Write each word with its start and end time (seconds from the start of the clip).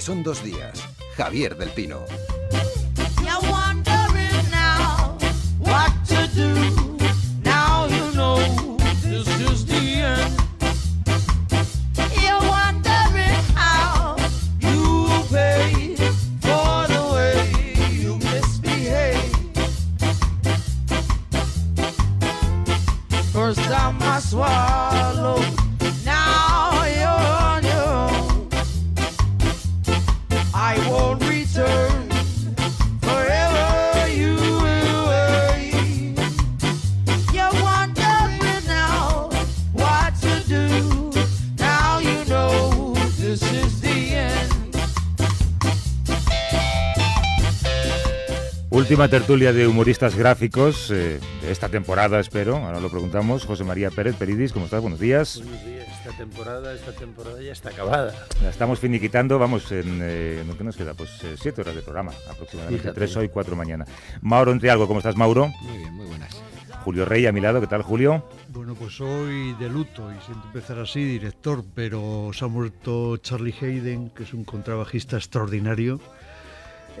son 0.00 0.22
dos 0.22 0.42
días. 0.42 0.88
Javier 1.16 1.56
del 1.56 1.70
Pino. 1.70 2.04
Última 49.00 49.18
tertulia 49.18 49.54
de 49.54 49.66
humoristas 49.66 50.14
gráficos 50.14 50.90
eh, 50.90 51.18
de 51.40 51.50
esta 51.50 51.70
temporada, 51.70 52.20
espero. 52.20 52.58
Ahora 52.58 52.80
lo 52.80 52.90
preguntamos. 52.90 53.46
José 53.46 53.64
María 53.64 53.90
Pérez 53.90 54.14
Peridis, 54.14 54.52
¿cómo 54.52 54.66
estás? 54.66 54.82
Buenos 54.82 55.00
días. 55.00 55.40
Buenos 55.42 55.64
días. 55.64 55.88
Esta 55.88 56.14
temporada, 56.18 56.74
esta 56.74 56.92
temporada 56.92 57.40
ya 57.40 57.52
está 57.52 57.70
acabada. 57.70 58.14
La 58.42 58.50
estamos 58.50 58.78
finiquitando, 58.78 59.38
vamos, 59.38 59.72
en, 59.72 60.00
eh, 60.02 60.44
¿qué 60.58 60.64
nos 60.64 60.76
queda? 60.76 60.92
Pues 60.92 61.08
eh, 61.24 61.34
siete 61.40 61.62
horas 61.62 61.76
de 61.76 61.80
programa, 61.80 62.12
aproximadamente. 62.30 62.82
Fíjate. 62.82 62.94
Tres 62.94 63.16
hoy, 63.16 63.30
cuatro 63.30 63.56
mañana. 63.56 63.86
Mauro 64.20 64.52
Entrialgo, 64.52 64.86
¿cómo 64.86 64.98
estás, 64.98 65.16
Mauro? 65.16 65.48
Muy 65.62 65.78
bien, 65.78 65.94
muy 65.94 66.04
buenas. 66.04 66.36
Julio 66.84 67.06
Rey 67.06 67.24
a 67.24 67.32
mi 67.32 67.40
lado, 67.40 67.58
¿qué 67.62 67.68
tal, 67.68 67.80
Julio? 67.80 68.22
Bueno, 68.48 68.74
pues 68.74 69.00
hoy 69.00 69.54
de 69.54 69.70
luto 69.70 70.10
y 70.12 70.26
siento 70.26 70.46
empezar 70.46 70.78
así, 70.78 71.02
director, 71.02 71.64
pero 71.74 72.32
se 72.34 72.44
ha 72.44 72.48
muerto 72.48 73.16
Charlie 73.16 73.54
Hayden, 73.62 74.10
que 74.10 74.24
es 74.24 74.34
un 74.34 74.44
contrabajista 74.44 75.16
extraordinario, 75.16 76.00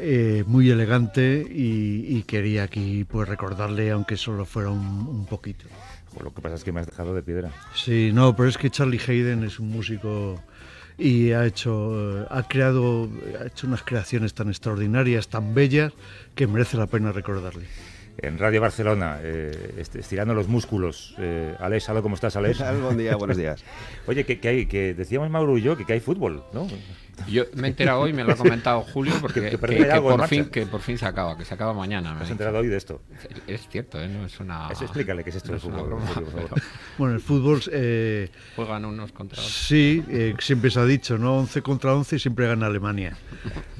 eh, 0.00 0.44
muy 0.46 0.70
elegante 0.70 1.46
y, 1.48 2.04
y 2.16 2.22
quería 2.24 2.64
aquí 2.64 3.04
pues 3.04 3.28
recordarle, 3.28 3.90
aunque 3.90 4.16
solo 4.16 4.44
fuera 4.44 4.70
un, 4.70 4.78
un 5.08 5.26
poquito. 5.26 5.66
Jo, 6.14 6.24
lo 6.24 6.34
que 6.34 6.40
pasa 6.42 6.56
es 6.56 6.64
que 6.64 6.72
me 6.72 6.80
has 6.80 6.86
dejado 6.86 7.14
de 7.14 7.22
piedra. 7.22 7.50
Sí, 7.74 8.10
no, 8.12 8.34
pero 8.34 8.48
es 8.48 8.58
que 8.58 8.70
Charlie 8.70 9.00
Hayden 9.06 9.44
es 9.44 9.60
un 9.60 9.68
músico 9.70 10.40
y 10.98 11.32
ha 11.32 11.46
hecho, 11.46 12.22
eh, 12.22 12.26
ha 12.30 12.42
creado, 12.48 13.08
ha 13.40 13.46
hecho 13.46 13.66
unas 13.66 13.82
creaciones 13.82 14.34
tan 14.34 14.48
extraordinarias, 14.48 15.28
tan 15.28 15.54
bellas, 15.54 15.92
que 16.34 16.46
merece 16.46 16.76
la 16.76 16.86
pena 16.86 17.12
recordarle. 17.12 17.66
En 18.18 18.36
Radio 18.38 18.60
Barcelona, 18.60 19.18
eh, 19.22 19.76
est- 19.78 19.96
estirando 19.96 20.34
los 20.34 20.46
músculos. 20.46 21.14
Eh, 21.18 21.54
Alex, 21.58 21.88
¿aló, 21.88 22.02
¿cómo 22.02 22.16
estás, 22.16 22.36
Alex? 22.36 22.58
Buen 22.82 22.98
día, 22.98 23.16
buenos 23.16 23.36
días. 23.38 23.64
Oye, 24.06 24.24
que, 24.26 24.40
que 24.40 24.48
hay, 24.48 24.66
que 24.66 24.92
decíamos 24.92 25.30
Mauro 25.30 25.56
y 25.56 25.62
yo 25.62 25.76
que, 25.76 25.86
que 25.86 25.94
hay 25.94 26.00
fútbol, 26.00 26.42
¿no? 26.52 26.66
Yo 27.28 27.44
me 27.54 27.68
he 27.68 27.70
enterado 27.70 28.00
hoy, 28.00 28.12
me 28.12 28.24
lo 28.24 28.32
ha 28.32 28.36
comentado 28.36 28.80
Julio, 28.82 29.14
porque 29.20 29.40
Que- 29.40 29.50
que 29.50 29.58
que, 29.58 30.00
por 30.00 30.26
fin, 30.28 30.44
que 30.46 30.66
por 30.66 30.80
fin 30.80 30.98
se 30.98 31.06
acaba, 31.06 31.36
que 31.36 31.44
se 31.44 31.54
acaba 31.54 31.72
mañana. 31.74 32.12
me 32.14 32.20
ha 32.20 32.22
¿Has 32.22 32.30
enterado 32.30 32.58
hoy 32.58 32.68
de 32.68 32.76
esto? 32.76 33.02
Es 33.46 33.68
cierto, 33.68 34.00
¿eh? 34.00 34.08
no 34.08 34.24
es 34.26 34.38
una. 34.40 34.68
Eso, 34.70 34.84
explícale 34.84 35.22
qué 35.24 35.30
es 35.30 35.36
esto 35.36 35.48
no 35.48 35.52
del 35.52 35.60
fútbol, 35.60 35.86
broma, 35.86 36.06
Julio, 36.06 36.28
por 36.30 36.32
favor. 36.42 36.50
pero 36.54 36.62
Bueno, 36.98 37.14
el 37.14 37.20
fútbol, 37.20 37.60
eh, 37.72 38.30
Juegan 38.56 38.84
unos 38.84 39.12
contra 39.12 39.40
otros. 39.40 39.52
sí, 39.52 40.04
eh, 40.08 40.34
siempre 40.38 40.70
se 40.70 40.80
ha 40.80 40.84
dicho, 40.84 41.18
¿no? 41.18 41.38
11 41.38 41.62
contra 41.62 41.94
11 41.94 42.16
y 42.16 42.18
siempre 42.18 42.46
gana 42.46 42.66
Alemania. 42.66 43.16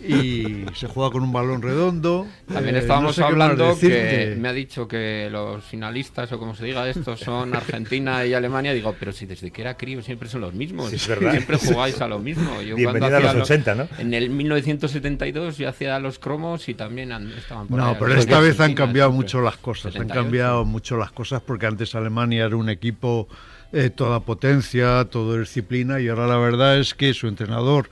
Y 0.07 0.65
se 0.75 0.87
juega 0.87 1.11
con 1.11 1.23
un 1.23 1.33
balón 1.33 1.63
redondo. 1.63 2.27
También 2.53 2.77
eh, 2.77 2.79
estábamos 2.81 3.11
no 3.19 3.23
sé 3.23 3.23
hablando 3.23 3.79
que 3.79 4.35
me 4.39 4.49
ha 4.49 4.53
dicho 4.53 4.89
que 4.89 5.29
los 5.31 5.63
finalistas, 5.65 6.33
o 6.33 6.39
como 6.39 6.55
se 6.55 6.65
diga 6.65 6.89
esto, 6.89 7.17
son 7.17 7.55
Argentina 7.55 8.25
y 8.25 8.35
Alemania. 8.35 8.73
Digo, 8.73 8.95
pero 8.99 9.13
si 9.13 9.27
desde 9.27 9.51
que 9.51 9.61
era 9.63 9.77
crío 9.77 10.03
siempre 10.03 10.29
son 10.29 10.41
los 10.43 10.55
mismos. 10.55 10.91
Sí, 10.91 10.97
es 10.97 11.07
verdad. 11.09 11.33
Siempre 11.33 11.59
jugáis 11.59 12.01
a 12.01 12.09
lo 12.09 12.19
mismo. 12.19 12.63
Yo 12.63 12.75
cuando 12.77 12.77
Bienvenida 12.77 13.17
a 13.17 13.19
hacía 13.19 13.33
los 13.35 13.51
80, 13.51 13.75
¿no? 13.75 13.89
En 13.99 14.15
el 14.15 14.31
1972 14.31 15.59
yo 15.59 15.69
hacía 15.69 15.99
los 15.99 16.19
cromos 16.19 16.69
y 16.69 16.75
también 16.75 17.13
han- 17.13 17.31
estaban 17.33 17.67
por 17.69 17.79
No, 17.79 17.89
ahí. 17.91 17.97
pero 17.99 18.15
esta 18.15 18.41
vez 18.41 18.59
han 18.61 18.75
cambiado 18.75 19.11
mucho 19.13 19.41
las 19.41 19.57
cosas. 19.57 19.87
Han 19.87 19.93
78. 20.09 20.23
cambiado 20.23 20.65
mucho 20.65 20.97
las 20.97 21.13
cosas 21.13 21.43
porque 21.43 21.67
antes 21.67 21.95
Alemania 21.95 22.45
era 22.47 22.57
un 22.57 22.71
equipo 22.71 23.29
eh, 23.73 23.91
toda 23.91 24.21
potencia, 24.21 25.05
toda 25.11 25.39
disciplina 25.39 26.01
y 26.01 26.09
ahora 26.09 26.27
la 26.27 26.39
verdad 26.39 26.79
es 26.79 26.95
que 26.95 27.15
su 27.15 27.29
entrenador, 27.29 27.89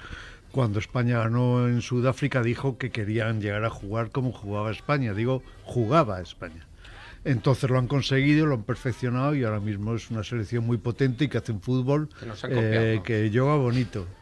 cuando 0.58 0.80
España 0.80 1.20
ganó 1.20 1.68
en 1.68 1.82
Sudáfrica, 1.82 2.42
dijo 2.42 2.78
que 2.78 2.90
querían 2.90 3.40
llegar 3.40 3.64
a 3.64 3.70
jugar 3.70 4.10
como 4.10 4.32
jugaba 4.32 4.72
España. 4.72 5.14
Digo, 5.14 5.40
jugaba 5.62 6.20
España. 6.20 6.66
Entonces 7.24 7.70
lo 7.70 7.78
han 7.78 7.86
conseguido, 7.86 8.44
lo 8.44 8.56
han 8.56 8.64
perfeccionado 8.64 9.36
y 9.36 9.44
ahora 9.44 9.60
mismo 9.60 9.94
es 9.94 10.10
una 10.10 10.24
selección 10.24 10.66
muy 10.66 10.76
potente 10.78 11.26
y 11.26 11.28
que 11.28 11.38
hace 11.38 11.52
un 11.52 11.60
fútbol 11.60 12.08
Que 12.18 12.26
nos 12.26 12.42
han 12.42 12.50
copiado, 12.50 12.74
eh, 12.74 12.96
¿no? 12.96 13.02
que 13.04 13.30
yoga 13.30 13.54
bonito. 13.54 14.04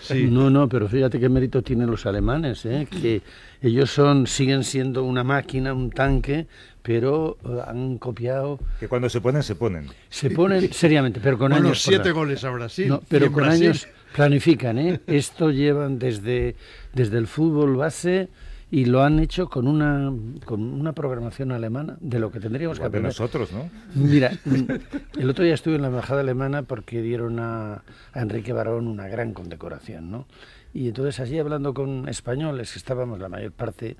Sí. 0.00 0.28
No, 0.30 0.50
no, 0.50 0.68
pero 0.68 0.86
fíjate 0.88 1.18
qué 1.18 1.28
mérito 1.28 1.62
tienen 1.62 1.90
los 1.90 2.06
alemanes, 2.06 2.64
¿eh? 2.66 2.86
que 2.88 3.22
ellos 3.60 3.90
son, 3.90 4.28
siguen 4.28 4.62
siendo 4.62 5.02
una 5.02 5.24
máquina, 5.24 5.72
un 5.74 5.90
tanque, 5.90 6.46
pero 6.82 7.38
eh, 7.44 7.62
han 7.66 7.98
copiado, 7.98 8.60
Que 8.78 8.86
cuando 8.86 9.08
se 9.08 9.20
ponen, 9.20 9.42
se 9.42 9.56
ponen. 9.56 9.88
se 10.08 10.30
ponen 10.30 10.72
seriamente, 10.72 11.18
pero 11.20 11.36
con 11.38 11.50
Bueno, 11.50 11.68
años. 11.68 11.82
siete 11.82 12.12
goles 12.12 12.44
a 12.44 12.50
Brasil. 12.50 12.86
No, 12.88 13.02
pero 13.08 13.32
con 13.32 13.42
Brasil- 13.46 13.68
años 13.70 13.88
planifican, 14.16 14.78
¿eh? 14.78 15.00
Esto 15.06 15.50
llevan 15.50 15.98
desde, 15.98 16.56
desde 16.94 17.18
el 17.18 17.26
fútbol 17.26 17.76
base 17.76 18.30
y 18.70 18.86
lo 18.86 19.04
han 19.04 19.20
hecho 19.20 19.48
con 19.48 19.68
una, 19.68 20.10
con 20.44 20.60
una 20.60 20.92
programación 20.92 21.52
alemana 21.52 21.98
de 22.00 22.18
lo 22.18 22.32
que 22.32 22.40
tendríamos 22.40 22.78
que 22.78 22.82
de 22.82 22.88
aprender. 22.88 23.10
nosotros, 23.10 23.52
¿no? 23.52 23.70
Mira, 23.94 24.32
mm, 24.44 25.20
el 25.20 25.30
otro 25.30 25.44
día 25.44 25.54
estuve 25.54 25.76
en 25.76 25.82
la 25.82 25.88
embajada 25.88 26.22
alemana 26.22 26.62
porque 26.62 27.02
dieron 27.02 27.38
a, 27.38 27.84
a 28.12 28.20
Enrique 28.20 28.52
Barón 28.52 28.88
una 28.88 29.06
gran 29.06 29.34
condecoración, 29.34 30.10
¿no? 30.10 30.26
Y 30.74 30.88
entonces 30.88 31.20
allí 31.20 31.38
hablando 31.38 31.74
con 31.74 32.08
españoles, 32.08 32.72
que 32.72 32.78
estábamos 32.78 33.20
la 33.20 33.28
mayor 33.28 33.52
parte, 33.52 33.96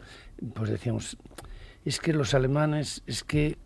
pues 0.55 0.71
decíamos, 0.71 1.17
es 1.85 2.01
que 2.01 2.13
los 2.13 2.35
alemanes, 2.35 3.03
es 3.07 3.23
que 3.23 3.57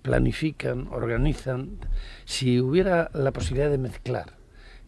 planifican, 0.00 0.88
organizan, 0.90 1.78
si 2.24 2.60
hubiera 2.60 3.10
la 3.14 3.32
posibilidad 3.32 3.70
de 3.70 3.78
mezclar 3.78 4.41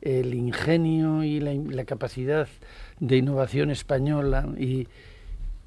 el 0.04 0.34
ingenio 0.34 1.22
y 1.24 1.40
la, 1.40 1.52
la 1.54 1.84
capacidad 1.84 2.46
de 3.00 3.16
innovación 3.16 3.70
española 3.70 4.46
y, 4.58 4.86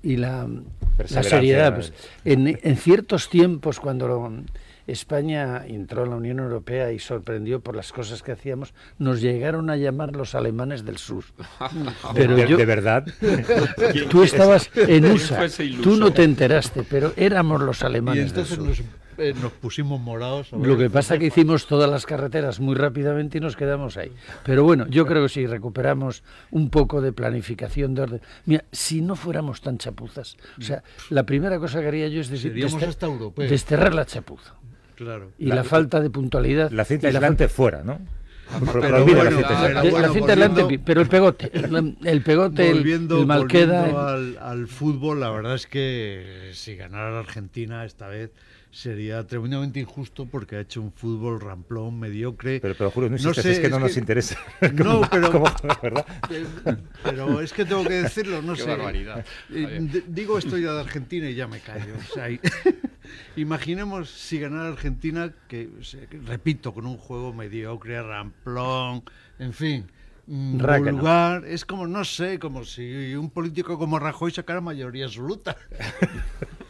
y 0.04 0.18
la, 0.18 0.48
la 0.48 1.24
seriedad, 1.24 1.76
pues, 1.76 1.94
en, 2.26 2.60
en 2.62 2.78
ciertos 2.78 3.30
tiempos 3.30 3.80
cuando 3.80 4.08
lo- 4.08 4.32
España 4.88 5.66
entró 5.68 6.06
en 6.06 6.12
la 6.12 6.16
Unión 6.16 6.40
Europea 6.40 6.94
y 6.94 7.00
sorprendió 7.00 7.60
por 7.60 7.76
las 7.76 7.92
cosas 7.92 8.24
que 8.24 8.32
hacíamos, 8.32 8.74
nos 9.00 9.20
llegaron 9.20 9.70
a 9.70 9.76
llamar 9.76 10.16
los 10.16 10.34
alemanes 10.34 10.86
del 10.86 10.98
sur. 10.98 11.26
Pero 12.16 12.38
de, 12.38 12.48
yo, 12.48 12.56
de 12.56 12.66
verdad. 12.66 13.06
tú 14.10 14.24
estabas 14.24 14.72
en 14.76 15.04
USA, 15.12 15.46
tú 15.84 15.98
no 15.98 16.14
te 16.14 16.24
enteraste, 16.24 16.84
pero 16.84 17.12
éramos 17.18 17.62
los 17.62 17.84
alemanes 17.84 18.34
del 18.34 18.46
sur. 18.46 18.70
Nos, 19.18 19.26
eh, 19.26 19.34
nos 19.42 19.52
pusimos 19.54 20.00
morados. 20.00 20.52
Lo 20.52 20.78
que 20.78 20.90
pasa 20.90 21.18
que 21.18 21.26
hicimos 21.28 21.66
todas 21.68 21.90
las 21.90 22.06
carreteras 22.06 22.60
muy 22.60 22.76
rápidamente 22.76 23.38
y 23.38 23.42
nos 23.42 23.56
quedamos 23.56 23.98
ahí. 23.98 24.12
Pero 24.46 24.64
bueno, 24.64 24.88
yo 24.88 25.06
creo 25.06 25.24
que 25.24 25.30
si 25.30 25.46
recuperamos 25.46 26.24
un 26.52 26.70
poco 26.70 27.02
de 27.02 27.12
planificación 27.14 27.94
de 27.96 28.02
orden. 28.04 28.22
Mira, 28.46 28.64
si 28.72 29.02
no 29.02 29.16
fuéramos 29.16 29.62
tan 29.62 29.78
chapuzas, 29.78 30.38
o 30.58 30.62
sea, 30.62 30.84
la 31.10 31.24
primera 31.26 31.60
cosa 31.60 31.82
que 31.82 31.88
haría 31.88 32.08
yo 32.08 32.22
es 32.22 32.30
decir, 32.30 32.52
Seríamos 32.52 32.74
dester- 32.82 32.88
hasta 32.90 33.06
europeos. 33.08 33.50
desterrar 33.50 33.94
la 33.94 34.06
chapuza 34.06 34.54
Claro. 34.96 35.32
y 35.38 35.46
la, 35.48 35.64
falta 35.64 36.00
de 36.00 36.10
puntualidad. 36.10 36.72
La 36.72 36.86
cinta 36.86 37.10
y 37.10 37.12
la 37.12 37.20
aislante 37.20 37.48
fuera, 37.48 37.84
¿no? 37.84 38.00
Pro- 38.72 38.80
Pero 38.82 39.00
la 39.00 39.04
bueno, 39.04 39.30
cinta 39.32 39.48
a 39.60 39.62
ver, 39.68 39.78
aislante. 39.78 39.82
de- 39.88 39.92
bueno, 39.92 40.08
la 40.08 40.14
cinta 40.14 40.84
pero 40.86 41.02
el 41.02 41.08
pegote, 41.10 41.52
el, 41.54 41.98
el 42.06 42.22
pegote, 42.22 42.70
el- 42.70 42.76
volviendo, 42.78 43.20
el, 43.20 43.26
Malqueda. 43.26 43.80
volviendo 43.82 44.08
al, 44.08 44.38
al 44.42 44.68
fútbol, 44.68 45.20
la 45.20 45.30
verdad 45.32 45.56
es 45.56 45.68
que 45.68 46.52
si 46.54 46.76
ganara 46.78 47.12
la 47.12 47.20
Argentina 47.20 47.84
esta 47.84 48.08
vez 48.08 48.32
sería 48.72 49.26
tremendamente 49.26 49.80
injusto 49.80 50.26
porque 50.26 50.56
ha 50.58 50.60
hecho 50.60 50.82
un 50.82 50.92
fútbol 50.92 51.40
ramplón, 51.42 52.00
mediocre. 52.00 52.60
Pero, 52.60 52.76
pero 52.78 52.92
Julio, 52.92 53.10
no 53.10 53.18
No 53.18 53.34
sé, 53.34 53.52
es 53.52 53.60
que 53.60 53.70
no 53.70 53.78
es 53.78 53.82
nos 53.84 53.94
que- 53.94 54.00
interesa. 54.00 54.38
No, 54.74 55.02
pero, 55.12 55.32
¿Cómo? 55.32 55.46
¿verdad? 55.82 56.06
pero 57.04 57.42
es 57.42 57.54
que 57.54 57.66
tengo 57.66 57.84
que 57.84 57.94
decirlo, 58.04 58.42
no 58.42 58.54
Qué 58.54 58.62
sé. 58.62 58.68
barbaridad. 58.70 59.26
Eh, 59.52 60.04
digo 60.08 60.38
esto 60.38 60.58
ya 60.58 60.74
de 60.74 60.82
Argentina 60.82 61.30
y 61.30 61.36
ya 61.36 61.48
me 61.48 61.60
callo. 61.60 61.96
o 61.98 62.14
sea, 62.14 62.30
y- 62.30 62.40
imaginemos 63.36 64.10
si 64.10 64.40
ganara 64.40 64.70
Argentina, 64.70 65.34
que, 65.48 65.70
repito, 66.26 66.74
con 66.74 66.86
un 66.86 66.98
juego 66.98 67.34
mediocre, 67.34 68.02
ramplón, 68.02 69.04
en 69.40 69.54
fin. 69.54 69.86
mm, 70.28 70.60
Rácano. 70.60 70.98
vulgar, 70.98 71.46
es 71.46 71.64
como, 71.66 71.88
no 71.88 72.04
sé, 72.06 72.38
como 72.38 72.64
si 72.66 73.16
un 73.16 73.30
político 73.30 73.78
como 73.80 73.98
Rajoy 73.98 74.32
sacara 74.32 74.62
mayoría 74.62 75.06
absoluta. 75.06 75.56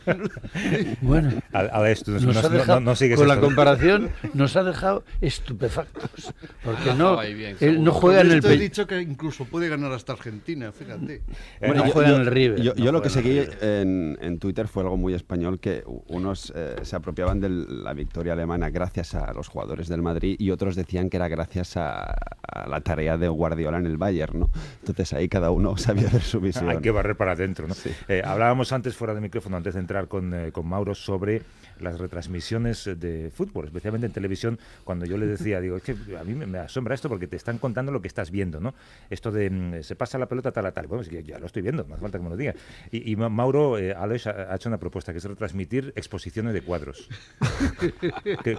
Bueno, 1.01 1.31
A, 1.53 1.59
a 1.81 1.89
esto, 1.91 2.11
no, 2.11 2.19
nos 2.19 2.33
no- 2.35 2.39
ha 2.39 2.43
no- 2.43 2.49
dejado, 2.49 2.79
no 2.79 2.95
sigues 2.95 3.17
con 3.17 3.27
la 3.27 3.35
esto. 3.35 3.45
comparación, 3.45 4.09
nos 4.33 4.55
ha 4.55 4.63
dejado 4.63 5.03
estupefactos. 5.21 6.33
Porque 6.63 6.85
no, 6.93 7.11
Estaba 7.11 7.21
ahí 7.21 7.33
bien, 7.33 7.57
él 7.59 7.83
no 7.83 7.91
juega 7.91 8.21
en 8.21 8.31
el 8.31 8.45
he 8.45 8.57
dicho 8.57 8.87
que 8.87 9.01
incluso 9.01 9.45
puede 9.45 9.69
ganar 9.69 9.91
hasta 9.91 10.13
Argentina, 10.13 10.71
fíjate. 10.71 11.21
Bueno, 11.59 11.85
Eh, 11.85 11.89
juega 11.91 12.09
en 12.09 12.21
el 12.21 12.25
River. 12.27 12.61
Yo, 12.61 12.73
no 12.75 12.83
yo 12.85 12.91
lo 12.91 13.01
que 13.01 13.09
seguí 13.09 13.41
en, 13.61 14.17
en 14.21 14.39
Twitter 14.39 14.67
fue 14.67 14.83
algo 14.83 14.97
muy 14.97 15.13
español, 15.13 15.59
que 15.59 15.83
unos 16.07 16.51
eh, 16.55 16.75
se 16.83 16.95
apropiaban 16.95 17.39
de 17.39 17.49
la 17.49 17.93
victoria 17.93 18.33
alemana 18.33 18.69
gracias 18.69 19.15
a 19.15 19.33
los 19.33 19.47
jugadores 19.47 19.87
del 19.87 20.01
Madrid 20.01 20.35
y 20.39 20.51
otros 20.51 20.75
decían 20.75 21.09
que 21.09 21.17
era 21.17 21.27
gracias 21.27 21.77
a, 21.77 22.03
a 22.03 22.67
la 22.67 22.81
tarea 22.81 23.17
de 23.17 23.27
Guardiola 23.27 23.77
en 23.77 23.85
el 23.85 23.97
Bayern, 23.97 24.39
¿no? 24.39 24.49
Entonces 24.79 25.13
ahí 25.13 25.27
cada 25.27 25.51
uno 25.51 25.77
sabía 25.77 26.07
hacer 26.07 26.21
su 26.21 26.39
visión. 26.39 26.69
Hay 26.69 26.77
que 26.79 26.91
barrer 26.91 27.15
para 27.17 27.33
adentro. 27.33 27.67
¿no? 27.67 27.75
Eh, 28.07 28.21
hablábamos 28.23 28.71
antes, 28.71 28.95
fuera 28.95 29.13
de 29.13 29.21
micrófono, 29.21 29.57
antes 29.57 29.73
de 29.73 29.79
entrar 29.79 29.96
con, 30.05 30.33
eh, 30.33 30.51
con 30.51 30.67
Mauro, 30.67 30.93
sobre 30.93 31.41
las 31.79 31.99
retransmisiones 31.99 32.85
de 32.99 33.31
fútbol, 33.33 33.65
especialmente 33.65 34.07
en 34.07 34.13
televisión, 34.13 34.59
cuando 34.83 35.05
yo 35.05 35.17
le 35.17 35.25
decía, 35.37 35.59
digo, 35.61 35.77
es 35.77 35.83
que 35.83 35.95
a 36.19 36.23
mí 36.23 36.33
me, 36.33 36.45
me 36.47 36.59
asombra 36.59 36.95
esto 36.95 37.09
porque 37.09 37.27
te 37.27 37.35
están 37.35 37.57
contando 37.57 37.91
lo 37.91 38.01
que 38.01 38.07
estás 38.07 38.31
viendo, 38.31 38.59
¿no? 38.59 38.73
Esto 39.09 39.31
de 39.31 39.49
mm, 39.49 39.83
se 39.83 39.95
pasa 39.95 40.17
la 40.17 40.27
pelota 40.27 40.51
tal 40.51 40.65
a 40.67 40.71
tal. 40.71 40.87
Bueno, 40.87 41.01
es 41.01 41.09
que 41.09 41.23
ya 41.23 41.39
lo 41.39 41.45
estoy 41.47 41.61
viendo, 41.63 41.83
no 41.87 41.93
hace 41.95 42.01
falta 42.01 42.17
que 42.19 42.23
me 42.23 42.29
lo 42.29 42.37
diga. 42.37 42.53
Y, 42.91 43.11
y 43.11 43.15
Ma- 43.15 43.29
Mauro, 43.29 43.77
eh, 43.77 43.93
Alex, 43.93 44.27
ha, 44.27 44.51
ha 44.51 44.55
hecho 44.55 44.69
una 44.69 44.77
propuesta 44.79 45.11
que 45.11 45.17
es 45.19 45.23
retransmitir 45.23 45.93
exposiciones 45.95 46.53
de 46.53 46.61
cuadros. 46.61 47.09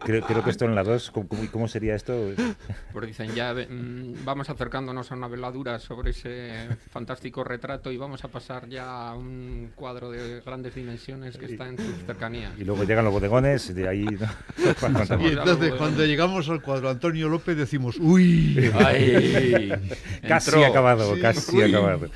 Creo, 0.04 0.22
creo 0.22 0.44
que 0.44 0.50
esto 0.50 0.64
en 0.64 0.74
la 0.74 0.82
2, 0.82 1.10
¿cómo, 1.10 1.28
cómo- 1.28 1.50
cómo 1.50 1.68
sería 1.68 1.94
esto? 1.94 2.30
Pues 2.92 3.06
dicen, 3.06 3.34
ya 3.34 3.52
mm, 3.54 4.24
vamos 4.24 4.48
acercándonos 4.50 5.10
a 5.12 5.14
una 5.16 5.28
veladura 5.28 5.78
sobre 5.78 6.10
ese 6.10 6.68
fantástico 6.90 7.44
retrato 7.44 7.90
y 7.92 7.96
vamos 7.96 8.24
a 8.24 8.28
pasar 8.28 8.68
ya 8.68 9.08
a 9.10 9.14
un 9.16 9.72
cuadro 9.74 10.10
de 10.10 10.40
grandes 10.40 10.74
dimensiones 10.74 11.27
que 11.36 11.46
está 11.46 11.68
en 11.68 11.76
sus 11.76 12.04
cercanías. 12.06 12.52
Y 12.58 12.64
luego 12.64 12.84
llegan 12.84 13.04
los 13.04 13.12
bodegones, 13.12 13.68
y 13.70 13.72
de 13.74 13.88
ahí... 13.88 14.04
¿no? 14.04 14.28
Y 15.20 15.26
entonces 15.32 15.74
cuando 15.74 16.04
llegamos 16.06 16.48
al 16.48 16.62
cuadro 16.62 16.88
Antonio 16.90 17.28
López 17.28 17.56
decimos, 17.56 17.96
uy, 18.00 18.70
¡Ay! 18.74 19.72
Casi 20.28 20.50
Entró. 20.50 20.66
acabado, 20.66 21.14
Sí. 21.14 21.20
casi 21.20 21.56
Uy. 21.56 21.62
acabado. 21.64 22.08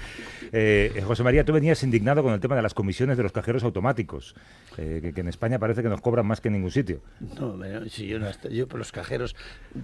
Eh, 0.52 1.02
José 1.06 1.22
María, 1.22 1.44
tú 1.44 1.52
venías 1.52 1.82
indignado 1.82 2.22
con 2.22 2.34
el 2.34 2.40
tema 2.40 2.54
de 2.56 2.62
las 2.62 2.74
comisiones 2.74 3.16
de 3.16 3.22
los 3.22 3.32
cajeros 3.32 3.64
automáticos, 3.64 4.34
eh, 4.76 4.98
que, 5.02 5.14
que 5.14 5.20
en 5.22 5.28
España 5.28 5.58
parece 5.58 5.82
que 5.82 5.88
nos 5.88 6.00
cobran 6.02 6.26
más 6.26 6.40
que 6.42 6.48
en 6.48 6.54
ningún 6.54 6.70
sitio. 6.70 7.00
No, 7.40 7.54
me- 7.56 7.88
si 7.88 8.06
yo, 8.06 8.18
no 8.18 8.26
yo 8.50 8.68
por 8.68 8.78
los 8.78 8.92
cajeros 8.92 9.34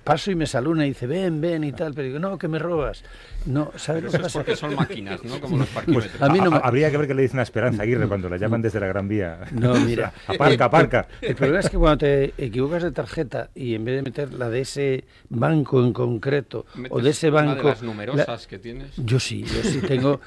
paso 0.05 0.31
y 0.31 0.35
me 0.35 0.47
saluna 0.47 0.85
y 0.85 0.91
dice, 0.91 1.07
ven, 1.07 1.41
ven 1.41 1.65
y 1.65 1.73
tal, 1.73 1.95
pero 1.95 2.07
digo, 2.09 2.19
no, 2.19 2.37
que 2.39 2.49
me 2.49 2.59
robas. 2.59 3.03
No, 3.47 3.73
¿sabes 3.77 4.03
lo 4.05 4.11
que 4.11 4.17
es 4.17 4.23
pasa? 4.25 4.39
porque 4.41 4.57
son 4.57 4.75
máquinas, 4.75 5.25
¿no? 5.25 5.41
Como 5.41 5.57
los 5.57 5.69
parquímetros. 5.75 6.21
A 6.21 6.29
mí 6.29 6.39
no 6.41 6.55
Habría 6.63 6.91
que 6.91 6.99
ver 6.99 7.07
qué 7.07 7.15
le 7.15 7.23
dicen 7.23 7.41
a 7.41 7.43
Esperanza 7.45 7.83
Aguirre 7.85 8.07
cuando 8.07 8.29
la 8.29 8.37
llaman 8.37 8.61
desde 8.61 8.79
la 8.81 8.89
Gran 8.89 9.09
Vía. 9.09 9.41
No, 9.53 9.75
mira. 9.75 10.13
Aparca, 10.27 10.67
aparca. 10.67 11.09
El 11.23 11.35
problema 11.35 11.61
es 11.61 11.71
que 11.71 11.79
cuando 11.79 11.99
te 11.99 12.35
equivocas 12.37 12.83
de 12.83 12.93
tarjeta 12.93 13.49
y 13.55 13.75
en 13.75 13.85
vez 13.85 13.97
de 13.97 14.03
meter 14.03 14.35
la 14.35 14.51
de 14.51 14.61
ese 14.61 15.05
banco 15.31 15.83
en 15.83 15.93
concreto 15.95 16.67
o 16.91 17.01
de 17.01 17.11
ese 17.11 17.31
una 17.31 17.43
banco. 17.45 17.63
de 17.63 17.69
las 17.71 17.81
la- 17.81 17.87
numerosas 17.87 18.47
que 18.47 18.59
tienes. 18.59 18.91
Yo 18.97 19.19
sí, 19.19 19.43
yo 19.45 19.63
sí 19.63 19.81
tengo 19.81 20.21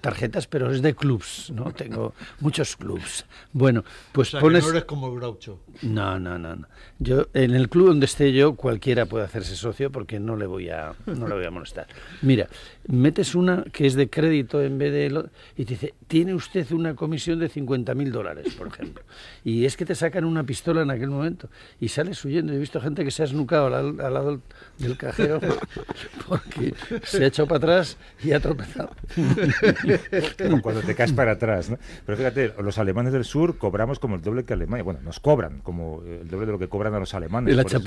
tarjetas, 0.00 0.46
pero 0.46 0.70
es 0.70 0.82
de 0.82 0.94
clubs, 0.94 1.50
¿no? 1.50 1.72
Tengo 1.76 2.14
muchos 2.40 2.76
clubs. 2.76 3.26
Bueno, 3.52 3.80
o 3.80 3.84
pues 4.12 4.30
sea, 4.30 4.40
pones. 4.40 4.64
que 4.64 4.70
no 4.70 4.76
eres 4.76 4.84
como 4.84 5.14
Groucho. 5.14 5.60
No, 5.82 6.18
no, 6.18 6.38
no, 6.38 6.56
no. 6.56 6.68
Yo 6.98 7.26
en 7.34 7.54
el 7.54 7.68
club 7.68 7.88
donde 7.88 8.06
esté 8.06 8.32
yo 8.32 8.54
cualquiera 8.54 9.06
puede 9.06 9.24
hacerse 9.24 9.56
socio 9.56 9.90
porque 9.90 10.18
no 10.18 10.36
le 10.36 10.46
voy 10.46 10.70
a 10.70 10.94
no 11.06 11.28
le 11.28 11.34
voy 11.34 11.44
a 11.44 11.50
molestar. 11.50 11.86
Mira, 12.22 12.48
metes 12.88 13.34
una 13.34 13.64
que 13.72 13.86
es 13.86 13.94
de 13.94 14.08
crédito 14.08 14.62
en 14.62 14.78
vez 14.78 14.92
de 14.92 15.10
lo- 15.10 15.28
y 15.56 15.64
te 15.64 15.74
dice 15.74 15.94
tiene 16.06 16.34
usted 16.34 16.70
una 16.72 16.94
comisión 16.94 17.38
de 17.40 17.48
50.000 17.50 18.10
dólares, 18.10 18.54
por 18.54 18.68
ejemplo. 18.68 19.02
Y 19.44 19.64
es 19.64 19.76
que 19.76 19.84
te 19.84 19.94
sacan 19.94 20.24
una 20.24 20.44
pistola 20.44 20.82
en 20.82 20.90
aquel 20.90 21.10
momento 21.10 21.48
y 21.80 21.88
sales 21.88 22.24
huyendo. 22.24 22.52
He 22.52 22.58
visto 22.58 22.80
gente 22.80 23.04
que 23.04 23.10
se 23.10 23.22
ha 23.22 23.24
esnucado 23.26 23.66
al, 23.74 24.00
al 24.00 24.14
lado 24.14 24.40
del 24.78 24.96
cajero 24.96 25.40
porque 26.28 26.74
se 27.04 27.24
ha 27.24 27.26
echado 27.26 27.48
para 27.48 27.58
atrás 27.58 27.96
y 28.22 28.32
ha 28.32 28.40
tropezado. 28.40 28.90
Como 30.38 30.62
cuando 30.62 30.82
te 30.82 30.94
caes 30.94 31.12
para 31.12 31.32
atrás. 31.32 31.70
¿no? 31.70 31.78
Pero 32.04 32.18
fíjate, 32.18 32.52
los 32.62 32.78
alemanes 32.78 33.12
del 33.12 33.24
sur 33.24 33.58
cobramos 33.58 33.98
como 33.98 34.16
el 34.16 34.22
doble 34.22 34.44
que 34.44 34.52
Alemania. 34.52 34.84
Bueno, 34.84 35.00
nos 35.02 35.20
cobran 35.20 35.60
como 35.60 36.02
el 36.04 36.28
doble 36.28 36.46
de 36.46 36.52
lo 36.52 36.58
que 36.58 36.68
cobran 36.68 36.94
a 36.94 36.98
los 36.98 37.14
alemanes. 37.14 37.50
De 37.50 37.56
la 37.56 37.62
eso. 37.62 37.80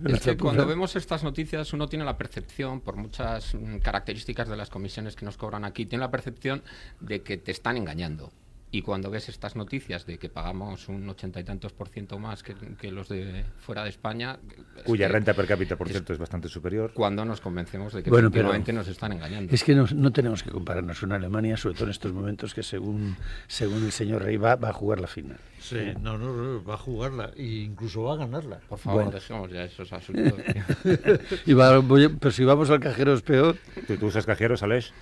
Es 0.04 0.20
que 0.20 0.36
cuando 0.36 0.66
vemos 0.66 0.96
estas 0.96 1.22
noticias 1.22 1.72
uno 1.72 1.88
tiene 1.88 2.04
la 2.04 2.16
percepción, 2.16 2.80
por 2.80 2.96
muchas 2.96 3.54
mm, 3.54 3.78
características 3.78 4.48
de 4.48 4.56
las 4.56 4.70
comisiones 4.70 5.16
que 5.16 5.24
nos 5.24 5.36
cobran 5.36 5.64
aquí, 5.64 5.86
tiene 5.86 6.04
la 6.04 6.10
percepción 6.10 6.62
de 7.00 7.22
que 7.22 7.36
te 7.36 7.52
están 7.52 7.76
engañando. 7.76 8.32
Y 8.74 8.80
cuando 8.80 9.10
ves 9.10 9.28
estas 9.28 9.54
noticias 9.54 10.06
de 10.06 10.16
que 10.18 10.30
pagamos 10.30 10.88
un 10.88 11.06
ochenta 11.06 11.38
y 11.38 11.44
tantos 11.44 11.74
por 11.74 11.88
ciento 11.90 12.18
más 12.18 12.42
que, 12.42 12.54
que 12.80 12.90
los 12.90 13.06
de 13.06 13.44
fuera 13.58 13.84
de 13.84 13.90
España, 13.90 14.38
es 14.78 14.82
Cuya 14.84 15.08
que 15.08 15.12
renta 15.12 15.34
per 15.34 15.46
cápita, 15.46 15.76
por 15.76 15.86
es- 15.88 15.92
cierto, 15.92 16.14
es 16.14 16.18
bastante 16.18 16.48
superior. 16.48 16.90
cuando 16.94 17.22
nos 17.26 17.42
convencemos 17.42 17.92
de 17.92 18.02
que 18.02 18.08
Bueno, 18.08 18.28
efectivamente 18.28 18.72
nos 18.72 18.88
están 18.88 19.12
engañando. 19.12 19.54
Es 19.54 19.62
que 19.62 19.74
no, 19.74 19.84
no 19.94 20.10
tenemos 20.10 20.42
que 20.42 20.50
compararnos 20.50 20.98
con 20.98 21.12
Alemania, 21.12 21.58
sobre 21.58 21.74
todo 21.74 21.84
en 21.84 21.90
estos 21.90 22.14
momentos 22.14 22.54
que 22.54 22.62
según, 22.62 23.14
según 23.46 23.84
el 23.84 23.92
señor 23.92 24.22
Rey 24.22 24.38
va, 24.38 24.56
va 24.56 24.70
a 24.70 24.72
jugar 24.72 25.00
la 25.02 25.06
final. 25.06 25.36
Sí, 25.60 25.76
no, 26.00 26.16
no, 26.16 26.34
no, 26.34 26.64
va 26.64 26.74
a 26.74 26.78
jugarla 26.78 27.30
e 27.36 27.42
incluso 27.44 28.04
va 28.04 28.14
a 28.14 28.16
ganarla. 28.16 28.58
Por 28.70 28.78
favor, 28.78 29.02
Bueno. 29.04 29.10
dejemos 29.20 29.50
ya 29.52 29.64
esos 29.64 29.92
asuntos. 29.92 30.32
Y 31.46 31.52
va- 31.52 31.78
voy 31.80 32.04
a- 32.04 32.08
pero 32.08 32.30
si 32.32 32.42
vamos 32.44 32.70
al 32.70 32.80
cajero 32.80 33.12
es 33.12 33.20
peor. 33.20 33.56
¿Tú, 33.86 33.98
tú 33.98 34.06
usas 34.06 34.24
cajeros, 34.24 34.62
Alex? 34.62 34.92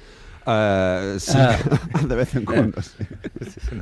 Eh, 0.46 1.16
sí, 1.19 1.32
Ah. 1.37 1.56
de 2.08 2.14
vez 2.14 2.34
en 2.34 2.44
cuando, 2.44 2.81
sí. 2.82 3.04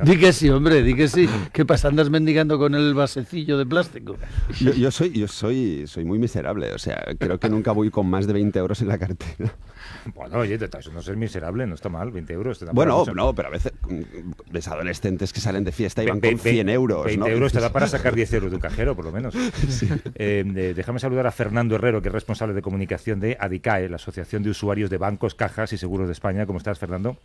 Di 0.05 0.16
que 0.19 0.32
sí, 0.32 0.49
hombre, 0.50 0.82
di 0.82 0.94
que 0.94 1.08
sí. 1.08 1.28
¿Qué 1.52 1.64
pasa? 1.64 1.88
¿Andas 1.88 2.10
mendigando 2.10 2.58
con 2.58 2.75
el 2.75 2.94
vasecillo 2.94 3.56
de 3.58 3.66
plástico? 3.66 4.16
Yo, 4.60 4.72
yo 4.72 4.90
soy, 4.90 5.12
yo 5.12 5.28
soy, 5.28 5.87
soy 5.87 6.05
muy 6.05 6.19
miserable, 6.19 6.72
o 6.72 6.78
sea, 6.78 7.05
creo 7.19 7.38
que 7.38 7.49
nunca 7.49 7.72
voy 7.72 7.90
con 7.90 8.08
más 8.08 8.26
de 8.26 8.32
20 8.32 8.58
euros 8.58 8.81
en 8.82 8.88
la 8.88 8.99
cartera. 8.99 9.55
Bueno, 10.14 10.38
oye, 10.38 10.58
te- 10.58 10.79
eso 10.79 10.93
no 10.93 11.02
ser 11.02 11.17
miserable, 11.17 11.67
no 11.67 11.75
está 11.75 11.88
mal, 11.88 12.11
20 12.11 12.32
euros. 12.32 12.58
te 12.58 12.64
da 12.64 12.70
para 12.73 12.75
Bueno, 12.75 12.99
mucho. 13.00 13.14
no, 13.14 13.35
pero 13.35 13.49
a 13.49 13.50
veces 13.50 13.73
mm, 13.88 14.02
ves 14.50 14.69
adolescentes 14.69 15.32
que 15.32 15.40
salen 15.40 15.64
de 15.64 15.73
fiesta 15.73 16.02
y 16.02 16.06
van 16.06 16.20
Ve- 16.20 16.32
con 16.32 16.43
ve- 16.44 16.50
100 16.52 16.69
euros, 16.69 17.05
20 17.05 17.19
¿no? 17.20 17.26
euros 17.35 17.52
te 17.52 17.61
da 17.61 17.73
para 17.73 17.87
sacar 17.88 18.14
10 18.14 18.32
euros 18.35 18.50
de 18.50 18.56
un 18.56 18.62
cajero, 18.62 18.94
por 18.96 19.05
lo 19.05 19.12
menos. 19.12 19.35
Eh, 20.14 20.43
de- 20.46 20.75
déjame 20.75 20.99
saludar 20.99 21.26
a 21.26 21.31
Fernando 21.31 21.75
Herrero, 21.76 22.00
que 22.02 22.08
es 22.08 22.14
responsable 22.14 22.55
de 22.55 22.62
comunicación 22.62 23.20
de 23.20 23.37
ADICAE, 23.38 23.88
la 23.88 23.96
Asociación 23.96 24.43
de 24.43 24.50
Usuarios 24.50 24.90
de 24.90 24.99
Bancos, 24.99 25.35
Cajas 25.35 25.73
y 25.73 25.79
Seguros 25.79 26.06
de 26.08 26.12
España. 26.12 26.46
¿Cómo 26.46 26.58
estás, 26.58 26.79
Fernando? 26.79 27.17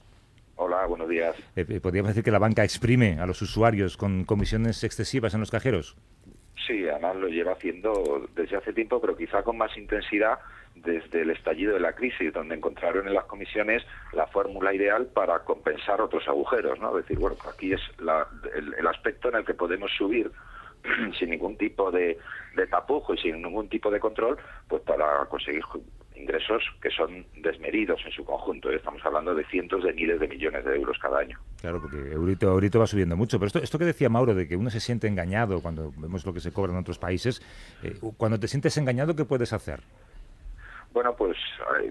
Hola, 0.56 0.86
buenos 0.86 1.10
días. 1.10 1.36
Eh, 1.56 1.66
eh, 1.68 1.80
¿Podríamos 1.82 2.10
decir 2.10 2.24
que 2.24 2.32
la 2.32 2.40
banca 2.40 2.64
exprime 2.64 3.20
a 3.20 3.26
los 3.26 3.42
usuarios 3.42 3.98
con 3.98 4.24
comisiones 4.24 4.84
excesivas 4.84 5.34
en 5.34 5.40
los 5.40 5.50
cajeros? 5.52 5.96
Sí, 6.68 6.88
además 6.88 7.16
lo 7.18 7.28
lleva 7.28 7.54
haciendo 7.54 8.28
desde 8.36 8.56
hace 8.58 8.72
tiempo, 8.72 9.02
pero 9.02 9.18
quizá 9.18 9.44
con 9.44 9.58
más 9.58 9.76
intensidad 9.78 10.38
desde 10.84 11.22
el 11.22 11.30
estallido 11.32 11.74
de 11.74 11.80
la 11.80 11.94
crisis, 11.94 12.34
donde 12.34 12.56
encontraron 12.56 13.08
en 13.08 13.14
las 13.14 13.26
comisiones 13.26 13.84
la 14.12 14.28
fórmula 14.28 14.74
ideal 14.74 15.08
para 15.08 15.40
compensar 15.40 16.02
otros 16.02 16.28
agujeros, 16.28 16.80
¿no? 16.80 16.98
Es 16.98 17.06
decir, 17.06 17.20
bueno, 17.20 17.38
aquí 17.52 17.74
es 17.74 17.82
la- 18.00 18.28
el, 18.56 18.74
el 18.78 18.88
aspecto 18.88 19.30
en 19.30 19.36
el 19.36 19.46
que 19.46 19.54
podemos 19.54 19.92
subir 19.98 20.32
sin 21.20 21.30
ningún 21.30 21.58
tipo 21.58 21.90
de, 21.92 22.18
tapujo 22.70 23.14
y 23.14 23.18
sin 23.18 23.42
ningún 23.42 23.70
tipo 23.70 23.90
de 23.90 24.00
control, 24.00 24.38
pues 24.68 24.82
para 24.84 25.26
conseguir 25.30 25.64
ingresos 26.16 26.62
que 26.82 26.90
son 26.92 27.26
desmedidos 27.42 28.00
en 28.06 28.12
su 28.12 28.24
conjunto. 28.24 28.70
Estamos 28.70 29.04
hablando 29.06 29.34
de 29.34 29.44
cientos 29.46 29.84
de 29.84 29.92
miles 29.94 30.20
de 30.20 30.28
millones 30.28 30.64
de 30.64 30.76
euros 30.76 30.98
cada 31.02 31.20
año. 31.20 31.38
Claro, 31.62 31.82
porque 31.82 32.12
Eurito 32.12 32.80
va 32.80 32.88
subiendo 32.88 33.16
mucho. 33.18 33.40
Pero 33.40 33.48
esto, 33.48 33.60
esto 33.60 33.80
que 33.80 33.86
decía 33.86 34.10
Mauro, 34.10 34.36
de 34.36 34.48
que 34.48 34.56
uno 34.56 34.70
se 34.70 34.80
siente 34.80 35.08
engañado 35.08 35.62
cuando 35.62 35.92
vemos 35.98 36.26
lo 36.26 36.34
que 36.34 36.40
se 36.40 36.54
cobra 36.54 36.72
en 36.72 36.78
otros 36.80 37.00
países, 37.00 37.42
eh, 37.84 37.96
cuando 38.18 38.40
te 38.40 38.48
sientes 38.48 38.78
engañado, 38.78 39.16
¿qué 39.16 39.26
puedes 39.26 39.54
hacer? 39.54 39.82
Bueno, 40.94 41.16
pues 41.16 41.36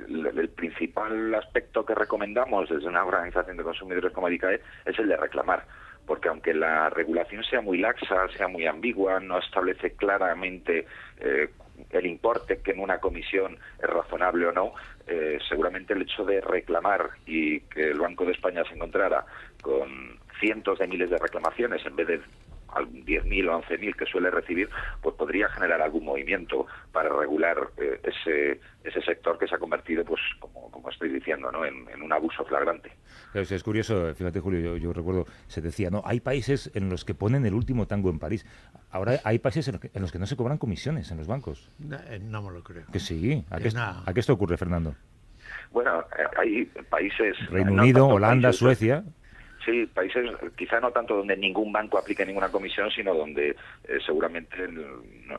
el, 0.09 0.49
principal 0.51 1.35
aspecto 1.35 1.85
que 1.85 1.95
recomendamos 1.95 2.69
desde 2.69 2.87
una 2.87 3.05
organización 3.05 3.57
de 3.57 3.65
consumidores 3.65 4.13
como 4.13 4.31
ICAE 4.31 4.61
es 4.87 4.97
el 4.97 5.09
de 5.09 5.17
reclamar, 5.17 5.65
porque 6.07 6.29
aunque 6.29 6.55
la 6.55 6.89
regulación 6.89 7.43
sea 7.43 7.61
muy 7.61 7.79
laxa, 7.79 8.29
sea 8.37 8.47
muy 8.47 8.65
ambigua, 8.67 9.19
no 9.19 9.39
establece 9.39 9.93
claramente 9.97 10.87
eh, 11.19 11.51
el 11.91 12.07
importe 12.07 12.61
que 12.63 12.71
en 12.71 12.79
una 12.79 12.99
comisión 12.99 13.59
es 13.83 13.91
razonable 13.91 14.47
o 14.47 14.53
no, 14.53 14.73
eh, 15.09 15.39
seguramente 15.49 15.95
el 15.95 16.03
hecho 16.03 16.25
de 16.25 16.41
reclamar 16.41 17.11
y 17.27 17.59
que 17.63 17.91
el 17.91 17.99
Banco 17.99 18.25
de 18.25 18.33
España 18.33 18.63
se 18.69 18.75
encontrara 18.75 19.27
con 19.63 20.21
cientos 20.39 20.79
de 20.79 20.87
miles 20.87 21.11
de 21.11 21.19
reclamaciones 21.19 21.85
en 21.85 21.97
vez 21.97 22.07
de 22.07 22.21
10.000 22.81 23.49
o 23.49 23.63
11.000 23.63 23.95
que 23.97 24.07
suele 24.07 24.31
recibir, 24.31 24.69
pues 25.01 25.15
podría 25.17 25.49
generar 25.49 25.83
algún 25.83 26.05
movimiento 26.05 26.67
para 26.93 27.09
regular 27.09 27.59
eh, 27.79 28.01
ese, 28.03 28.61
ese 28.85 29.03
sector 29.03 29.39
que 29.39 29.47
se 29.47 29.55
ha 29.55 29.59
convertido, 29.59 30.05
pues 30.05 30.21
como, 30.41 30.71
como 30.71 30.89
estoy 30.91 31.11
diciendo, 31.11 31.51
¿no? 31.53 31.65
en, 31.65 31.89
en 31.91 32.03
un 32.03 32.13
abuso 32.13 32.45
flagrante. 32.45 32.93
Pero, 33.33 33.45
es 33.49 33.63
curioso, 33.63 34.15
fíjate 34.15 34.41
Julio, 34.41 34.61
yo, 34.61 34.77
yo 34.77 34.93
recuerdo, 34.93 35.27
se 35.47 35.61
decía, 35.61 35.91
no, 35.91 36.03
hay 36.05 36.21
países 36.21 36.71
en 36.75 36.89
los 36.89 37.05
que 37.05 37.15
ponen 37.15 37.47
el 37.47 37.55
último 37.55 37.87
tango 37.87 38.11
en 38.11 38.19
París. 38.19 38.45
Ahora 38.91 39.21
hay 39.25 39.39
países 39.39 39.69
en 39.69 39.73
los 39.73 39.81
que, 39.81 39.91
en 39.95 40.03
los 40.03 40.13
que 40.13 40.19
no 40.19 40.27
se 40.27 40.37
cobran 40.37 40.59
comisiones 40.59 41.11
en 41.11 41.19
los 41.19 41.27
bancos. 41.27 41.69
No, 41.79 41.97
eh, 42.09 42.19
no 42.23 42.43
me 42.43 42.51
lo 42.53 42.63
creo. 42.63 42.85
Que 42.93 42.99
sí. 43.01 43.45
¿A 43.51 43.59
qué, 43.59 43.69
est- 43.69 43.77
no. 43.77 44.03
¿a 44.05 44.13
qué 44.13 44.21
esto 44.21 44.33
ocurre, 44.33 44.57
Fernando? 44.57 44.95
Bueno, 45.71 46.01
eh, 46.19 46.25
hay 46.37 46.65
países... 46.91 47.37
Reino 47.51 47.71
no 47.73 47.83
Unido, 47.83 48.07
Holanda, 48.07 48.49
países, 48.49 48.59
Suecia. 48.59 49.05
Sí, 49.65 49.87
países 49.87 50.29
quizá 50.57 50.81
no 50.81 50.91
tanto 50.91 51.17
donde 51.17 51.37
ningún 51.37 51.73
banco 51.73 51.97
aplique 51.97 52.27
ninguna 52.27 52.51
comisión, 52.51 52.91
sino 52.91 53.15
donde 53.15 53.51
eh, 53.51 53.99
seguramente 54.05 54.57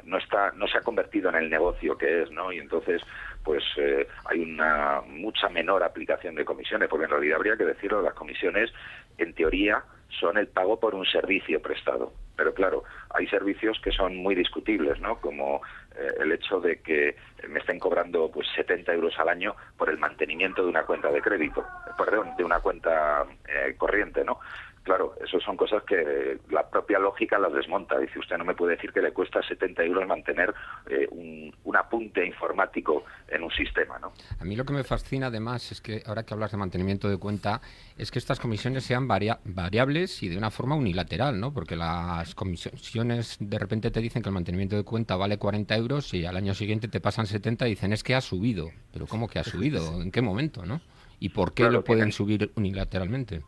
no, 0.06 0.18
está, 0.18 0.51
no 0.51 0.65
se 0.68 0.77
ha 0.77 0.82
convertido 0.82 1.30
en 1.30 1.36
el 1.36 1.50
negocio 1.50 1.98
que 1.98 2.24
es, 2.24 2.32
¿no? 2.32 2.53
Y 2.53 2.60
entonces, 2.60 3.01
pues 3.44 3.63
eh, 3.77 4.08
hay 4.25 4.39
una 4.39 5.01
mucha 5.01 5.50
menor 5.50 5.84
aplicación 5.84 6.36
de 6.36 6.46
comisiones, 6.46 6.88
porque 6.88 7.06
en 7.06 7.12
realidad 7.12 7.36
habría 7.36 7.58
que 7.58 7.65
decirlo, 7.65 8.01
las 8.01 8.13
comisiones, 8.13 8.72
en 9.18 9.34
teoría, 9.34 9.84
son 10.20 10.38
el 10.38 10.48
pago 10.48 10.80
por 10.80 10.96
un 10.96 11.06
servicio 11.06 11.62
prestado. 11.62 12.13
Pero 12.36 12.53
claro, 12.53 12.84
hay 13.10 13.27
servicios 13.27 13.80
que 13.84 13.92
son 13.92 14.15
muy 14.15 14.36
discutibles, 14.36 15.00
¿no? 15.00 15.20
Como 15.20 15.62
el 16.20 16.32
hecho 16.32 16.60
de 16.60 16.82
que 16.82 17.16
me 17.48 17.60
estén 17.60 17.80
cobrando 17.80 18.30
pues 18.32 18.48
70 18.56 18.94
euros 18.94 19.18
al 19.20 19.30
año 19.30 19.56
por 19.78 19.90
el 19.90 19.98
mantenimiento 19.98 20.64
de 20.64 20.70
una 20.70 20.84
cuenta 20.84 21.12
de 21.12 21.22
crédito, 21.22 21.66
perdón, 21.98 22.36
de 22.38 22.44
una 22.44 22.60
cuenta 22.60 23.26
eh, 23.48 23.76
corriente, 23.78 24.24
¿no? 24.24 24.40
Claro, 24.84 25.16
eso 25.24 25.40
son 25.40 25.56
cosas 25.56 25.82
que 25.84 26.40
la 26.50 26.70
propia 26.70 27.00
lógica 27.00 27.40
las 27.40 27.54
desmonta. 27.54 27.98
Dice, 27.98 28.20
usted 28.20 28.38
no 28.38 28.44
me 28.44 28.54
puede 28.54 28.75
decir 28.75 28.92
que 28.92 29.02
le 29.02 29.13
cuesta 29.13 29.42
70 29.42 29.82
euros 29.84 30.06
mantener 30.06 30.54
eh, 30.90 31.08
un, 31.10 31.54
apunte 31.75 32.24
informático 32.24 33.04
en 33.28 33.44
un 33.44 33.50
sistema, 33.50 33.98
¿no? 33.98 34.13
A 34.40 34.46
mí 34.46 34.56
lo 34.56 34.63
que 34.63 34.74
me 34.74 34.84
fascina 34.84 35.28
además 35.28 35.72
es 35.72 35.82
que, 35.82 36.04
ahora 36.06 36.24
que 36.24 36.36
hablas 36.36 36.52
de 36.52 36.58
mantenimiento 36.58 37.10
de 37.10 37.18
cuenta, 37.18 37.62
es 37.98 38.12
que 38.12 38.20
estas 38.20 38.40
comisiones 38.40 38.84
sean 38.84 39.08
variables 39.08 40.22
y 40.22 40.30
de 40.30 40.38
una 40.38 40.52
forma 40.52 40.75
unilateral, 40.75 41.40
¿no? 41.40 41.52
Porque 41.52 41.75
las 41.75 42.36
comisiones 42.36 43.38
de 43.40 43.58
repente 43.58 43.90
te 43.90 44.02
dicen 44.02 44.22
que 44.22 44.30
el 44.30 44.36
mantenimiento 44.36 44.75
de 44.75 44.84
cuenta 44.84 45.16
vale 45.16 45.40
40 45.40 45.75
euros 45.78 46.13
y 46.13 46.28
al 46.28 46.38
año 46.38 46.54
siguiente 46.54 46.88
te 46.88 47.00
pasan 47.00 47.25
70 47.25 47.66
y 47.66 47.72
dicen, 47.72 47.92
es 47.92 48.04
que 48.04 48.13
ha 48.13 48.22
subido. 48.22 48.70
Pero 48.92 49.08
¿cómo 49.08 49.28
que 49.28 49.40
ha 49.40 49.44
subido? 49.44 49.82
¿En 50.02 50.12
qué 50.12 50.22
momento, 50.22 50.63
no? 50.66 50.80
¿Y 51.20 51.30
por 51.30 51.54
qué 51.54 51.72
lo 51.72 51.84
pueden 51.84 52.12
subir 52.12 52.52
unilateralmente? 52.56 53.42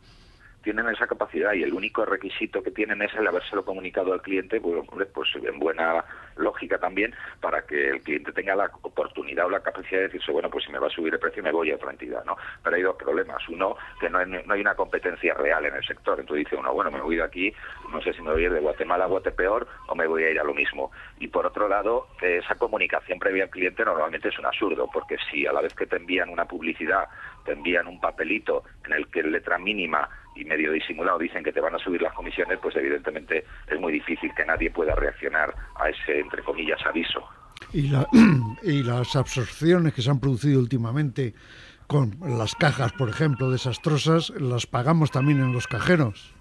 Tienen 0.66 0.88
esa 0.88 1.06
capacidad 1.06 1.52
y 1.52 1.62
el 1.62 1.72
único 1.72 2.04
requisito 2.04 2.60
que 2.60 2.72
tienen 2.72 3.00
es 3.00 3.14
el 3.14 3.24
habérselo 3.24 3.64
comunicado 3.64 4.12
al 4.12 4.20
cliente, 4.20 4.60
pues, 4.60 4.82
pues 5.14 5.28
en 5.36 5.60
buena 5.60 6.04
lógica 6.34 6.76
también, 6.78 7.14
para 7.40 7.62
que 7.62 7.90
el 7.90 8.02
cliente 8.02 8.32
tenga 8.32 8.56
la 8.56 8.68
oportunidad 8.82 9.46
o 9.46 9.50
la 9.50 9.60
capacidad 9.60 10.00
de 10.00 10.08
decirse, 10.08 10.32
bueno, 10.32 10.50
pues 10.50 10.64
si 10.64 10.72
me 10.72 10.80
va 10.80 10.88
a 10.88 10.90
subir 10.90 11.14
el 11.14 11.20
precio 11.20 11.40
me 11.40 11.52
voy 11.52 11.70
a 11.70 11.76
otra 11.76 11.92
entidad, 11.92 12.24
¿no? 12.24 12.36
Pero 12.64 12.74
hay 12.74 12.82
dos 12.82 12.96
problemas. 12.96 13.48
Uno, 13.48 13.76
que 14.00 14.10
no 14.10 14.18
hay, 14.18 14.26
no 14.26 14.54
hay 14.54 14.60
una 14.60 14.74
competencia 14.74 15.34
real 15.34 15.66
en 15.66 15.76
el 15.76 15.84
sector. 15.84 16.18
Entonces 16.18 16.46
dice 16.46 16.56
uno, 16.56 16.74
bueno, 16.74 16.90
me 16.90 17.00
voy 17.00 17.14
de 17.14 17.22
aquí, 17.22 17.54
no 17.92 18.02
sé 18.02 18.12
si 18.12 18.20
me 18.20 18.32
voy 18.32 18.42
a 18.42 18.46
ir 18.46 18.52
de 18.52 18.58
Guatemala 18.58 19.04
a 19.04 19.06
Guatepeor 19.06 19.68
o 19.86 19.94
me 19.94 20.08
voy 20.08 20.24
a 20.24 20.30
ir 20.32 20.40
a 20.40 20.44
lo 20.44 20.52
mismo. 20.52 20.90
Y 21.20 21.28
por 21.28 21.46
otro 21.46 21.68
lado, 21.68 22.08
esa 22.20 22.56
comunicación 22.56 23.20
previa 23.20 23.44
al 23.44 23.50
cliente 23.50 23.84
normalmente 23.84 24.30
es 24.30 24.38
un 24.40 24.46
absurdo, 24.46 24.90
porque 24.92 25.16
si 25.30 25.46
a 25.46 25.52
la 25.52 25.60
vez 25.60 25.74
que 25.74 25.86
te 25.86 25.94
envían 25.94 26.28
una 26.28 26.44
publicidad, 26.44 27.08
te 27.44 27.52
envían 27.52 27.86
un 27.86 28.00
papelito 28.00 28.64
en 28.84 28.94
el 28.94 29.06
que 29.08 29.22
letra 29.22 29.58
mínima 29.58 30.08
y 30.36 30.44
medio 30.44 30.72
disimulado 30.72 31.18
dicen 31.18 31.42
que 31.42 31.52
te 31.52 31.60
van 31.60 31.74
a 31.74 31.78
subir 31.78 32.02
las 32.02 32.14
comisiones, 32.14 32.58
pues 32.60 32.76
evidentemente 32.76 33.44
es 33.66 33.80
muy 33.80 33.92
difícil 33.92 34.32
que 34.34 34.44
nadie 34.44 34.70
pueda 34.70 34.94
reaccionar 34.94 35.54
a 35.76 35.88
ese, 35.88 36.20
entre 36.20 36.42
comillas, 36.42 36.80
aviso. 36.86 37.26
Y, 37.72 37.92
y 38.62 38.82
las 38.82 39.16
absorciones 39.16 39.94
que 39.94 40.02
se 40.02 40.10
han 40.10 40.20
producido 40.20 40.60
últimamente 40.60 41.34
con 41.86 42.16
las 42.20 42.54
cajas, 42.54 42.92
por 42.92 43.08
ejemplo, 43.08 43.50
desastrosas, 43.50 44.30
las 44.30 44.66
pagamos 44.66 45.10
también 45.10 45.40
en 45.40 45.52
los 45.52 45.66
cajeros. 45.66 46.34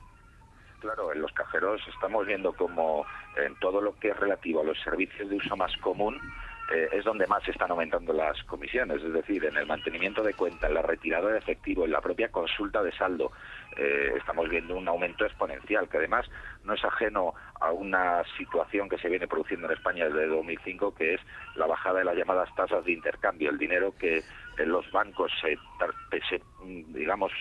Claro, 0.80 1.14
en 1.14 1.22
los 1.22 1.32
cajeros 1.34 1.82
estamos 1.94 2.26
viendo 2.26 2.54
como 2.54 3.06
en 3.38 3.56
todo 3.60 3.82
lo 3.82 3.98
que 4.00 4.10
es 4.10 4.18
relativo 4.18 4.62
a 4.62 4.64
los 4.64 4.80
servicios 4.82 5.30
de 5.30 5.36
uso 5.36 5.56
más 5.56 5.76
común, 5.78 6.20
eh, 6.74 6.90
es 6.94 7.04
donde 7.04 7.28
más 7.28 7.44
se 7.44 7.52
están 7.52 7.70
aumentando 7.70 8.12
las 8.12 8.42
comisiones, 8.44 9.04
es 9.04 9.14
decir, 9.14 9.46
en 9.46 9.56
el 9.56 9.68
mantenimiento 9.68 10.24
de 10.24 10.34
cuenta, 10.34 10.68
en 10.68 10.74
la 10.74 10.82
retirada 10.82 11.32
de 11.32 11.38
efectivo, 11.38 11.86
en 11.86 11.92
la 11.92 12.02
propia 12.02 12.30
consulta 12.30 12.82
de 12.82 12.92
saldo, 12.94 13.32
eh, 13.78 14.14
estamos 14.18 14.50
viendo 14.50 14.76
un 14.76 14.88
aumento 14.88 15.26
exponencial, 15.26 15.88
que 15.88 15.98
además 15.98 16.26
no 16.64 16.74
es 16.74 16.84
ajeno 16.84 17.36
a 17.62 17.72
una 17.72 18.24
situación 18.38 18.90
que 18.90 18.98
se 18.98 19.10
viene 19.10 19.28
produciendo 19.28 19.68
en 19.68 19.74
España 19.74 20.06
desde 20.06 20.28
2005, 20.28 20.96
que 20.96 21.14
es 21.14 21.22
la 21.56 21.68
bajada 21.68 22.00
de 22.00 22.06
las 22.06 22.16
llamadas 22.16 22.54
tasas 22.56 22.84
de 22.84 22.94
intercambio, 22.94 23.52
el 23.52 23.60
dinero 23.60 23.94
que 24.00 24.24
en 24.58 24.70
los 24.70 24.90
bancos 24.92 25.32
se, 25.42 25.58
digamos, 26.88 27.32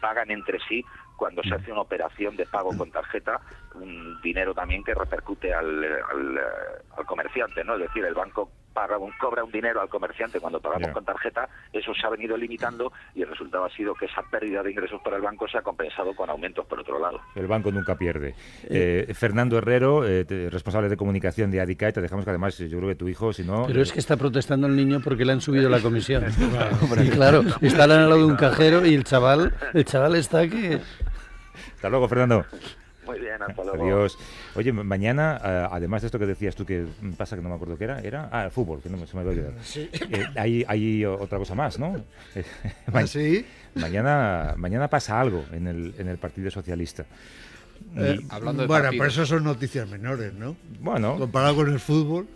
pagan 0.00 0.30
entre 0.30 0.58
sí 0.68 0.84
cuando 1.16 1.42
se 1.42 1.54
hace 1.54 1.72
una 1.72 1.80
operación 1.80 2.36
de 2.36 2.46
pago 2.46 2.70
con 2.76 2.90
tarjeta, 2.90 3.40
un 3.74 4.20
dinero 4.22 4.54
también 4.54 4.84
que 4.84 4.94
repercute 4.94 5.52
al, 5.52 5.84
al, 5.84 6.40
al 6.96 7.06
comerciante, 7.06 7.64
¿no? 7.64 7.74
Es 7.74 7.80
decir, 7.80 8.04
el 8.04 8.14
banco 8.14 8.50
un, 8.98 9.12
cobra 9.20 9.44
un 9.44 9.50
dinero 9.50 9.80
al 9.80 9.88
comerciante 9.88 10.40
cuando 10.40 10.60
pagamos 10.60 10.90
con 10.92 11.04
tarjeta, 11.04 11.48
eso 11.72 11.92
se 11.94 12.06
ha 12.06 12.10
venido 12.10 12.36
limitando 12.36 12.92
y 13.14 13.22
el 13.22 13.28
resultado 13.28 13.64
ha 13.64 13.70
sido 13.70 13.94
que 13.94 14.06
esa 14.06 14.22
pérdida 14.22 14.62
de 14.62 14.70
ingresos 14.70 15.00
para 15.02 15.16
el 15.16 15.22
banco 15.22 15.48
se 15.48 15.58
ha 15.58 15.62
compensado 15.62 16.14
con 16.14 16.30
aumentos 16.30 16.64
por 16.66 16.80
otro 16.80 16.98
lado. 16.98 17.20
El 17.34 17.46
banco 17.46 17.70
nunca 17.72 17.96
pierde. 17.96 18.34
Eh, 18.64 19.12
Fernando 19.14 19.58
Herrero, 19.58 20.06
eh, 20.06 20.24
responsable 20.50 20.88
de 20.88 20.96
comunicación 20.96 21.50
de 21.50 21.60
ADICAE, 21.60 21.92
te 21.92 22.00
dejamos 22.00 22.24
que 22.24 22.30
además 22.30 22.56
yo 22.58 22.78
creo 22.78 22.88
que 22.88 22.94
tu 22.94 23.08
hijo, 23.08 23.32
si 23.32 23.44
no... 23.44 23.66
Pero 23.66 23.82
es 23.82 23.92
que 23.92 23.98
está 23.98 24.16
protestando 24.16 24.66
el 24.66 24.76
niño 24.76 25.00
porque 25.02 25.24
le 25.24 25.32
han 25.32 25.40
subido 25.40 25.68
la 25.68 25.80
comisión. 25.80 26.24
y 27.04 27.08
claro, 27.10 27.42
está 27.60 27.84
al 27.84 27.90
lado 27.90 28.16
de 28.16 28.24
un 28.24 28.36
cajero 28.36 28.86
y 28.86 28.94
el 28.94 29.04
chaval, 29.04 29.54
el 29.74 29.84
chaval 29.84 30.14
está 30.16 30.46
que... 30.48 30.80
Hasta 31.74 31.88
luego, 31.88 32.08
Fernando. 32.08 32.44
Muy 33.08 33.20
bien, 33.20 33.42
hasta 33.42 33.64
luego. 33.64 33.82
Adiós. 33.82 34.18
Oye, 34.54 34.70
mañana, 34.70 35.40
eh, 35.42 35.68
además 35.70 36.02
de 36.02 36.06
esto 36.06 36.18
que 36.18 36.26
decías 36.26 36.54
tú, 36.54 36.66
que 36.66 36.86
pasa 37.16 37.36
que 37.36 37.42
no 37.42 37.48
me 37.48 37.54
acuerdo 37.54 37.78
qué 37.78 37.84
era, 37.84 38.00
era, 38.00 38.28
ah, 38.30 38.44
el 38.44 38.50
fútbol, 38.50 38.82
que 38.82 38.90
no 38.90 39.06
se 39.06 39.16
me 39.16 39.24
va 39.24 39.30
a 39.30 39.32
olvidar. 39.32 39.52
Sí. 39.62 39.88
Eh, 39.92 40.24
hay, 40.36 40.64
hay, 40.68 41.04
otra 41.04 41.38
cosa 41.38 41.54
más, 41.54 41.78
¿no? 41.78 42.04
¿Ah, 42.92 43.06
sí? 43.06 43.46
Mañana, 43.74 44.54
mañana 44.56 44.88
pasa 44.88 45.18
algo 45.18 45.44
en 45.52 45.66
el, 45.66 45.94
en 45.98 46.08
el 46.08 46.18
Partido 46.18 46.50
Socialista. 46.50 47.06
Eh, 47.96 48.18
hablando 48.28 48.62
de 48.62 48.68
bueno, 48.68 48.90
pero 48.90 49.06
eso 49.06 49.24
son 49.24 49.44
noticias 49.44 49.88
menores, 49.88 50.34
¿no? 50.34 50.56
Bueno. 50.80 51.16
Comparado 51.16 51.56
con 51.56 51.72
el 51.72 51.80
fútbol 51.80 52.28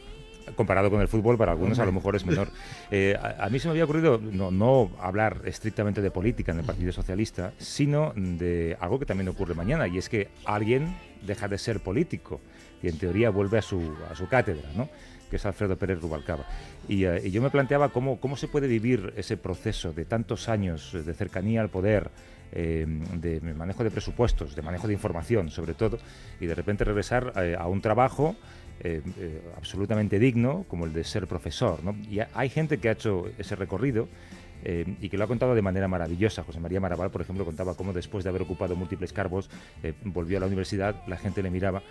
comparado 0.57 0.91
con 0.91 1.01
el 1.01 1.09
fútbol, 1.09 1.37
para 1.37 1.53
algunos 1.53 1.79
a 1.79 1.85
lo 1.85 1.93
mejor 1.93 2.17
es 2.17 2.27
menor. 2.27 2.49
Eh, 2.95 3.17
a, 3.17 3.49
mí 3.49 3.59
se 3.59 3.69
me 3.69 3.73
había 3.73 3.85
ocurrido 3.85 4.19
no, 4.19 4.51
no, 4.51 4.91
hablar 5.01 5.41
estrictamente 5.47 6.03
de 6.03 6.11
política 6.11 6.53
en 6.53 6.59
el 6.59 6.65
Partido 6.65 6.93
Socialista, 6.93 7.53
sino 7.57 8.13
de 8.15 8.77
algo 8.81 8.99
que 8.99 9.07
también 9.07 9.29
ocurre 9.29 9.55
mañana, 9.55 9.89
y 9.89 9.97
es 9.97 10.11
que 10.11 10.29
alguien 10.45 10.95
deja 11.23 11.49
de 11.49 11.57
ser 11.57 11.81
político 11.81 12.41
y 12.83 12.89
en 12.89 12.99
teoría 12.99 13.31
vuelve 13.31 13.59
a 13.59 13.63
su, 13.63 13.95
a 14.11 14.15
su 14.15 14.29
cátedra, 14.29 14.69
¿no? 14.77 14.89
que 15.31 15.37
es 15.37 15.47
Alfredo 15.47 15.77
Pérez 15.77 15.99
Rubalcaba. 16.01 16.45
Y, 16.89 17.05
eh, 17.05 17.23
y, 17.25 17.31
yo 17.31 17.41
me 17.41 17.49
planteaba 17.49 17.89
cómo, 17.89 18.21
cómo 18.21 18.37
se 18.37 18.49
puede 18.49 18.67
vivir 18.67 19.15
ese 19.17 19.39
proceso 19.39 19.95
de 19.95 20.05
tantos 20.05 20.51
años 20.51 20.93
de 20.93 21.15
cercanía 21.15 21.63
al 21.63 21.71
poder, 21.71 22.11
eh, 22.53 22.85
de 23.15 23.41
manejo 23.55 23.83
de 23.83 23.91
presupuestos, 23.91 24.55
de 24.55 24.61
manejo 24.61 24.87
de 24.87 24.93
información 24.93 25.49
sobre 25.49 25.73
todo, 25.73 25.99
y 26.39 26.45
de 26.45 26.55
repente 26.55 26.85
regresar 26.85 27.33
a 27.59 27.67
un 27.67 27.81
trabajo 27.81 28.37
eh, 28.85 29.01
eh, 29.17 29.41
absolutamente 29.57 30.19
digno, 30.19 30.65
como 30.67 30.87
el 30.87 30.93
de 30.93 31.05
ser 31.05 31.29
profesor. 31.29 31.79
Y 32.11 32.19
hay 32.35 32.49
gente 32.49 32.79
que 32.79 32.89
ha 32.89 32.93
hecho 32.93 33.27
ese 33.39 33.55
recorrido 33.55 34.09
eh, 34.65 34.97
y 35.01 35.09
que 35.09 35.17
lo 35.17 35.23
ha 35.23 35.29
contado 35.29 35.55
de 35.55 35.63
manera 35.63 35.87
maravillosa. 35.87 36.43
José 36.43 36.59
María 36.59 36.81
Maraval, 36.81 37.13
por 37.13 37.21
ejemplo, 37.21 37.45
contaba 37.45 37.77
cómo 37.77 37.93
después 37.93 38.25
de 38.25 38.31
haber 38.31 38.43
ocupado 38.43 38.75
múltiples 38.75 39.13
cargos, 39.13 39.49
volvió 40.03 40.39
a 40.39 40.41
la 40.41 40.47
universidad, 40.47 40.97
la 41.07 41.17
gente 41.17 41.45
le 41.45 41.51
miraba, 41.51 41.85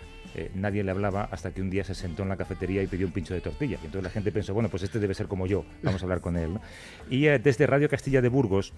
nadie 0.54 0.84
le 0.84 0.90
hablaba, 0.90 1.28
hasta 1.30 1.52
que 1.52 1.62
un 1.62 1.70
día 1.70 1.82
se 1.82 1.94
sentó 1.94 2.24
en 2.24 2.28
la 2.28 2.36
cafetería 2.36 2.82
y 2.82 2.86
pidió 2.86 3.06
un 3.06 3.12
pincho 3.14 3.32
de 3.32 3.40
tortilla. 3.40 3.78
Y 3.82 3.86
entonces 3.86 4.02
la 4.02 4.10
gente 4.10 4.30
pensó, 4.30 4.52
bueno, 4.52 4.68
pues 4.68 4.82
este 4.82 4.98
debe 4.98 5.14
ser 5.14 5.28
como 5.28 5.46
yo, 5.46 5.64
vamos 5.82 6.02
a 6.02 6.04
hablar 6.04 6.20
con 6.20 6.36
él. 6.36 6.58
Y 7.08 7.22
desde 7.22 7.66
Radio 7.66 7.88
Castilla 7.88 8.20
de 8.20 8.28
Burgos 8.28 8.74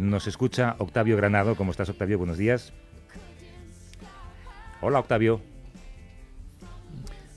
nos 0.00 0.26
escucha 0.26 0.76
Octavio 0.78 1.16
Granado. 1.16 1.54
¿Cómo 1.56 1.70
estás, 1.70 1.88
Octavio? 1.88 2.18
Buenos 2.18 2.36
días. 2.36 2.74
Hola, 4.82 4.98
Octavio 4.98 5.53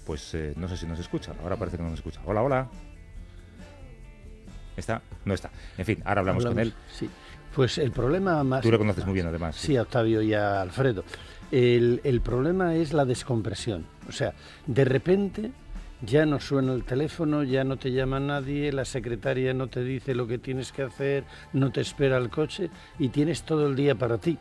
pues 0.08 0.34
eh, 0.36 0.54
no 0.56 0.70
sé 0.70 0.78
si 0.78 0.88
nos 0.88 0.98
escucha. 0.98 1.34
Ahora 1.44 1.58
parece 1.58 1.76
que 1.76 1.84
no 1.84 1.90
nos 1.90 2.00
escucha. 2.00 2.22
Hola, 2.26 2.42
hola. 2.42 2.70
¿Está? 4.78 5.02
No 5.26 5.34
está. 5.34 5.52
En 5.78 5.86
fin, 5.86 6.02
ahora 6.06 6.22
hablamos, 6.22 6.46
con 6.46 6.58
él. 6.58 6.74
Sí. 6.90 7.10
Pues 7.54 7.78
el 7.78 7.92
problema 7.92 8.42
más... 8.46 8.62
Tú 8.62 8.72
lo 8.72 8.78
conoces 8.78 9.04
muy 9.04 9.16
bien, 9.16 9.28
además. 9.28 9.58
Sí, 9.58 9.76
a 9.76 9.82
Octavio 9.82 10.22
y 10.22 10.34
a 10.34 10.62
Alfredo. 10.62 11.04
El, 11.52 12.00
el 12.06 12.22
problema 12.22 12.76
es 12.76 12.94
la 12.94 13.04
descompresión. 13.04 13.86
O 14.08 14.14
sea, 14.14 14.34
de 14.66 14.86
repente 14.86 15.52
ya 16.02 16.26
no 16.26 16.40
suena 16.40 16.74
el 16.74 16.86
teléfono, 16.86 17.44
ya 17.44 17.66
no 17.66 17.76
te 17.76 17.92
llama 17.92 18.20
nadie, 18.22 18.72
la 18.72 18.86
secretaria 18.86 19.54
no 19.54 19.68
te 19.68 19.84
dice 19.84 20.16
lo 20.16 20.26
que 20.26 20.38
tienes 20.38 20.72
que 20.72 20.84
hacer, 20.84 21.26
no 21.52 21.72
te 21.72 21.82
espera 21.82 22.18
el 22.18 22.30
coche 22.30 22.70
y 22.98 23.10
tienes 23.10 23.44
todo 23.44 23.68
el 23.68 23.76
día 23.76 23.96
para 23.96 24.20
ti 24.20 24.38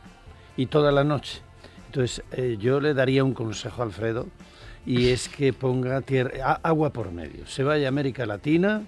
y 0.57 0.67
toda 0.67 0.93
la 0.93 1.03
noche. 1.03 1.41
Entonces, 1.87 2.23
eh, 2.31 2.57
yo 2.61 2.79
le 2.79 2.95
daría 2.95 3.25
un 3.25 3.35
consejo 3.35 3.83
a 3.83 3.87
Alfredo 3.87 4.29
y 4.87 5.09
es 5.09 5.29
que 5.29 5.53
ponga 5.53 6.01
tierra, 6.01 6.61
agua 6.63 6.91
por 6.91 7.13
medio. 7.13 7.47
Se 7.47 7.65
vaya 7.65 7.87
a 7.87 7.89
América 7.89 8.25
Latina, 8.25 8.85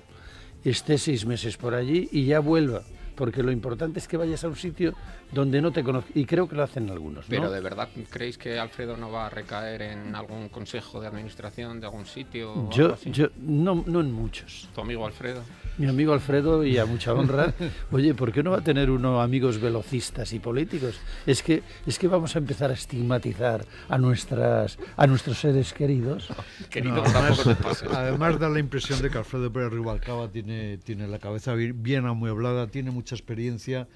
esté 0.64 0.96
seis 0.96 1.26
meses 1.26 1.56
por 1.56 1.74
allí 1.74 2.08
y 2.12 2.24
ya 2.24 2.40
vuelva. 2.40 2.82
porque 3.18 3.42
lo 3.42 3.50
importante 3.50 3.98
es 3.98 4.06
que 4.06 4.16
vayas 4.16 4.44
a 4.44 4.48
un 4.48 4.54
sitio 4.54 4.94
donde 5.30 5.60
no 5.60 5.72
te 5.72 5.82
conozcan, 5.84 6.12
y 6.14 6.24
creo 6.24 6.48
que 6.48 6.56
lo 6.56 6.62
hacen 6.62 6.88
algunos. 6.90 7.28
¿no? 7.28 7.30
Pero 7.30 7.50
de 7.50 7.60
verdad, 7.60 7.88
¿creéis 8.10 8.38
que 8.38 8.58
Alfredo 8.58 8.96
no 8.96 9.10
va 9.10 9.26
a 9.26 9.30
recaer 9.30 9.82
en 9.82 10.14
algún 10.14 10.48
consejo 10.48 11.00
de 11.00 11.06
administración 11.08 11.80
de 11.80 11.86
algún 11.86 12.06
sitio? 12.06 12.68
yo, 12.70 12.96
yo 13.04 13.28
no, 13.36 13.84
no 13.86 14.00
en 14.00 14.12
muchos. 14.12 14.68
¿Tu 14.74 14.80
amigo 14.80 15.06
Alfredo? 15.06 15.42
Mi 15.76 15.86
amigo 15.86 16.12
Alfredo, 16.12 16.64
y 16.64 16.76
a 16.78 16.86
mucha 16.86 17.12
honra, 17.12 17.54
oye, 17.92 18.14
¿por 18.14 18.32
qué 18.32 18.42
no 18.42 18.50
va 18.52 18.58
a 18.58 18.64
tener 18.64 18.90
uno 18.90 19.20
amigos 19.20 19.60
velocistas 19.60 20.32
y 20.32 20.38
políticos? 20.40 20.98
Es 21.26 21.42
que, 21.42 21.62
es 21.86 21.98
que 21.98 22.08
vamos 22.08 22.34
a 22.34 22.38
empezar 22.38 22.70
a 22.70 22.74
estigmatizar 22.74 23.64
a, 23.88 23.98
nuestras, 23.98 24.78
a 24.96 25.06
nuestros 25.06 25.38
seres 25.38 25.72
queridos. 25.72 26.28
Querido, 26.70 26.96
No, 26.96 27.02
además, 27.04 27.84
además 27.92 28.38
da 28.40 28.48
la 28.48 28.58
impresión 28.58 29.00
de 29.02 29.10
que 29.10 29.18
Alfredo 29.18 29.52
Pérez 29.52 29.70
Rubalcaba 29.70 30.28
tiene, 30.28 30.78
tiene 30.78 31.06
la 31.06 31.18
cabeza 31.18 31.54
bi- 31.54 31.72
bien 31.72 32.06
amueblada, 32.06 32.66
tiene 32.66 32.90
mucha 32.90 33.14
experiencia 33.14 33.86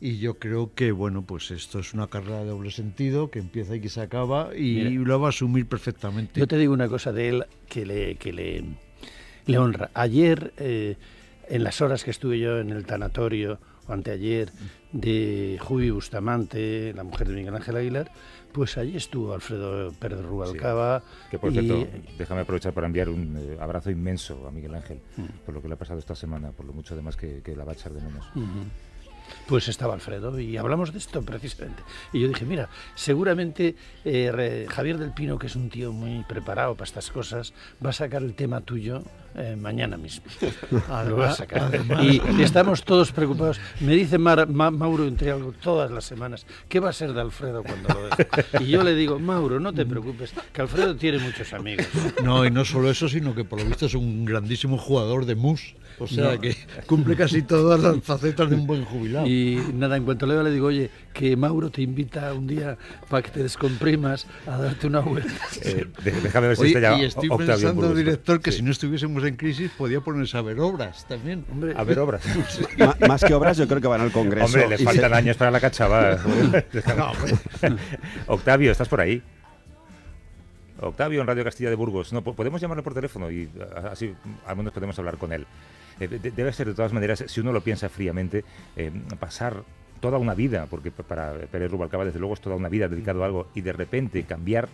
y 0.00 0.18
yo 0.18 0.38
creo 0.38 0.72
que 0.74 0.92
bueno 0.92 1.22
pues 1.26 1.50
esto 1.50 1.78
es 1.78 1.92
una 1.94 2.06
carrera 2.06 2.38
de 2.40 2.46
doble 2.46 2.70
sentido 2.70 3.30
que 3.30 3.38
empieza 3.38 3.76
y 3.76 3.80
que 3.80 3.88
se 3.90 4.00
acaba 4.00 4.50
y 4.56 4.76
Mira. 4.76 4.90
lo 5.08 5.20
va 5.20 5.26
a 5.26 5.30
asumir 5.30 5.66
perfectamente. 5.66 6.40
Yo 6.40 6.46
te 6.46 6.56
digo 6.56 6.72
una 6.72 6.88
cosa 6.88 7.12
de 7.12 7.28
él 7.28 7.44
que 7.68 7.84
le, 7.84 8.14
que 8.16 8.32
le, 8.32 8.64
le 9.46 9.58
honra. 9.58 9.90
Ayer, 9.94 10.52
eh, 10.56 10.96
en 11.48 11.64
las 11.64 11.80
horas 11.80 12.04
que 12.04 12.10
estuve 12.12 12.38
yo 12.38 12.58
en 12.60 12.70
el 12.70 12.86
tanatorio, 12.86 13.58
o 13.86 13.92
anteayer, 13.92 14.50
de 14.92 15.58
Jubi 15.60 15.90
Bustamante, 15.90 16.92
la 16.94 17.02
mujer 17.04 17.28
de 17.28 17.34
Miguel 17.34 17.54
Ángel 17.56 17.76
Aguilar, 17.76 18.10
pues 18.52 18.78
allí 18.78 18.96
estuvo 18.96 19.32
Alfredo 19.34 19.92
Pérez 19.92 20.20
Rubalcaba. 20.22 21.02
Que 21.30 21.38
por 21.38 21.50
y- 21.52 21.58
cierto, 21.60 21.88
déjame 22.18 22.40
aprovechar 22.42 22.72
para 22.72 22.86
enviar 22.86 23.08
un 23.08 23.36
eh, 23.36 23.56
abrazo 23.60 23.90
inmenso 23.90 24.46
a 24.46 24.50
Miguel 24.50 24.74
Ángel 24.74 25.00
Mm. 25.16 25.22
por 25.44 25.54
lo 25.54 25.60
que 25.62 25.68
le 25.68 25.74
ha 25.74 25.78
pasado 25.78 25.98
esta 25.98 26.14
semana, 26.14 26.52
por 26.52 26.64
lo 26.66 26.72
mucho 26.72 26.94
además 26.94 27.16
que, 27.16 27.42
que 27.42 27.54
la 27.56 27.64
va 27.64 27.72
a 27.72 27.74
echar 27.74 27.92
de 27.92 28.00
menos. 28.00 28.26
Pues 29.46 29.68
estaba 29.68 29.94
Alfredo 29.94 30.38
y 30.38 30.56
hablamos 30.56 30.92
de 30.92 30.98
esto 30.98 31.22
precisamente. 31.22 31.82
Y 32.12 32.20
yo 32.20 32.28
dije, 32.28 32.44
mira, 32.44 32.68
seguramente 32.94 33.74
eh, 34.04 34.30
re- 34.32 34.66
Javier 34.68 34.98
del 34.98 35.12
Pino, 35.12 35.38
que 35.38 35.46
es 35.48 35.56
un 35.56 35.68
tío 35.70 35.92
muy 35.92 36.22
preparado 36.24 36.74
para 36.74 36.84
estas 36.84 37.10
cosas, 37.10 37.52
va 37.84 37.90
a 37.90 37.92
sacar 37.92 38.22
el 38.22 38.34
tema 38.34 38.60
tuyo 38.60 39.02
eh, 39.34 39.56
mañana 39.56 39.96
mismo. 39.96 40.24
Lo 41.08 41.16
va 41.16 41.30
a 41.30 41.34
sacar. 41.34 41.70
Y 42.02 42.20
estamos 42.42 42.84
todos 42.84 43.12
preocupados. 43.12 43.60
Me 43.80 43.94
dice 43.94 44.18
Mar- 44.18 44.48
Ma- 44.48 44.70
Mauro 44.70 45.06
entre 45.06 45.30
algo 45.30 45.52
todas 45.52 45.90
las 45.90 46.04
semanas, 46.04 46.46
¿qué 46.68 46.78
va 46.80 46.90
a 46.90 46.92
ser 46.92 47.12
de 47.12 47.20
Alfredo 47.20 47.62
cuando 47.62 47.88
lo 47.88 48.02
deje? 48.08 48.64
Y 48.64 48.68
yo 48.68 48.82
le 48.82 48.94
digo, 48.94 49.18
Mauro, 49.18 49.58
no 49.60 49.72
te 49.72 49.84
preocupes, 49.86 50.32
que 50.52 50.60
Alfredo 50.62 50.94
tiene 50.96 51.18
muchos 51.18 51.52
amigos. 51.52 51.86
No, 52.22 52.44
y 52.44 52.50
no 52.50 52.64
solo 52.64 52.90
eso, 52.90 53.08
sino 53.08 53.34
que 53.34 53.44
por 53.44 53.58
lo 53.60 53.66
visto 53.66 53.86
es 53.86 53.94
un 53.94 54.24
grandísimo 54.24 54.78
jugador 54.78 55.26
de 55.26 55.34
mus. 55.34 55.74
O 56.02 56.06
sea 56.06 56.34
No. 56.34 56.40
que 56.40 56.56
cumple 56.86 57.14
casi 57.14 57.42
todas 57.42 57.78
las 57.78 58.02
facetas 58.02 58.48
de 58.48 58.56
un 58.56 58.66
buen 58.66 58.84
jubilado. 58.84 59.26
Y 59.26 59.60
nada, 59.74 59.96
en 59.96 60.04
cuanto 60.04 60.26
le 60.26 60.34
veo 60.34 60.42
le 60.42 60.50
digo, 60.50 60.66
oye, 60.68 60.90
que 61.12 61.36
Mauro 61.36 61.70
te 61.70 61.82
invita 61.82 62.32
un 62.32 62.46
día 62.46 62.78
para 63.08 63.22
que 63.22 63.30
te 63.30 63.42
descomprimas 63.42 64.26
a 64.46 64.56
darte 64.56 64.86
una 64.86 65.00
vuelta. 65.00 65.30
Eh, 65.62 65.86
déjame 66.02 66.48
ver 66.48 66.56
si 66.56 66.62
Oye, 66.62 66.70
está 66.72 66.80
ya 66.80 66.98
y 66.98 67.04
estoy 67.04 67.28
Octavio 67.28 67.46
pensando, 67.54 67.74
Burgos. 67.82 67.96
director, 67.98 68.40
que 68.40 68.50
Sí. 68.50 68.58
si 68.58 68.62
no 68.64 68.70
estuviésemos 68.70 69.22
en 69.24 69.36
crisis 69.36 69.70
podía 69.76 70.00
ponerse 70.00 70.38
a 70.38 70.42
ver 70.42 70.58
obras 70.60 71.06
también. 71.06 71.44
Hombre, 71.52 71.74
A 71.76 71.84
ver, 71.84 71.98
obras. 71.98 72.22
Ma- 72.78 72.96
más 73.06 73.22
que 73.22 73.34
obras, 73.34 73.56
yo 73.58 73.68
creo 73.68 73.80
que 73.80 73.86
van 73.88 74.00
al 74.00 74.10
Congreso. 74.10 74.46
Hombre, 74.46 74.68
le 74.68 74.78
se- 74.78 74.84
faltan 74.84 75.12
años 75.12 75.36
para 75.36 75.50
la 75.50 75.60
cachava. 75.60 76.16
No. 76.96 77.12
Octavio, 78.26 78.72
¿estás 78.72 78.88
por 78.88 79.00
ahí? 79.00 79.22
Octavio 80.80 81.20
en 81.20 81.26
Radio 81.26 81.44
Castilla 81.44 81.68
de 81.68 81.76
Burgos. 81.76 82.10
No, 82.12 82.22
po- 82.24 82.34
podemos 82.34 82.58
llamarlo 82.60 82.82
por 82.82 82.94
teléfono 82.94 83.30
y 83.30 83.50
así 83.90 84.14
al 84.46 84.56
menos 84.56 84.72
podemos 84.72 84.98
hablar 84.98 85.18
con 85.18 85.32
él. 85.32 85.46
Eh, 86.00 86.08
de- 86.08 86.18
de- 86.18 86.30
debe 86.30 86.52
ser 86.52 86.66
de 86.66 86.74
todas 86.74 86.92
maneras, 86.92 87.22
si 87.26 87.40
uno 87.40 87.52
lo 87.52 87.60
piensa 87.60 87.88
fríamente, 87.88 88.44
eh, 88.76 88.90
pasar 89.18 89.62
toda 90.00 90.18
una 90.18 90.34
vida, 90.34 90.66
porque 90.70 90.90
pa- 90.90 91.02
para 91.02 91.32
Pérez 91.52 91.70
Rubalcaba 91.70 92.04
desde 92.04 92.18
luego 92.18 92.34
es 92.34 92.40
toda 92.40 92.56
una 92.56 92.68
vida 92.70 92.88
dedicado 92.88 93.22
a 93.22 93.26
algo 93.26 93.48
y 93.54 93.60
de 93.60 93.72
repente 93.72 94.22
cambiar 94.24 94.68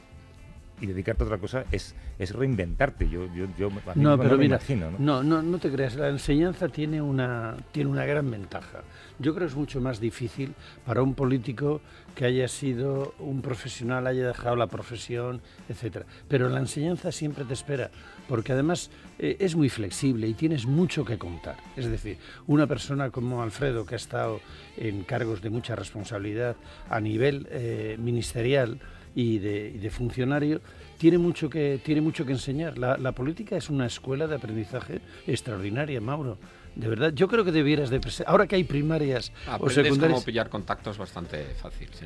y 0.81 0.87
dedicarte 0.87 1.23
a 1.23 1.27
otra 1.27 1.39
cosa 1.39 1.65
es, 1.73 1.95
es 2.19 2.35
reinventarte. 2.35 3.09
Yo, 3.09 3.27
yo, 3.35 3.47
yo 3.59 3.69
a 3.69 3.71
mí 3.71 4.03
No, 4.03 4.19
pero 4.19 4.33
me 4.33 4.45
mira, 4.45 4.57
imagino, 4.57 4.91
¿no? 4.91 4.99
no, 4.99 5.23
no, 5.23 5.43
no 5.43 5.59
te 5.59 5.71
creas, 5.71 5.97
la 5.97 6.09
enseñanza 6.09 6.69
tiene 6.69 7.01
una, 7.01 7.57
tiene 7.73 7.91
una 7.91 8.05
gran 8.05 8.31
ventaja. 8.31 8.83
Yo 9.19 9.35
creo 9.35 9.47
que 9.47 9.53
es 9.53 9.57
mucho 9.57 9.81
más 9.81 10.01
difícil 10.01 10.55
para 10.85 11.03
un 11.03 11.15
político 11.15 11.81
que 12.15 12.27
haya 12.27 12.49
sido 12.49 13.15
un 13.19 13.43
profesional, 13.43 14.07
haya 14.07 14.27
dejado 14.29 14.57
la 14.57 14.67
profesión, 14.67 15.41
etcétera. 15.69 16.07
Pero 16.29 16.49
la 16.49 16.59
enseñanza 16.61 17.13
siempre 17.13 17.45
te 17.45 17.55
espera, 17.55 17.91
porque 18.29 18.53
además 18.53 18.91
eh, 19.19 19.37
es 19.41 19.55
muy 19.57 19.69
flexible 19.71 20.27
y 20.29 20.35
tienes 20.35 20.67
mucho 20.67 21.05
que 21.05 21.17
contar. 21.19 21.57
Es 21.77 21.87
decir, 21.87 22.19
una 22.47 22.67
persona 22.67 23.11
como 23.11 23.43
Alfredo, 23.43 23.87
que 23.87 23.95
ha 23.95 23.97
estado 23.97 24.41
en 24.77 25.05
cargos 25.05 25.41
de 25.41 25.51
mucha 25.51 25.77
responsabilidad 25.77 26.57
a 26.91 27.01
nivel 27.01 27.47
eh, 27.51 27.97
ministerial, 27.99 28.79
y 29.17 29.39
de, 29.39 29.73
y 29.75 29.79
de 29.79 29.91
funcionario, 29.91 30.61
tiene 30.99 31.17
mucho 31.17 31.49
que, 31.49 31.81
tiene 31.83 32.03
mucho 32.03 32.25
que 32.27 32.33
enseñar. 32.33 32.77
La, 32.77 32.99
la 32.99 33.13
política 33.13 33.57
es 33.57 33.71
una 33.71 33.87
escuela 33.87 34.27
de 34.29 34.37
aprendizaje 34.37 35.01
extraordinaria, 35.27 36.01
Mauro. 36.01 36.39
De 36.77 36.87
verdad, 36.87 37.13
yo 37.15 37.27
creo 37.27 37.43
que 37.43 37.51
debieras 37.51 37.89
de... 37.89 37.99
Ahora 38.27 38.47
que 38.47 38.57
hay 38.57 38.65
primarias 38.65 39.33
o 39.49 39.53
Aprendes 39.53 39.75
secundarias... 39.75 40.19
cómo 40.19 40.25
pillar 40.25 40.51
contactos 40.51 40.99
bastante 40.99 41.43
fácil, 41.55 41.89
sí. 41.99 42.05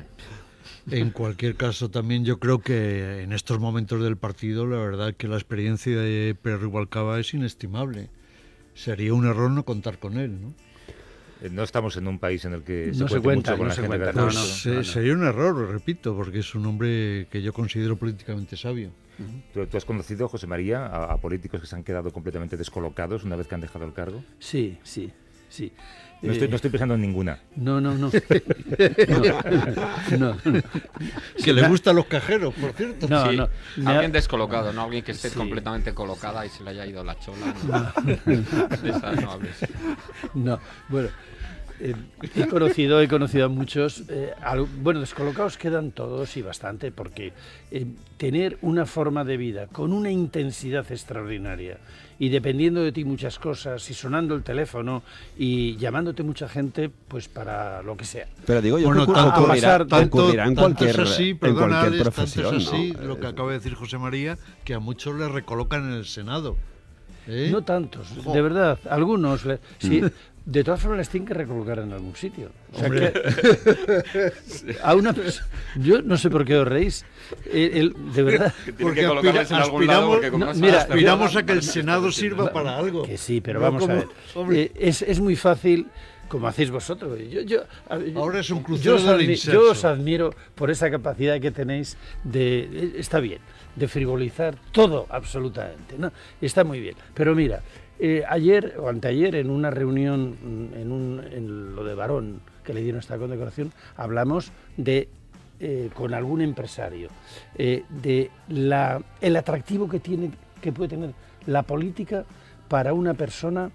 En 0.89 1.11
cualquier 1.11 1.55
caso, 1.55 1.91
también 1.91 2.23
yo 2.23 2.39
creo 2.39 2.59
que 2.59 3.21
en 3.23 3.33
estos 3.33 3.59
momentos 3.59 4.01
del 4.01 4.15
partido, 4.15 4.65
la 4.65 4.77
verdad 4.77 5.13
que 5.13 5.27
la 5.27 5.35
experiencia 5.35 5.99
de 5.99 6.35
Pérez 6.41 6.61
Rubalcaba 6.61 7.19
es 7.19 7.33
inestimable. 7.33 8.09
Sería 8.73 9.13
un 9.13 9.27
error 9.27 9.51
no 9.51 9.65
contar 9.65 9.99
con 9.99 10.17
él, 10.17 10.41
¿no? 10.41 10.53
Eh, 11.41 11.49
No 11.51 11.63
estamos 11.63 11.97
en 11.97 12.07
un 12.07 12.19
país 12.19 12.45
en 12.45 12.53
el 12.53 12.63
que 12.63 12.91
No 12.95 13.07
se 13.07 13.19
cuenta, 13.19 13.51
mucho 13.51 13.57
con 13.57 13.59
no 13.59 13.69
la 13.69 13.75
se 13.75 13.81
gente 13.81 13.97
cuenta, 13.97 14.23
Pues 14.23 14.65
no, 14.65 14.71
eh, 14.71 14.75
no. 14.77 14.83
sería 14.83 15.13
un 15.13 15.23
error, 15.23 15.71
repito, 15.71 16.15
porque 16.15 16.39
es 16.39 16.55
un 16.55 16.65
hombre 16.65 17.27
que 17.29 17.41
yo 17.41 17.51
considero 17.53 17.95
políticamente 17.97 18.55
sabio. 18.57 18.91
¿Tú, 19.53 19.65
tú 19.67 19.77
has 19.77 19.85
conocido, 19.85 20.27
José 20.27 20.47
María, 20.47 20.85
a, 20.87 21.13
a 21.13 21.17
políticos 21.17 21.61
que 21.61 21.67
se 21.67 21.75
han 21.75 21.83
quedado 21.83 22.11
completamente 22.11 22.57
descolocados 22.57 23.23
una 23.23 23.35
vez 23.35 23.47
que 23.47 23.53
han 23.55 23.61
dejado 23.61 23.85
el 23.85 23.93
cargo? 23.93 24.23
Sí, 24.39 24.79
sí, 24.83 25.11
sí. 25.51 25.71
No 26.23 26.31
estoy, 26.33 26.45
Eh, 26.47 26.49
no 26.51 26.55
estoy 26.57 26.69
pensando 26.69 26.93
en 26.93 27.01
ninguna. 27.01 27.39
no, 27.55 27.81
no, 27.81 27.95
no. 27.95 28.11
No, 30.19 30.37
no, 30.45 30.61
Que 31.43 31.51
le 31.53 31.67
gustan 31.67 31.95
los 31.95 32.05
cajeros, 32.05 32.53
por 32.53 32.73
cierto. 32.73 33.07
no, 33.07 33.29
Sí, 33.29 33.37
no. 33.37 33.49
Me 33.77 33.89
ha- 33.89 33.93
Alguien 33.95 34.11
descolocado, 34.11 34.71
¿no? 34.71 34.83
Alguien 34.83 35.03
que 35.03 35.13
esté 35.13 35.29
Sí. 35.29 35.35
completamente 35.35 35.93
colocada 35.95 36.45
y 36.45 36.49
se 36.49 36.63
le 36.63 36.69
haya 36.71 36.85
ido 36.85 37.03
la 37.03 37.17
chola. 37.19 37.53
¿no? 37.67 37.91
No 39.15 39.31
hables. 39.31 39.55
No, 40.35 40.59
bueno, 40.89 41.09
eh, 41.81 41.95
he 42.35 42.47
conocido, 42.47 43.01
he 43.01 43.07
conocido 43.07 43.45
a 43.45 43.49
muchos. 43.49 44.03
eh, 44.09 44.31
al- 44.41 44.65
bueno, 44.81 44.99
descolocados 44.99 45.57
quedan 45.57 45.91
todos 45.91 46.37
y 46.37 46.41
bastante, 46.41 46.91
porque 46.91 47.33
eh, 47.71 47.85
tener 48.17 48.57
una 48.61 48.85
forma 48.85 49.23
de 49.23 49.37
vida 49.37 49.67
con 49.67 49.91
una 49.93 50.11
intensidad 50.11 50.85
extraordinaria 50.91 51.77
y 52.19 52.29
dependiendo 52.29 52.83
de 52.83 52.91
ti 52.91 53.03
muchas 53.03 53.39
cosas, 53.39 53.89
y 53.89 53.95
sonando 53.95 54.35
el 54.35 54.43
teléfono 54.43 55.01
y 55.39 55.75
llamándote 55.77 56.21
mucha 56.21 56.47
gente, 56.47 56.91
pues 57.07 57.27
para 57.27 57.81
lo 57.81 57.97
que 57.97 58.05
sea. 58.05 58.27
Pero 58.45 58.61
digo, 58.61 58.77
yo 58.77 58.85
Bueno, 58.87 59.05
que 59.07 59.11
ocurrirá- 59.13 59.31
tanto, 59.33 59.47
pasar- 59.47 59.87
tanto- 59.87 60.17
ocurrirá 60.19 60.43
en 60.43 60.55
tanto 60.55 60.61
cualquier, 60.61 60.89
es 60.89 61.11
así, 61.11 61.29
en 61.31 61.37
perdona, 61.39 61.79
cualquier 61.79 62.01
Alex, 62.03 62.03
tanto 62.03 62.11
profesión. 62.13 62.55
es 62.57 62.67
así, 62.67 62.91
¿no? 62.93 63.01
lo 63.07 63.19
que 63.19 63.25
acaba 63.27 63.49
de 63.49 63.57
decir 63.57 63.73
José 63.73 63.97
María, 63.97 64.37
que 64.63 64.75
a 64.75 64.79
muchos 64.79 65.15
le 65.17 65.27
recolocan 65.29 65.83
en 65.85 65.93
el 65.97 66.05
Senado. 66.05 66.55
¿Eh? 67.27 67.49
No 67.51 67.63
tantos, 67.63 68.07
Jo. 68.23 68.33
de 68.33 68.41
verdad, 68.41 68.79
algunos. 68.89 69.45
le- 69.45 69.59
sí, 69.79 70.01
de 70.45 70.63
todas 70.63 70.81
formas 70.81 70.97
les 70.99 71.09
tienen 71.09 71.27
que 71.27 71.33
recolocar 71.35 71.79
en 71.79 71.91
algún 71.93 72.15
sitio. 72.15 72.49
O 72.73 72.77
sea 72.79 72.87
Hombre. 72.87 73.13
que- 73.13 74.75
a 74.83 74.95
una 74.95 75.13
yo 75.75 76.01
no 76.01 76.17
sé 76.17 76.29
por 76.29 76.45
qué 76.45 76.57
os 76.57 76.67
reís. 76.67 77.05
El- 77.51 77.77
el- 77.77 78.13
de 78.13 78.23
verdad. 78.23 78.53
Porque 78.79 79.05
colocarles 79.05 79.43
aspira- 79.51 79.57
en 79.57 79.63
algún 79.63 79.87
lado, 79.87 80.13
aspiramos- 80.13 80.39
no, 80.39 80.53
mira, 80.61 80.73
las 80.73 80.83
Aspiramos 80.89 81.35
a 81.35 81.43
que 81.43 81.53
el 81.53 81.63
Senado 81.63 82.11
sirva 82.11 82.51
para 82.51 82.77
algo. 82.77 83.03
Que 83.03 83.17
sí, 83.17 83.39
pero 83.41 83.59
No 83.59 83.65
vamos 83.65 83.81
como- 83.83 83.93
a 83.93 84.47
ver. 84.49 84.57
Eh, 84.57 84.71
es, 84.75 85.01
es 85.03 85.19
muy 85.19 85.35
fácil, 85.35 85.87
como 86.27 86.47
hacéis 86.47 86.71
vosotros. 86.71 87.19
Yo, 87.19 87.41
yo- 87.41 87.63
yo- 88.09 88.19
Ahora 88.19 88.39
es 88.39 88.49
un 88.49 88.59
yo 88.59 88.63
crucero 88.63 88.95
os, 88.95 89.05
admi- 89.05 89.29
incenso. 89.29 89.51
yo 89.51 89.71
os 89.71 89.85
admiro 89.85 90.33
por 90.55 90.71
esa 90.71 90.89
capacidad 90.89 91.39
que 91.39 91.51
tenéis 91.51 91.97
de. 92.23 92.59
eh, 92.63 92.93
Está 92.97 93.19
bien, 93.19 93.39
de 93.75 93.87
frivolizar 93.87 94.55
todo 94.71 95.05
absolutamente. 95.09 95.97
¿no? 95.97 96.11
Está 96.41 96.63
muy 96.63 96.79
bien. 96.79 96.95
Pero 97.13 97.33
mira, 97.35 97.61
eh, 97.99 98.23
ayer 98.27 98.75
o 98.79 98.89
anteayer 98.89 99.35
en 99.35 99.49
una 99.49 99.69
reunión, 99.69 100.31
mm, 100.41 100.73
en, 100.77 100.91
un, 100.91 101.23
en 101.31 101.75
lo 101.75 101.83
de 101.83 101.93
Varón, 101.95 102.41
que 102.63 102.73
le 102.73 102.81
dieron 102.81 102.99
esta 102.99 103.17
condecoración, 103.17 103.71
hablamos 103.97 104.51
de 104.77 105.07
eh, 105.59 105.89
con 105.93 106.13
algún 106.15 106.41
empresario, 106.41 107.09
eh, 107.55 107.83
de 107.89 108.31
la, 108.49 109.01
el 109.21 109.35
atractivo 109.35 109.87
que, 109.87 109.99
tiene, 109.99 110.31
que 110.59 110.71
puede 110.71 110.89
tener 110.89 111.11
la 111.45 111.61
política 111.63 112.25
para 112.67 112.93
una 112.93 113.13
persona, 113.13 113.69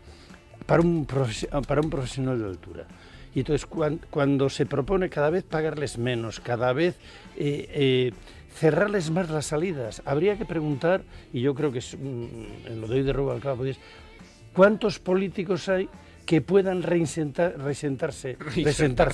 para 0.67 0.83
un, 0.83 1.07
para 1.07 1.81
un 1.81 1.91
profesional 1.91 2.41
de 2.41 2.47
altura. 2.47 2.85
Y 3.35 3.41
entonces 3.41 3.67
cuan- 3.67 4.01
cuando 4.11 4.49
se 4.49 4.67
propone 4.67 5.09
cada 5.11 5.31
vez 5.31 5.45
pagarles 5.45 5.99
menos, 5.99 6.41
cada 6.41 6.73
vez 6.73 6.97
cerrarles 8.57 9.11
más 9.11 9.29
las 9.31 9.47
salidas, 9.47 10.03
habría 10.05 10.39
que 10.39 10.47
preguntar, 10.47 11.03
y 11.33 11.41
yo 11.41 11.55
creo 11.55 11.71
que 11.71 11.79
es, 11.79 11.97
mm, 11.97 12.67
en 12.67 12.81
lo 12.81 12.89
de 12.89 12.95
hoy 12.97 13.03
de 13.03 13.13
Rubalcaba, 13.13 13.57
pues, 13.57 13.79
¿cuántos 14.53 14.99
políticos 14.99 15.69
hay 15.69 15.89
que 16.25 16.41
puedan 16.41 16.83
reinsentar, 16.83 17.55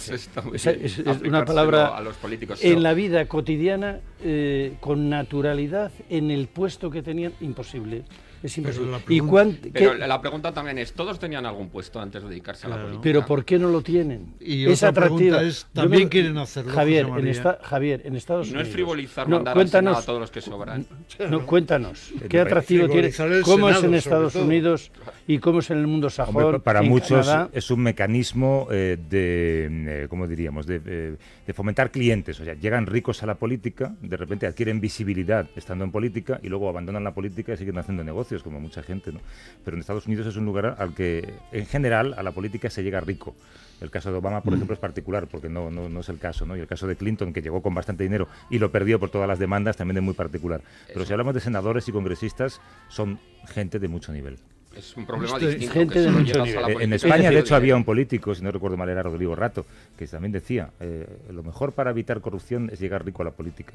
bien. 0.09 0.25
es, 0.55 0.67
es 0.99 0.99
una 1.23 1.45
palabra 1.45 1.95
a 1.95 2.01
los 2.01 2.17
políticos. 2.17 2.65
en 2.65 2.83
la 2.83 2.95
vida 2.95 3.27
cotidiana 3.27 4.01
eh, 4.25 4.77
con 4.81 5.11
naturalidad 5.11 5.93
en 6.09 6.31
el 6.31 6.49
puesto 6.49 6.91
que 6.91 7.03
tenían 7.03 7.35
imposible. 7.41 8.05
Es 8.43 8.55
Pero 8.57 8.69
imposible. 8.69 8.91
la 8.91 8.99
¿Y 8.99 9.01
pregunta- 9.03 9.31
cuán- 9.31 9.59
Pero 9.73 9.93
qué- 9.93 9.99
la 9.99 10.07
la 10.09 10.21
pregunta 10.21 10.53
también 10.53 10.79
es, 10.79 10.93
¿todos 10.95 11.19
tenían 11.19 11.47
algún 11.47 11.69
puesto 11.69 12.01
antes 12.01 12.23
de 12.23 12.29
dedicarse 12.29 12.67
a 12.67 12.71
la 12.71 12.77
política? 12.77 13.01
pero 13.03 13.25
¿por 13.27 13.45
qué 13.45 13.59
no 13.59 13.69
lo 13.69 13.83
tienen? 13.83 14.35
Y 14.41 14.67
es 14.67 14.79
otra 14.79 14.89
atractiva. 14.89 15.19
pregunta 15.39 15.43
es, 15.43 15.67
¿también 15.73 16.09
quieren 16.09 16.37
hacerlo, 16.39 16.73
Javier, 16.73 17.07
en 17.19 17.29
esta- 17.29 17.59
Javier, 17.63 18.03
en 18.05 18.17
Estados 18.17 18.49
No 18.49 18.55
Unidos. 18.55 18.69
es 18.69 18.75
frivolizar 18.75 19.29
No, 19.29 19.37
mandar 19.37 19.53
al 19.53 19.55
cuéntanos, 19.59 19.99
a 19.99 20.03
todos 20.07 20.21
los 20.21 20.31
que 20.31 20.41
sobran. 20.41 20.87
No, 21.31 21.47
cuéntanos, 21.47 22.13
¿qué 22.29 22.41
atractivo 22.41 22.89
tiene? 22.89 23.11
¿Cómo 23.43 23.69
es 23.69 23.83
en 23.83 23.95
Estados 23.95 24.33
todo. 24.33 24.45
Unidos 24.45 24.91
y 25.29 25.39
cómo 25.39 25.61
es 25.61 25.71
en 25.71 25.79
el 25.79 25.87
mundo 25.87 26.11
sajón? 26.11 26.43
Hombre, 26.43 26.59
para 26.61 26.83
muchos 26.83 27.27
Canadá? 27.27 27.49
es 27.53 27.71
un 27.71 27.81
mecanismo 27.81 28.67
eh, 28.71 28.97
de, 29.09 30.03
eh, 30.05 30.07
¿cómo 30.09 30.27
diríamos?, 30.27 30.67
de, 30.67 30.81
eh, 30.85 31.17
de 31.47 31.53
fomentar 31.53 31.91
clientes. 31.91 32.41
O 32.41 32.45
sea, 32.45 32.55
llegan 32.55 32.87
ricos 32.87 33.23
a 33.23 33.27
la 33.27 33.35
política, 33.37 33.95
de 34.01 34.17
repente 34.17 34.47
adquieren 34.47 34.81
visibilidad 34.81 35.47
estando 35.57 35.85
en 35.85 35.91
política 35.91 36.41
y 36.43 36.49
luego 36.49 36.69
abandonan 36.69 37.05
la 37.05 37.13
política 37.13 37.53
y 37.53 37.57
siguen 37.57 37.77
haciendo 37.79 38.03
negocios, 38.05 38.32
como 38.41 38.61
mucha 38.61 38.83
gente, 38.85 39.11
¿no? 39.13 39.19
Pero 39.65 39.75
en 39.77 39.81
Estados 39.81 40.07
Unidos 40.07 40.29
es 40.29 40.37
un 40.37 40.45
lugar 40.45 40.77
al 40.79 40.95
que, 40.95 41.35
en 41.51 41.67
general, 41.67 42.15
a 42.17 42.23
la 42.23 42.31
política 42.31 42.71
se 42.71 42.83
llega 42.85 43.01
rico. 43.01 43.35
El 43.81 43.91
caso 43.91 44.13
de 44.13 44.19
Obama, 44.19 44.43
por 44.43 44.55
ejemplo, 44.55 44.75
es 44.75 44.81
particular, 44.81 45.27
porque 45.27 45.49
no, 45.49 45.69
no, 45.69 45.89
no 45.89 46.01
es 46.01 46.09
el 46.09 46.21
caso, 46.21 46.47
¿no? 46.47 46.57
Y 46.57 46.61
el 46.61 46.69
caso 46.69 46.87
de 46.87 46.95
Clinton, 46.95 47.33
que 47.33 47.43
llegó 47.43 47.61
con 47.63 47.75
bastante 47.75 48.05
dinero 48.05 48.29
y 48.49 48.61
lo 48.61 48.71
perdió 48.71 49.01
por 49.01 49.11
todas 49.11 49.27
las 49.27 49.41
demandas, 49.41 49.77
también 49.77 49.97
es 49.97 50.03
muy 50.05 50.15
particular. 50.15 50.61
Pero 50.87 51.05
si 51.05 51.13
hablamos 51.13 51.35
de 51.35 51.41
senadores 51.41 51.89
y 51.89 51.93
congresistas, 51.93 52.61
son 52.89 53.19
gente 53.49 53.81
de 53.81 53.89
mucho 53.89 54.13
nivel. 54.13 54.39
Es 54.77 54.97
un 54.97 55.05
problema 55.05 55.35
Usted- 55.35 55.49
distinto. 55.51 55.75
gente 55.75 55.95
que 55.95 56.01
de 56.01 56.07
solo 56.07 56.19
a 56.21 56.45
nivel. 56.45 56.63
la 56.79 56.83
En 56.85 56.93
España, 56.93 57.31
de 57.31 57.39
hecho, 57.41 57.55
había 57.57 57.75
un 57.77 57.85
político, 57.85 58.35
si 58.35 58.43
no 58.43 58.51
recuerdo 58.53 58.77
mal, 58.77 58.89
era 58.89 59.03
Rodrigo 59.03 59.35
Rato, 59.35 59.67
que 59.99 60.07
también 60.07 60.33
decía, 60.33 60.71
eh, 60.81 61.07
lo 61.31 61.43
mejor 61.43 61.73
para 61.73 61.91
evitar 61.91 62.21
corrupción 62.23 62.71
es 62.73 62.81
llegar 62.81 63.05
rico 63.05 63.21
a 63.23 63.27
la 63.27 63.33
política. 63.33 63.75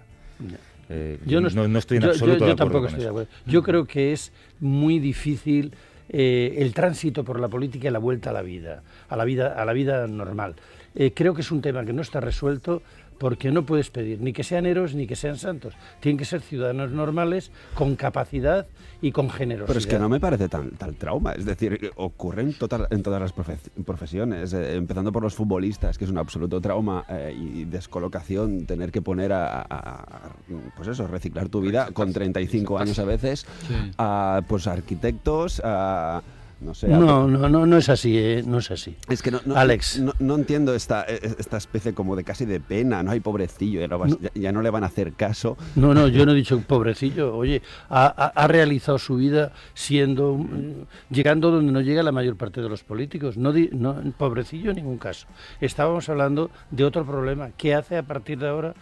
Eh, 0.90 1.18
Yo 1.26 1.42
no, 1.42 1.50
no, 1.50 1.68
no 1.68 1.80
estoy 1.80 1.98
en 1.98 2.04
yo- 2.04 2.10
absoluto 2.10 2.40
yo 2.40 2.46
de 2.46 2.52
acuerdo 2.52 2.66
tampoco 2.72 2.88
estoy 2.88 3.04
de 3.04 3.10
acuerdo. 3.10 3.30
Yo 3.46 3.64
creo 3.64 3.86
que 3.86 4.14
es 4.14 4.32
muy 4.60 5.00
difícil 5.00 5.74
eh, 6.10 6.56
el 6.60 6.74
tránsito 6.74 7.24
por 7.26 7.40
la 7.40 7.50
política 7.50 7.90
y 7.90 7.92
la 7.92 8.00
vuelta 8.00 8.30
a 8.30 8.34
la 8.34 8.42
vida, 8.42 8.84
a 9.10 9.18
la 9.18 9.26
vida, 9.26 9.54
a 9.62 9.66
la 9.66 9.74
vida 9.74 10.08
normal. 10.08 10.56
Eh, 10.96 11.12
creo 11.14 11.34
que 11.34 11.42
es 11.42 11.52
un 11.52 11.62
tema 11.62 11.84
que 11.86 11.94
no 11.94 12.02
está 12.02 12.20
resuelto 12.22 12.82
porque 13.20 13.52
no 13.52 13.66
puedes 13.66 13.90
pedir 13.90 14.22
ni 14.22 14.34
que 14.34 14.44
sean 14.44 14.66
héroes 14.66 14.94
ni 14.96 15.08
que 15.08 15.16
sean 15.16 15.38
santos. 15.38 15.74
Tienen 16.00 16.18
que 16.18 16.26
ser 16.26 16.42
ciudadanos 16.42 16.92
normales 16.92 17.52
con 17.74 17.96
capacidad 17.96 18.68
y 19.02 19.12
con 19.12 19.30
generosidad. 19.30 19.68
Pero 19.68 19.80
es 19.80 19.88
que 19.88 20.00
no 20.00 20.10
me 20.10 20.20
parece 20.20 20.50
tan, 20.50 20.72
tal 20.72 20.96
trauma. 20.96 21.34
Es 21.34 21.46
decir, 21.46 21.92
ocurre 21.96 22.42
en, 22.44 22.54
total- 22.54 22.88
en 22.92 23.04
todas 23.04 23.22
las 23.22 23.36
profe- 23.36 23.58
profesiones, 23.86 24.54
eh, 24.54 24.76
empezando 24.76 25.12
por 25.12 25.24
los 25.24 25.36
futbolistas, 25.36 25.98
que 25.98 26.06
es 26.06 26.12
un 26.12 26.18
absoluto 26.18 26.60
trauma 26.62 27.06
eh, 27.10 27.36
y 27.38 27.66
descolocación 27.66 28.66
tener 28.66 28.92
que 28.92 29.02
poner 29.02 29.34
a, 29.34 29.62
a- 29.62 29.64
a- 29.70 30.32
pues 30.76 30.88
eso, 30.90 31.08
reciclar 31.08 31.50
tu 31.50 31.62
vida 31.62 31.90
con 31.94 32.14
35 32.14 32.78
años 32.80 33.00
a 33.00 33.06
veces, 33.06 33.46
Sí. 33.68 33.74
a 33.98 34.42
pues 34.48 34.68
arquitectos, 34.68 35.62
a 35.64 36.22
no 36.60 36.74
sé. 36.74 36.88
No, 36.88 37.28
no, 37.28 37.48
no, 37.50 37.66
no 37.66 37.78
es 37.78 37.90
así, 37.90 38.18
eh, 38.18 38.44
no 38.46 38.58
es 38.60 38.72
así. 38.72 38.96
Es 39.10 39.22
que 39.22 39.32
no, 39.32 39.40
no- 39.46 39.56
Alex. 39.56 40.00
no, 40.00 40.14
no 40.20 40.36
entiendo 40.36 40.74
esta, 40.74 41.04
eh, 41.08 41.20
esta 41.38 41.58
especie 41.58 41.94
como 41.94 42.16
de 42.16 42.24
casi 42.24 42.46
de 42.46 42.60
pena, 42.60 43.04
¿no? 43.04 43.12
hay 43.12 43.20
pobrecillo, 43.20 43.80
ya 43.80 43.88
no, 43.88 44.00
vas- 44.00 44.18
ya- 44.20 44.32
ya 44.34 44.52
no 44.52 44.62
le 44.62 44.70
van 44.70 44.84
a 44.84 44.88
hacer 44.88 45.14
caso. 45.14 45.58
No, 45.76 45.94
no, 45.94 46.08
yo 46.08 46.26
no 46.26 46.32
he 46.32 46.36
dicho 46.44 46.60
pobrecillo. 46.66 47.36
Oye, 47.36 47.62
ha, 47.90 48.06
ha- 48.08 48.34
ha 48.44 48.48
realizado 48.48 48.98
su 48.98 49.16
vida 49.18 49.52
siendo, 49.74 50.34
mm, 50.36 50.86
llegando 51.12 51.52
donde 51.52 51.72
no 51.72 51.82
llega 51.82 52.02
la 52.04 52.12
mayor 52.12 52.36
parte 52.38 52.62
de 52.62 52.70
los 52.70 52.84
políticos. 52.84 53.38
No, 53.38 53.54
no 53.72 54.02
pobrecillo 54.18 54.72
en 54.72 54.78
ningún 54.78 54.98
caso. 54.98 55.28
Estábamos 55.62 56.10
hablando 56.10 56.50
de 56.72 56.84
otro 56.86 57.06
problema. 57.06 57.52
¿Qué 57.58 57.76
hace 57.76 57.98
a 57.98 58.04
partir 58.04 58.40
de 58.40 58.48
ahora 58.48 58.74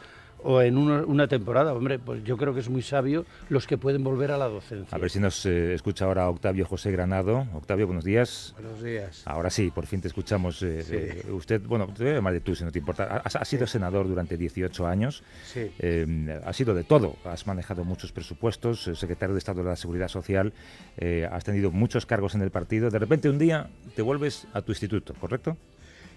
o 0.47 0.61
en 0.61 0.77
una, 0.77 1.03
una 1.05 1.27
temporada? 1.27 1.73
Hombre, 1.73 1.99
pues 1.99 2.23
yo 2.23 2.37
creo 2.37 2.53
que 2.53 2.59
es 2.61 2.69
muy 2.69 2.81
sabio 2.81 3.25
los 3.49 3.65
que 3.67 3.77
pueden 3.77 4.03
volver 4.03 4.31
a 4.31 4.37
la 4.37 4.47
docencia. 4.47 4.95
A 4.95 4.99
ver 4.99 5.09
si 5.09 5.19
nos 5.19 5.45
eh, 5.45 5.73
escucha 5.73 6.05
ahora 6.05 6.29
Octavio 6.29 6.65
José 6.65 6.91
Granado. 6.91 7.47
Octavio, 7.53 7.87
buenos 7.87 8.03
días. 8.03 8.53
Buenos 8.59 8.81
días. 8.83 9.23
Ahora 9.25 9.49
sí, 9.49 9.71
por 9.73 9.85
fin 9.87 10.01
te 10.01 10.07
escuchamos. 10.07 10.61
eh, 10.63 10.83
Sí. 10.83 10.93
eh, 10.95 11.31
usted, 11.31 11.61
bueno, 11.61 11.87
te 11.87 12.03
voy 12.03 12.11
a 12.13 12.15
llamar 12.15 12.33
de 12.33 12.41
tú 12.41 12.55
si 12.55 12.63
no 12.63 12.71
te 12.71 12.79
importa. 12.79 13.21
Has, 13.25 13.35
has 13.35 13.47
sido 13.47 13.65
senador 13.67 14.07
durante 14.07 14.37
18 14.37 14.85
años. 14.87 15.23
Sí. 15.45 15.71
Eh, 15.79 16.39
has 16.45 16.55
sido 16.55 16.73
de 16.75 16.83
todo. 16.83 17.15
Has 17.25 17.47
manejado 17.47 17.83
muchos 17.83 18.11
presupuestos, 18.11 18.83
secretario 18.93 19.33
de 19.33 19.39
Estado 19.39 19.63
de 19.63 19.69
la 19.69 19.75
Seguridad 19.75 20.07
Social. 20.07 20.53
eh, 20.97 21.27
has 21.31 21.43
tenido 21.43 21.71
muchos 21.71 22.05
cargos 22.05 22.35
en 22.35 22.41
el 22.41 22.51
partido. 22.51 22.89
De 22.89 22.99
repente 22.99 23.29
un 23.29 23.37
día 23.39 23.67
te 23.95 24.01
vuelves 24.01 24.47
a 24.53 24.61
tu 24.61 24.71
instituto, 24.71 25.13
¿correcto? 25.19 25.57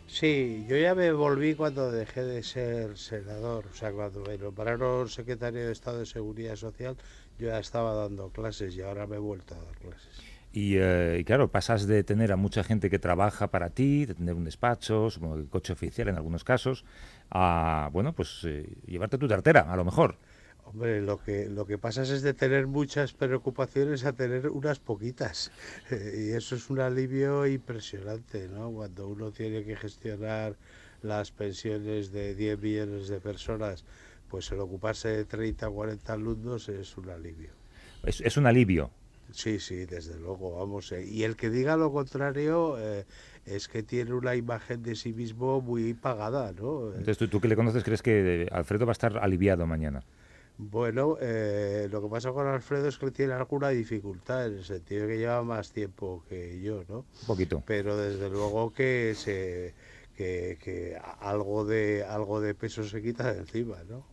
Sí, 0.09 0.65
yo 0.67 0.77
ya 0.79 0.95
me 0.95 1.13
volví 1.13 1.55
cuando 1.55 1.93
dejé 1.93 2.25
de 2.25 2.43
ser 2.43 2.97
senador, 2.97 3.67
o 3.71 3.75
sea, 3.75 3.93
cuando 3.93 4.21
me 4.21 4.39
nombraron 4.39 5.09
secretario 5.09 5.67
de 5.67 5.73
Estado 5.73 5.99
de 5.99 6.07
Seguridad 6.07 6.57
Social, 6.57 6.97
yo 7.39 7.49
ya 7.49 7.59
estaba 7.59 7.93
dando 7.93 8.31
clases 8.31 8.75
y 8.75 8.81
ahora 8.81 9.07
me 9.07 9.17
he 9.17 9.19
vuelto 9.19 9.55
a 9.55 9.59
dar 9.59 9.77
clases. 9.77 10.09
Y, 10.51 10.77
eh, 10.79 11.19
y 11.21 11.25
claro, 11.25 11.53
pasas 11.53 11.87
de 11.87 12.03
tener 12.05 12.33
a 12.33 12.37
mucha 12.37 12.65
gente 12.65 12.89
que 12.89 12.99
trabaja 12.99 13.51
para 13.51 13.69
ti, 13.69 14.07
de 14.07 14.15
tener 14.15 14.35
un 14.35 14.45
despacho, 14.45 15.11
supongo 15.11 15.37
que 15.37 15.47
coche 15.47 15.75
oficial 15.75 16.09
en 16.09 16.17
algunos 16.17 16.43
casos, 16.43 16.87
a, 17.31 17.91
bueno, 17.93 18.15
pues 18.15 18.41
eh, 18.45 18.67
llevarte 18.87 19.19
tu 19.19 19.29
cartera, 19.29 19.71
a 19.71 19.77
lo 19.77 19.85
mejor. 19.85 20.17
Hombre, 20.71 21.01
lo 21.01 21.19
que, 21.19 21.49
lo 21.49 21.67
que 21.67 21.79
pasa 21.79 22.03
es 22.03 22.23
de 22.23 22.35
tener 22.35 22.67
muchas 22.67 23.13
preocupaciones 23.13 24.05
a 24.05 24.13
tener 24.13 24.49
unas 24.49 24.79
poquitas. 24.79 25.51
y 25.91 26.31
eso 26.31 26.57
es 26.57 26.69
un 26.71 26.81
alivio 26.81 27.47
impresionante, 27.47 28.49
¿no? 28.49 28.71
Cuando 28.71 29.09
uno 29.09 29.31
tiene 29.33 29.65
que 29.65 29.77
gestionar 29.77 30.57
las 31.03 31.31
pensiones 31.31 32.13
de 32.13 32.35
10 32.35 32.59
millones 32.61 33.09
de 33.09 33.21
personas, 33.21 33.85
pues 34.29 34.51
el 34.53 34.61
ocuparse 34.61 35.09
de 35.09 35.25
30 35.25 35.69
o 35.69 35.73
40 35.75 36.13
alumnos 36.13 36.69
es 36.69 36.97
un 36.97 37.09
alivio. 37.11 37.51
Es, 38.05 38.21
es 38.21 38.37
un 38.37 38.47
alivio. 38.47 38.91
Sí, 39.31 39.59
sí, 39.61 39.85
desde 39.85 40.19
luego, 40.19 40.57
vamos. 40.57 40.91
eh, 40.93 41.05
Y 41.07 41.23
el 41.25 41.37
que 41.37 41.51
diga 41.51 41.77
lo 41.77 41.93
contrario 41.93 42.77
eh, 42.79 43.05
es 43.45 43.69
que 43.69 43.83
tiene 43.83 44.15
una 44.15 44.35
imagen 44.35 44.83
de 44.83 44.95
sí 44.97 45.13
mismo 45.13 45.61
muy 45.61 45.93
pagada, 45.95 46.53
¿no? 46.53 46.87
Eh, 46.89 46.97
Entonces, 46.99 47.19
tú, 47.19 47.29
tú 47.29 47.41
que 47.41 47.49
le 47.49 47.57
conoces, 47.57 47.85
crees 47.85 48.01
que 48.03 48.43
eh, 48.45 48.49
Alfredo 48.51 48.87
va 48.87 48.93
a 48.93 48.93
estar 48.93 49.19
aliviado 49.19 49.67
mañana. 49.67 50.03
Bueno, 50.59 51.17
eh, 51.21 51.89
lo 51.91 52.03
que 52.03 52.09
pasa 52.09 52.33
con 52.33 52.47
Alfredo 52.49 52.89
es 52.89 52.99
que 52.99 53.13
tiene 53.13 53.33
alguna 53.33 53.69
dificultad 53.69 54.47
en 54.49 54.55
el 54.55 54.65
sentido 54.65 55.07
de 55.07 55.13
que 55.15 55.19
lleva 55.19 55.43
más 55.45 55.71
tiempo 55.73 56.25
que 56.29 56.61
yo, 56.61 56.83
¿no? 56.89 56.99
Un 57.23 57.27
poquito. 57.27 57.63
Pero 57.65 57.97
desde 57.97 58.29
luego 58.29 58.73
que 58.73 59.15
se 59.15 59.75
que, 60.17 60.99
algo 61.21 61.65
de 61.65 62.03
algo 62.05 62.41
de 62.41 62.55
peso 62.55 62.83
se 62.83 63.01
quita 63.01 63.33
de 63.33 63.39
encima, 63.39 63.77
¿no? 63.89 64.05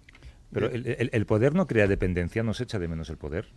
Pero 0.54 0.68
el, 0.70 0.86
el- 0.86 1.10
el 1.12 1.26
poder 1.26 1.56
no 1.56 1.66
crea 1.66 1.88
dependencia, 1.88 2.44
no 2.44 2.54
se 2.54 2.64
echa 2.64 2.78
de 2.78 2.88
menos 2.88 3.10
el 3.10 3.18
poder. 3.18 3.48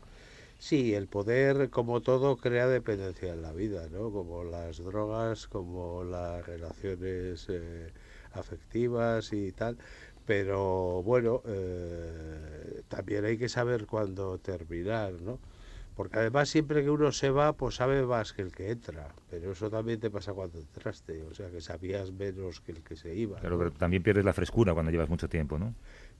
Sí, 0.59 0.95
el 0.95 1.07
poder, 1.07 1.71
como 1.71 2.01
todo, 2.01 2.37
crea 2.37 2.67
dependencia 2.67 3.33
en 3.33 3.43
la 3.43 3.53
vida, 3.53 3.87
¿no? 3.93 4.11
Como 4.11 4.43
las 4.43 4.79
drogas, 4.79 5.47
como 5.47 6.03
las 6.03 6.45
relaciones 6.47 7.47
eh, 7.49 7.93
afectivas 8.33 9.33
y 9.33 9.53
tal. 9.53 9.79
Pero 10.29 11.03
bueno, 11.05 11.41
eh, 11.47 12.83
también 12.87 13.25
hay 13.25 13.39
que 13.39 13.49
saber 13.49 13.87
cuándo 13.87 14.37
terminar, 14.37 15.15
¿no? 15.15 15.39
Porque 15.95 16.19
además 16.19 16.51
siempre 16.51 16.85
que 16.85 16.91
uno 16.91 17.13
se 17.13 17.31
va, 17.31 17.55
pues 17.55 17.77
sabe 17.77 18.05
más 18.05 18.35
que 18.35 18.43
el 18.43 18.53
que 18.53 18.71
entra. 18.71 19.09
Pero 19.31 19.53
eso 19.53 19.71
también 19.71 19.99
te 20.01 20.11
pasa 20.11 20.35
cuando 20.35 20.59
entraste, 20.59 21.23
o 21.23 21.33
sea 21.33 21.49
que 21.49 21.63
sabías 21.63 22.13
menos 22.13 22.61
que 22.61 22.73
el 22.73 22.83
que 22.83 22.95
se 22.95 23.15
iba. 23.15 23.41
Claro, 23.41 23.57
¿no? 23.57 23.65
pero 23.65 23.73
también 23.79 24.03
pierdes 24.03 24.23
la 24.23 24.35
frescura 24.35 24.75
cuando 24.75 24.93
llevas 24.93 25.09
mucho 25.09 25.31
tiempo, 25.31 25.59
¿no? 25.59 25.75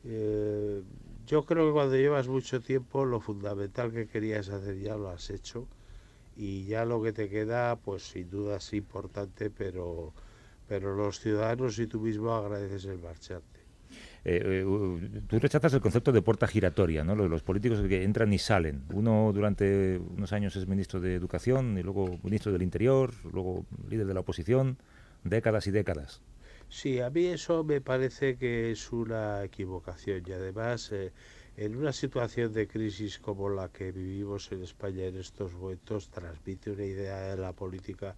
Eh, 0.07 0.83
yo 1.27 1.45
creo 1.45 1.67
que 1.67 1.73
cuando 1.75 1.97
llevas 1.97 2.29
mucho 2.29 2.63
tiempo 2.63 3.05
lo 3.05 3.21
fundamental 3.21 3.93
que 3.93 4.07
querías 4.07 4.49
hacer 4.49 4.79
ya 4.79 4.97
lo 4.97 5.11
has 5.11 5.29
hecho 5.29 5.69
y 6.35 6.65
ya 6.65 6.87
lo 6.87 7.03
que 7.03 7.13
te 7.13 7.29
queda 7.29 7.77
pues 7.77 8.09
sin 8.09 8.31
duda 8.31 8.57
es 8.57 8.73
importante 8.73 9.51
pero 9.51 10.15
pero 10.67 10.95
los 10.95 11.21
ciudadanos 11.21 11.79
y 11.79 11.87
tú 11.87 12.01
mismo 12.01 12.33
agradeces 12.33 12.87
el 12.87 13.01
marcharte. 13.01 13.58
Eh, 14.31 14.63
eh, 14.63 15.23
tú 15.27 15.39
rechazas 15.39 15.73
el 15.73 15.81
concepto 15.81 16.13
de 16.13 16.21
puerta 16.21 16.47
giratoria, 16.47 17.03
¿no? 17.03 17.15
Los 17.15 17.43
políticos 17.43 17.81
que 17.89 18.05
entran 18.05 18.31
y 18.31 18.39
salen. 18.39 18.85
Uno 18.93 19.33
durante 19.33 19.97
unos 19.97 20.35
años 20.35 20.55
es 20.55 20.69
ministro 20.69 21.01
de 21.01 21.15
Educación 21.15 21.79
y 21.79 21.83
luego 21.83 22.19
ministro 22.23 22.53
del 22.53 22.61
Interior, 22.61 23.15
luego 23.33 23.65
líder 23.89 24.07
de 24.07 24.13
la 24.13 24.21
oposición, 24.21 24.77
décadas 25.25 25.67
y 25.67 25.71
décadas. 25.71 26.21
Sí, 26.69 27.01
a 27.01 27.09
mí 27.09 27.25
eso 27.25 27.65
me 27.65 27.81
parece 27.81 28.37
que 28.37 28.71
es 28.71 28.93
una 28.93 29.43
equivocación 29.45 30.23
y 30.27 30.33
además 30.33 30.93
eh, 30.93 31.11
en 31.57 31.75
una 31.77 31.95
situación 31.95 32.53
de 32.53 32.69
crisis 32.69 33.19
como 33.19 33.49
la 33.49 33.71
que 33.71 33.93
vivimos 33.93 34.53
en 34.53 34.63
España 34.63 35.07
en 35.07 35.17
estos 35.17 35.55
momentos 35.55 36.11
transmite 36.11 36.71
una 36.71 36.85
idea 36.85 37.35
de 37.35 37.39
la 37.39 37.55
política 37.55 38.15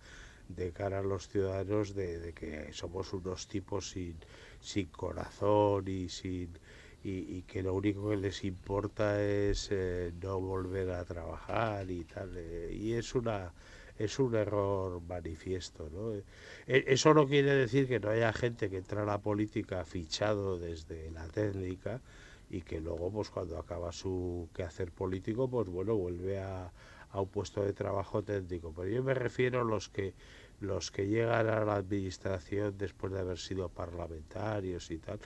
de 0.48 0.72
cara 0.72 0.98
a 0.98 1.02
los 1.02 1.28
ciudadanos 1.28 1.94
de, 1.94 2.18
de 2.18 2.32
que 2.32 2.72
somos 2.72 3.12
unos 3.12 3.46
tipos 3.46 3.90
sin, 3.90 4.16
sin 4.60 4.86
corazón 4.88 5.84
y 5.88 6.08
sin 6.08 6.58
y, 7.02 7.42
que 7.42 7.62
lo 7.62 7.74
único 7.74 8.10
que 8.10 8.16
les 8.16 8.44
importa 8.44 9.22
es 9.22 9.68
eh, 9.70 10.12
no 10.20 10.38
volver 10.40 10.90
a 10.90 11.04
trabajar 11.04 11.90
y 11.90 12.04
tal 12.04 12.32
eh, 12.36 12.70
y 12.78 12.92
es 12.92 13.14
una 13.14 13.54
es 13.98 14.18
un 14.18 14.34
error 14.34 15.00
manifiesto. 15.02 15.88
¿no? 15.90 16.14
E- 16.14 16.24
Eso 16.66 17.12
no 17.14 17.26
quiere 17.26 17.54
decir 17.54 17.86
que 17.88 18.00
no 18.00 18.10
haya 18.10 18.32
gente 18.32 18.70
que 18.70 18.78
entra 18.78 19.02
a 19.02 19.06
la 19.06 19.18
política 19.20 19.84
fichado 19.84 20.58
desde 20.58 21.10
la 21.10 21.26
técnica 21.28 22.00
y 22.48 22.62
que 22.62 22.80
luego, 22.80 23.10
pues 23.12 23.30
cuando 23.30 23.58
acaba 23.58 23.92
su 23.92 24.48
quehacer 24.54 24.90
político, 24.92 25.48
pues 25.48 25.68
bueno, 25.68 25.94
vuelve 25.96 26.38
a, 26.40 26.72
a 27.10 27.20
un 27.20 27.28
puesto 27.28 27.62
de 27.64 27.72
trabajo 27.72 28.22
técnico. 28.22 28.72
Pero 28.74 28.88
yo 28.88 29.02
me 29.02 29.14
refiero 29.14 29.60
a 29.60 29.64
los 29.64 29.88
que 29.88 30.14
los 30.60 30.90
que 30.90 31.06
llegan 31.08 31.48
a 31.48 31.64
la 31.64 31.76
administración 31.76 32.76
después 32.78 33.12
de 33.12 33.20
haber 33.20 33.38
sido 33.38 33.68
parlamentarios 33.68 34.90
y 34.90 34.98
tal. 34.98 35.20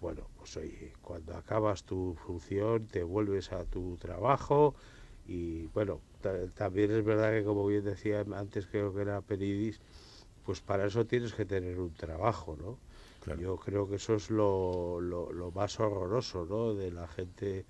Bueno, 0.00 0.28
pues 0.36 0.56
oye, 0.56 0.92
cuando 1.02 1.34
acabas 1.36 1.84
tu 1.84 2.14
función 2.14 2.86
te 2.86 3.02
vuelves 3.02 3.52
a 3.52 3.64
tu 3.64 3.96
trabajo 3.98 4.74
y 5.26 5.66
bueno, 5.68 6.00
ta- 6.20 6.48
también 6.54 6.90
es 6.92 7.04
verdad 7.04 7.32
que 7.32 7.44
como 7.44 7.66
bien 7.66 7.84
decía 7.84 8.24
antes 8.34 8.66
creo 8.68 8.94
que 8.94 9.02
era 9.02 9.20
Peridis, 9.22 9.80
pues 10.44 10.60
para 10.62 10.86
eso 10.86 11.06
tienes 11.06 11.34
que 11.34 11.44
tener 11.44 11.78
un 11.80 11.94
trabajo, 11.94 12.56
¿no? 12.56 12.78
Claro. 13.20 13.40
Yo 13.40 13.56
creo 13.58 13.88
que 13.88 13.96
eso 13.96 14.14
es 14.14 14.30
lo, 14.30 15.00
lo, 15.00 15.32
lo 15.32 15.50
más 15.52 15.78
horroroso, 15.80 16.46
¿no? 16.46 16.74
De 16.74 16.90
la 16.90 17.06
gente 17.08 17.66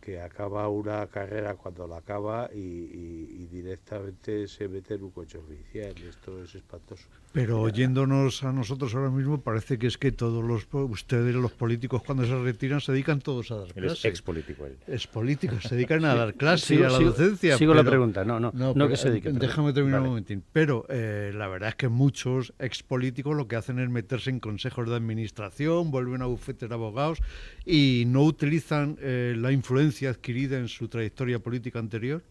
que 0.00 0.20
acaba 0.20 0.68
una 0.68 1.06
carrera 1.08 1.54
cuando 1.54 1.86
la 1.86 1.98
acaba 1.98 2.48
y, 2.54 2.58
y- 2.58 3.28
y 3.40 3.46
directamente 3.46 4.48
se 4.48 4.68
mete 4.68 4.94
en 4.94 5.04
un 5.04 5.10
coche 5.10 5.38
oficial. 5.38 5.94
Esto 6.08 6.42
es 6.42 6.54
espantoso. 6.54 7.04
Pero 7.32 7.60
oyéndonos 7.60 8.42
a 8.42 8.52
nosotros 8.52 8.92
ahora 8.94 9.10
mismo, 9.10 9.40
parece 9.40 9.78
que 9.78 9.86
es 9.86 9.96
que 9.98 10.10
todos 10.10 10.42
los 10.42 10.66
ustedes, 10.72 11.32
los 11.36 11.52
políticos, 11.52 12.02
cuando 12.04 12.24
se 12.24 12.36
retiran, 12.42 12.80
se 12.80 12.90
dedican 12.90 13.20
todos 13.20 13.52
a 13.52 13.56
dar 13.58 13.66
Él 13.68 13.84
es 13.84 13.92
clases. 13.92 14.04
ex 14.06 14.22
político 14.22 14.66
él. 14.66 14.76
Es 14.88 15.06
político, 15.06 15.60
se 15.60 15.76
dedican 15.76 16.04
a 16.06 16.14
dar 16.16 16.34
clases 16.34 16.70
y 16.72 16.74
Sigo- 16.74 16.86
a 16.86 16.90
la 16.90 16.98
sigo- 16.98 17.10
docencia. 17.10 17.56
sigo 17.58 17.72
la 17.74 17.82
pero- 17.82 17.90
pregunta, 17.90 18.24
no, 18.24 18.40
no, 18.40 18.50
no 18.52 18.72
pero, 18.74 18.88
que 18.88 18.96
se 18.96 19.10
dedique, 19.10 19.28
eh, 19.28 19.32
perdón. 19.32 19.48
Déjame 19.48 19.72
terminar 19.72 20.00
Vale. 20.00 20.08
un 20.08 20.14
momentín. 20.14 20.42
Pero 20.52 20.86
eh, 20.88 21.30
la 21.34 21.46
verdad 21.46 21.68
es 21.68 21.74
que 21.76 21.88
muchos 21.88 22.52
ex 22.58 22.82
políticos 22.82 23.36
lo 23.36 23.46
que 23.46 23.54
hacen 23.56 23.78
es 23.78 23.88
meterse 23.90 24.30
en 24.30 24.40
consejos 24.40 24.88
de 24.88 24.96
administración, 24.96 25.92
vuelven 25.92 26.22
a 26.22 26.26
bufetes 26.26 26.68
de 26.68 26.74
abogados 26.74 27.18
y 27.64 28.04
no 28.08 28.24
utilizan 28.24 28.96
eh, 29.00 29.34
la 29.38 29.52
influencia 29.52 29.89
adquirida 30.10 30.58
en 30.58 30.68
su 30.68 30.88
trayectoria 30.88 31.38
política 31.38 31.78
anterior. 31.78 32.22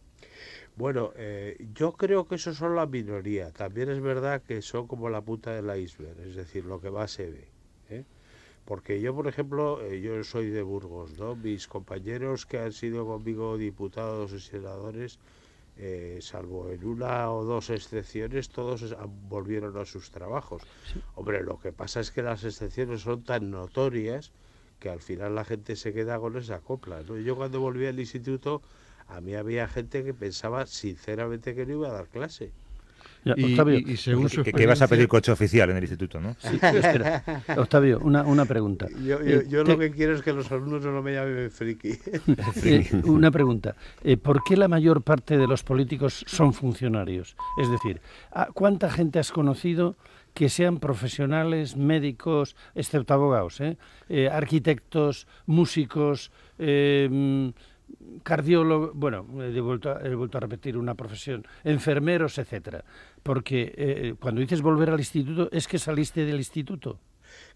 Bueno, 0.76 1.12
eh, 1.16 1.58
yo 1.74 1.94
creo 1.94 2.28
que 2.28 2.36
eso 2.36 2.54
son 2.54 2.76
la 2.76 2.86
minoría. 2.86 3.52
También 3.52 3.90
es 3.90 4.00
verdad 4.02 4.42
que 4.42 4.62
son 4.62 4.88
como 4.88 5.10
la 5.10 5.22
punta 5.22 5.54
del 5.54 5.78
iceberg, 5.78 6.20
es 6.22 6.36
decir, 6.36 6.66
lo 6.66 6.80
que 6.80 6.90
más 6.90 7.12
se 7.12 7.30
ve. 7.30 7.48
¿eh? 7.90 8.06
Porque 8.66 9.02
yo, 9.02 9.14
por 9.16 9.28
ejemplo, 9.28 9.82
eh, 9.82 10.00
yo 10.00 10.24
soy 10.24 10.50
de 10.50 10.62
Burgos, 10.62 11.18
¿no? 11.18 11.36
Mis 11.36 11.68
compañeros 11.68 12.46
que 12.46 12.60
han 12.60 12.72
sido 12.72 13.06
conmigo 13.06 13.58
diputados 13.58 14.32
y 14.32 14.40
senadores, 14.40 15.20
eh, 15.78 16.20
salvo 16.22 16.70
en 16.70 16.86
una 16.86 17.32
o 17.32 17.44
dos 17.44 17.70
excepciones, 17.70 18.50
todos 18.50 18.96
volvieron 19.28 19.78
a 19.78 19.86
sus 19.86 20.12
trabajos. 20.12 20.62
Hombre, 21.16 21.42
lo 21.42 21.60
que 21.60 21.72
pasa 21.72 22.00
es 22.00 22.12
que 22.12 22.22
las 22.22 22.44
excepciones 22.44 23.02
son 23.02 23.24
tan 23.24 23.50
notorias 23.50 24.32
que 24.80 24.90
al 24.90 25.00
final 25.02 25.36
la 25.36 25.46
gente 25.46 25.76
se 25.76 25.94
queda 25.94 26.20
con 26.20 26.38
esa 26.38 26.60
copla. 26.60 27.02
¿no? 27.08 27.18
Yo 27.18 27.36
cuando 27.36 27.60
volví 27.60 27.86
al 27.86 28.00
instituto, 28.00 28.62
a 29.08 29.22
mí 29.22 29.36
había 29.36 29.68
gente 29.68 30.04
que 30.04 30.14
pensaba 30.14 30.66
sinceramente 30.66 31.54
que 31.56 31.66
no 31.66 31.74
iba 31.74 31.90
a 31.90 31.94
dar 31.94 32.08
clase. 32.08 32.52
Ya, 33.26 33.34
Y, 33.36 33.52
Octavio, 33.52 33.80
y- 33.80 33.92
y 33.92 33.98
según 33.98 34.30
su 34.30 34.44
Que, 34.44 34.54
que 34.54 34.66
vas 34.66 34.82
a 34.82 34.88
pedir 34.88 35.10
coche 35.10 35.30
oficial 35.34 35.70
en 35.72 35.76
el 35.76 35.84
instituto, 35.84 36.22
¿no? 36.22 36.38
sí, 36.40 36.58
espera. 36.62 37.22
Octavio, 37.58 38.00
una, 38.00 38.24
una 38.24 38.46
pregunta. 38.46 38.88
Yo, 39.06 39.20
Eh, 39.20 39.44
yo, 39.44 39.50
yo 39.50 39.64
te- 39.66 39.72
lo 39.74 39.78
que 39.78 39.92
quiero 39.92 40.16
es 40.16 40.22
que 40.22 40.32
los 40.32 40.50
alumnos 40.54 40.86
no 40.86 41.02
me 41.02 41.14
llamen 41.14 41.52
friki. 41.52 41.98
Eh, 42.64 42.90
una 43.04 43.30
pregunta. 43.30 43.76
Eh, 44.06 44.16
¿Por 44.16 44.42
qué 44.44 44.56
la 44.56 44.70
mayor 44.70 45.02
parte 45.02 45.38
de 45.38 45.48
los 45.48 45.64
políticos 45.64 46.24
son 46.28 46.54
funcionarios? 46.54 47.36
Es 47.62 47.70
decir, 47.70 48.00
¿a 48.32 48.48
¿cuánta 48.54 48.90
gente 48.90 49.20
has 49.20 49.32
conocido 49.34 49.98
que 50.34 50.50
sean 50.50 50.80
profesionales, 50.80 51.76
médicos, 51.76 52.56
excepto 52.76 53.14
abogados, 53.14 53.60
eh? 53.62 53.78
Eh, 54.08 54.30
arquitectos, 54.30 55.28
músicos, 55.46 56.32
eh, 56.58 57.52
cardiólogos, 58.24 58.92
bueno, 58.94 59.26
he 59.42 59.60
vuelto, 59.62 59.92
a, 59.92 60.02
he 60.02 60.16
vuelto 60.16 60.38
a 60.38 60.42
repetir 60.42 60.78
una 60.78 60.96
profesión, 60.96 61.46
enfermeros, 61.64 62.38
etcétera? 62.38 62.84
Porque 63.24 63.74
eh, 63.76 64.16
cuando 64.20 64.42
dices 64.42 64.62
volver 64.62 64.90
al 64.90 65.00
instituto, 65.00 65.50
es 65.52 65.68
que 65.68 65.80
saliste 65.80 66.26
del 66.26 66.38
instituto. 66.38 67.00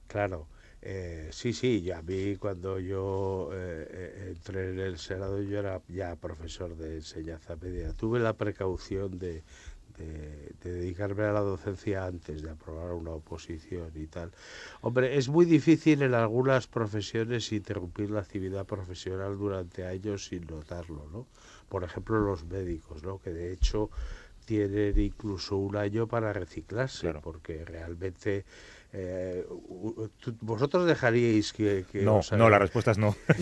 Claro, 0.07 0.47
eh, 0.81 1.29
sí, 1.31 1.53
sí, 1.53 1.91
a 1.91 2.01
mí 2.01 2.35
cuando 2.37 2.79
yo 2.79 3.49
eh, 3.53 4.33
entré 4.35 4.71
en 4.71 4.79
el 4.79 4.97
Senado 4.97 5.41
yo 5.41 5.59
era 5.59 5.81
ya 5.87 6.15
profesor 6.15 6.75
de 6.75 6.95
enseñanza 6.95 7.55
media. 7.55 7.93
Tuve 7.93 8.19
la 8.19 8.33
precaución 8.33 9.17
de, 9.17 9.43
de- 9.97 10.53
de 10.61 10.71
dedicarme 10.73 11.23
a 11.23 11.33
la 11.33 11.41
docencia 11.41 12.05
antes 12.05 12.41
de 12.41 12.49
aprobar 12.49 12.91
una 12.93 13.11
oposición 13.11 13.91
y 13.95 14.07
tal. 14.07 14.31
Hombre, 14.81 15.17
es 15.17 15.29
muy 15.29 15.45
difícil 15.45 16.01
en 16.01 16.13
algunas 16.13 16.67
profesiones 16.67 17.51
interrumpir 17.51 18.09
la 18.11 18.21
actividad 18.21 18.65
profesional 18.65 19.37
durante 19.37 19.85
años 19.85 20.25
sin 20.25 20.45
notarlo, 20.47 21.07
¿no? 21.11 21.27
Por 21.69 21.83
ejemplo, 21.83 22.19
los 22.19 22.45
médicos, 22.45 23.03
¿no? 23.03 23.19
Que 23.19 23.31
de 23.31 23.51
hecho 23.51 23.89
tienen 24.45 24.99
incluso 24.99 25.57
un 25.57 25.75
año 25.75 26.07
para 26.07 26.31
reciclarse, 26.33 27.01
Claro. 27.01 27.21
porque 27.21 27.63
realmente 27.65 28.45
eh, 28.95 29.45
vosotros 30.41 30.85
dejaríais 30.85 31.51
que, 31.53 31.83
que 31.91 32.03
No, 32.03 32.17
os 32.17 32.31
no, 32.31 32.49
la 32.49 32.59
respuesta 32.59 32.91
es 32.91 32.97
no. 32.97 33.15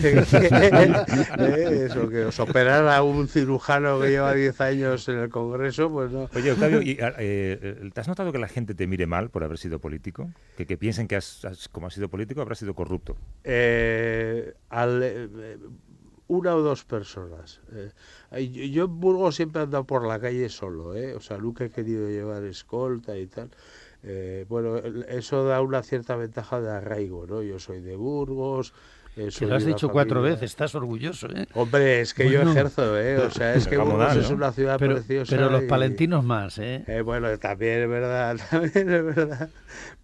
Eh, 1.38 1.86
eso, 1.86 2.08
que 2.08 2.24
os 2.26 2.38
operara 2.40 3.02
un 3.02 3.28
cirujano 3.28 4.00
que 4.00 4.08
lleva 4.10 4.34
10 4.34 4.60
años 4.60 5.08
en 5.08 5.18
el 5.18 5.28
Congreso, 5.28 5.90
pues 5.90 6.10
no. 6.10 6.28
Oye, 6.34 6.52
Octavio, 6.52 6.82
¿y, 6.82 6.98
ah, 7.00 7.14
eh, 7.18 7.58
eh, 7.82 7.90
¿te 7.92 8.00
has 8.00 8.08
notado 8.08 8.32
que 8.32 8.38
la 8.38 8.48
gente 8.48 8.74
te 8.74 8.86
mire 8.86 9.06
mal 9.06 9.30
por 9.30 9.44
haber 9.44 9.58
sido 9.58 9.78
político? 9.78 10.30
Que, 10.56 10.66
que 10.66 10.76
piensen 10.76 11.08
que 11.08 11.16
has, 11.16 11.44
has- 11.44 11.68
como 11.68 11.86
has 11.86 11.94
sido 11.94 12.08
político 12.08 12.40
habrás 12.40 12.58
sido 12.58 12.74
corrupto. 12.74 13.16
Eh, 13.44 14.54
al, 14.70 15.02
eh, 15.02 15.28
eh, 15.36 15.58
una 16.32 16.56
o 16.56 16.62
dos 16.62 16.84
personas. 16.84 17.60
Eh, 17.72 18.48
yo, 18.48 18.84
en 18.84 19.00
Burgos 19.00 19.36
siempre 19.36 19.64
he 19.64 19.84
por 19.84 20.06
la 20.06 20.18
calle 20.18 20.48
solo, 20.48 20.96
¿eh? 20.96 21.14
o 21.14 21.20
sea, 21.20 21.36
nunca 21.36 21.66
he 21.66 21.70
querido 21.70 22.08
llevar 22.08 22.42
escolta 22.44 23.18
y 23.18 23.26
tal. 23.26 23.50
Eh, 24.02 24.46
bueno, 24.48 24.78
eso 24.78 25.44
da 25.44 25.60
una 25.60 25.82
cierta 25.82 26.16
ventaja 26.16 26.60
de 26.62 26.70
arraigo, 26.70 27.26
¿no? 27.26 27.42
Yo 27.42 27.58
soy 27.58 27.80
de 27.80 27.96
Burgos. 27.96 28.72
Eh, 29.16 29.28
Que 29.38 29.46
lo 29.46 29.56
has 29.56 29.64
dicho 29.66 29.88
cuatro 29.90 30.22
veces, 30.22 30.42
estás 30.44 30.74
orgulloso, 30.74 31.28
¿eh? 31.34 31.46
Hombre, 31.54 32.00
es 32.00 32.14
que 32.14 32.30
yo 32.30 32.42
ejerzo, 32.42 32.98
¿eh? 32.98 33.18
O 33.18 33.30
sea, 33.30 33.54
es 33.54 33.66
que 33.68 33.76
Burgos 33.76 34.16
es 34.16 34.30
una 34.30 34.52
ciudad 34.52 34.78
Pero, 34.78 34.94
preciosa. 34.94 35.36
pero 35.36 35.50
los 35.50 35.64
y- 35.64 35.66
palentinos 35.66 36.24
más, 36.24 36.58
¿eh? 36.58 36.84
Eh, 36.86 37.02
bueno, 37.02 37.36
también 37.38 37.82
es 37.82 37.88
verdad, 37.88 38.38
también 38.50 38.88
es 38.90 39.04
verdad. 39.16 39.50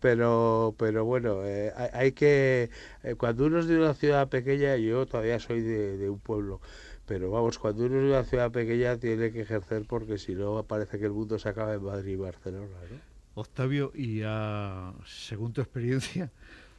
Pero, 0.01 0.75
pero 0.79 1.05
bueno, 1.05 1.44
eh, 1.44 1.73
hay, 1.77 1.88
hay 1.92 2.12
que. 2.12 2.71
eh, 3.03 3.14
cuando 3.16 3.47
uno 3.47 3.59
es 3.61 3.66
de 3.66 3.77
una 3.79 3.94
ciudad 3.94 4.29
pequeña, 4.29 4.77
yo 4.77 5.07
todavía 5.07 5.38
soy 5.38 5.61
de, 5.62 5.97
de 5.97 6.11
un 6.11 6.18
pueblo. 6.21 6.61
Pero 7.07 7.31
vamos, 7.31 7.59
cuando 7.59 7.87
uno 7.87 7.97
es 7.97 8.03
de 8.03 8.09
una 8.11 8.25
ciudad 8.25 8.51
pequeña 8.51 8.99
tiene 8.99 9.33
que 9.33 9.40
ejercer 9.40 9.85
porque 9.88 10.18
si 10.18 10.35
no 10.35 10.62
parece 10.64 10.99
que 10.99 11.07
el 11.07 11.12
mundo 11.12 11.38
se 11.38 11.49
acaba 11.49 11.73
en 11.75 11.83
Madrid 11.83 12.12
y 12.12 12.16
Barcelona. 12.16 12.66
¿no? 12.90 13.40
Octavio, 13.40 13.92
y 13.94 14.21
a- 14.25 14.92
según 15.07 15.53
tu 15.55 15.61
experiencia, 15.62 16.31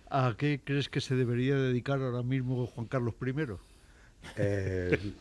¿a 0.10 0.36
qué 0.38 0.60
crees 0.64 0.90
que 0.90 1.02
se 1.02 1.16
debería 1.16 1.56
dedicar 1.56 2.02
ahora 2.02 2.24
mismo 2.24 2.66
Juan 2.68 2.88
Carlos 2.88 3.14
I? 3.26 3.34
Eh, 4.38 4.98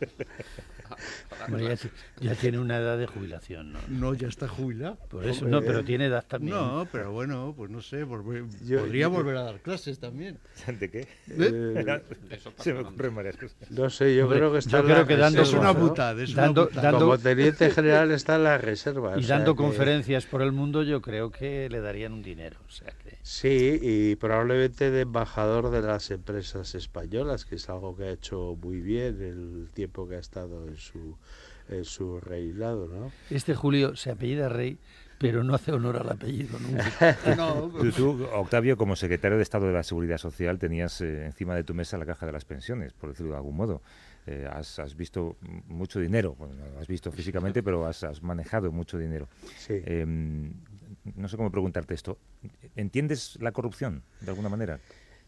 Bueno, 1.48 1.68
ya, 1.68 1.76
ya 2.20 2.34
tiene 2.34 2.58
una 2.58 2.78
edad 2.78 2.96
de 2.98 3.06
jubilación, 3.06 3.72
¿no? 3.74 3.78
No, 3.88 4.14
ya 4.14 4.26
está 4.26 4.48
jubilado. 4.48 4.96
Por 5.10 5.24
eso, 5.26 5.44
Hombre, 5.44 5.60
no, 5.60 5.66
pero 5.66 5.84
tiene 5.84 6.06
edad 6.06 6.24
también. 6.26 6.56
No, 6.56 6.88
pero 6.90 7.12
bueno, 7.12 7.54
pues 7.56 7.70
no 7.70 7.80
sé, 7.82 8.04
volver- 8.04 8.48
Yo- 8.66 8.80
podría 8.80 9.02
yo- 9.02 9.10
volver 9.10 9.36
a 9.36 9.42
dar 9.42 9.60
clases 9.60 9.98
también. 10.00 10.38
¿De 10.66 10.90
qué? 10.90 11.06
eh, 11.28 12.02
Eso 12.30 12.52
Se 12.58 12.72
me 12.72 12.80
ocurren 12.80 13.14
varias 13.14 13.36
cosas. 13.36 13.70
no 13.70 13.88
sé, 13.90 14.16
yo 14.16 14.24
Hombre, 14.24 14.38
creo 14.40 14.52
que 14.52 14.58
está 14.58 14.78
yo 14.78 14.84
creo 14.84 15.06
que 15.06 15.16
dando- 15.16 15.42
Es 15.42 15.52
una 15.52 15.72
¿no? 15.74 15.78
putada, 15.78 16.22
es 16.22 16.34
Dando- 16.34 16.66
dando- 16.74 16.98
Como 17.00 17.18
teniente 17.18 17.70
general 17.70 18.10
está 18.10 18.36
en 18.36 18.44
las 18.44 18.60
reservas. 18.60 19.12
o 19.12 19.20
sea 19.20 19.22
Y 19.22 19.26
dando 19.26 19.54
que- 19.54 19.62
conferencias 19.62 20.26
por 20.26 20.42
el 20.42 20.52
mundo, 20.52 20.82
yo 20.82 21.00
creo 21.02 21.30
que 21.30 21.68
le 21.70 21.80
darían 21.80 22.14
un 22.14 22.22
dinero. 22.22 22.58
O 22.66 22.70
sea 22.70 22.92
que... 23.04 23.07
Sí, 23.22 23.78
y 23.82 24.16
probablemente 24.16 24.90
de 24.90 25.02
embajador 25.02 25.70
de 25.70 25.82
las 25.82 26.10
empresas 26.10 26.74
españolas, 26.74 27.44
que 27.44 27.56
es 27.56 27.68
algo 27.68 27.96
que 27.96 28.04
ha 28.04 28.10
hecho 28.10 28.56
muy 28.60 28.80
bien 28.80 29.20
el 29.20 29.68
tiempo 29.74 30.08
que 30.08 30.16
ha 30.16 30.20
estado 30.20 30.66
en 30.66 30.76
su, 30.76 31.16
en 31.68 31.84
su 31.84 32.20
reinado, 32.20 32.88
¿no? 32.88 33.12
Este 33.30 33.54
Julio 33.54 33.96
se 33.96 34.10
apellida 34.10 34.48
Rey, 34.48 34.78
pero 35.18 35.44
no 35.44 35.54
hace 35.54 35.72
honor 35.72 35.96
al 35.98 36.10
apellido 36.10 36.58
nunca. 36.58 37.18
No, 37.36 37.68
Tú, 37.80 37.92
tú, 37.92 38.24
Octavio, 38.32 38.76
como 38.76 38.96
secretario 38.96 39.36
de 39.36 39.42
Estado 39.42 39.66
de 39.66 39.72
la 39.72 39.82
Seguridad 39.82 40.18
Social, 40.18 40.58
tenías 40.58 41.00
eh, 41.00 41.26
encima 41.26 41.54
de 41.54 41.64
tu 41.64 41.74
mesa 41.74 41.98
la 41.98 42.06
caja 42.06 42.24
de 42.24 42.32
las 42.32 42.44
pensiones, 42.44 42.92
por 42.92 43.10
decirlo 43.10 43.32
de 43.32 43.36
algún 43.38 43.56
modo. 43.56 43.82
Eh, 44.26 44.46
has, 44.50 44.78
has 44.78 44.94
visto 44.94 45.36
mucho 45.66 46.00
dinero, 46.00 46.34
bueno, 46.38 46.54
no 46.54 46.80
has 46.80 46.86
visto 46.86 47.10
físicamente, 47.10 47.62
pero 47.62 47.86
has, 47.86 48.04
has 48.04 48.22
manejado 48.22 48.70
mucho 48.70 48.98
dinero. 48.98 49.28
Sí. 49.56 49.82
Eh, 49.84 50.06
no 51.16 51.28
sé 51.28 51.36
cómo 51.36 51.50
preguntarte 51.50 51.94
esto. 51.94 52.18
¿Entiendes 52.76 53.38
la 53.40 53.52
corrupción 53.52 54.02
de 54.20 54.30
alguna 54.30 54.48
manera? 54.48 54.78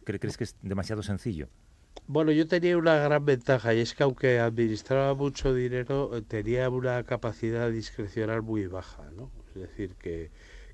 ¿Cre- 0.04 0.18
¿Crees 0.18 0.36
que 0.36 0.44
es 0.44 0.56
demasiado 0.62 1.02
sencillo? 1.02 1.48
Bueno, 2.06 2.32
yo 2.32 2.46
tenía 2.46 2.76
una 2.76 2.96
gran 2.96 3.24
ventaja 3.24 3.74
y 3.74 3.80
es 3.80 3.94
que 3.94 4.02
aunque 4.02 4.38
administraba 4.38 5.14
mucho 5.14 5.54
dinero, 5.54 6.16
eh, 6.16 6.22
tenía 6.22 6.68
una 6.70 7.02
capacidad 7.04 7.70
discrecional 7.70 8.42
muy 8.42 8.66
baja, 8.66 9.10
¿no? 9.16 9.30
Es 9.48 9.54
decir, 9.62 9.94
que... 9.96 10.30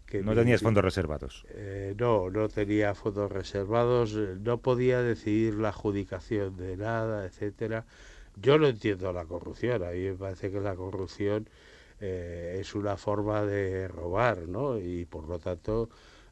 que 0.06 0.22
no 0.22 0.34
tenías 0.34 0.60
fondos 0.62 0.84
reservados. 0.84 1.44
Eh, 1.50 1.94
no, 1.98 2.30
no 2.30 2.48
tenía 2.48 2.94
fondos 2.94 3.32
reservados, 3.32 4.14
eh, 4.16 4.36
no 4.40 4.58
podía 4.60 5.02
decidir 5.02 5.54
la 5.54 5.68
adjudicación 5.70 6.56
de 6.56 6.76
nada, 6.76 7.24
etcétera. 7.26 7.86
Yo 8.36 8.58
no 8.58 8.66
entiendo 8.68 9.12
la 9.12 9.24
corrupción, 9.24 9.82
a 9.82 9.90
mí 9.90 10.00
me 10.00 10.14
parece 10.14 10.50
que 10.50 10.60
la 10.60 10.74
corrupción 10.76 11.48
eh, 12.00 12.58
es 12.60 12.74
una 12.74 12.96
forma 12.96 13.44
de 13.44 13.88
robar, 13.88 14.48
¿no? 14.48 14.78
Y 14.78 15.04
por 15.06 15.28
lo 15.28 15.38
tanto 15.38 15.88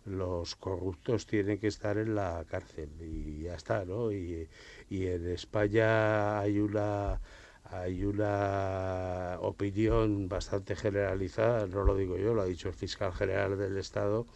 los 0.07 0.57
corruptos 0.57 1.27
tienen 1.27 1.59
que 1.59 1.69
estar 1.69 1.97
en 1.99 2.15
la 2.15 2.45
cárcel 2.49 2.91
y 3.01 3.43
ya 3.45 3.55
está, 3.55 3.85
¿no? 3.85 4.13
Y, 4.13 4.49
en 4.91 5.29
España 5.29 6.39
hay 6.41 6.61
una 6.61 7.21
hay 7.65 8.05
una 8.05 9.39
opinión 9.41 10.29
bastante 10.29 10.77
generalizada, 10.77 11.67
no 11.67 11.83
lo 11.85 11.97
digo 11.97 12.19
yo, 12.19 12.35
lo 12.35 12.43
ha 12.43 12.47
dicho 12.47 12.69
el 12.69 12.75
fiscal 12.75 13.13
general 13.13 13.59
del 13.59 13.79
Estado, 13.79 14.27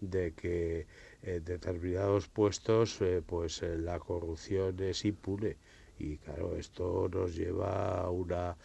de 0.00 0.32
que 0.34 0.86
en 1.22 1.44
determinados 1.44 2.28
puestos 2.28 3.00
eh, 3.00 3.22
pues 3.26 3.62
eh, 3.62 3.78
la 3.78 3.98
corrupción 3.98 4.78
es 4.80 5.04
impune 5.04 5.56
y 5.98 6.18
claro 6.18 6.56
esto 6.56 7.08
nos 7.12 7.34
lleva 7.34 8.00
a 8.02 8.10
una 8.10 8.56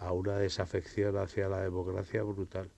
a 0.00 0.12
una 0.12 0.36
desafección 0.36 1.16
hacia 1.18 1.48
la 1.48 1.60
democracia 1.60 2.22
brutal. 2.22 2.68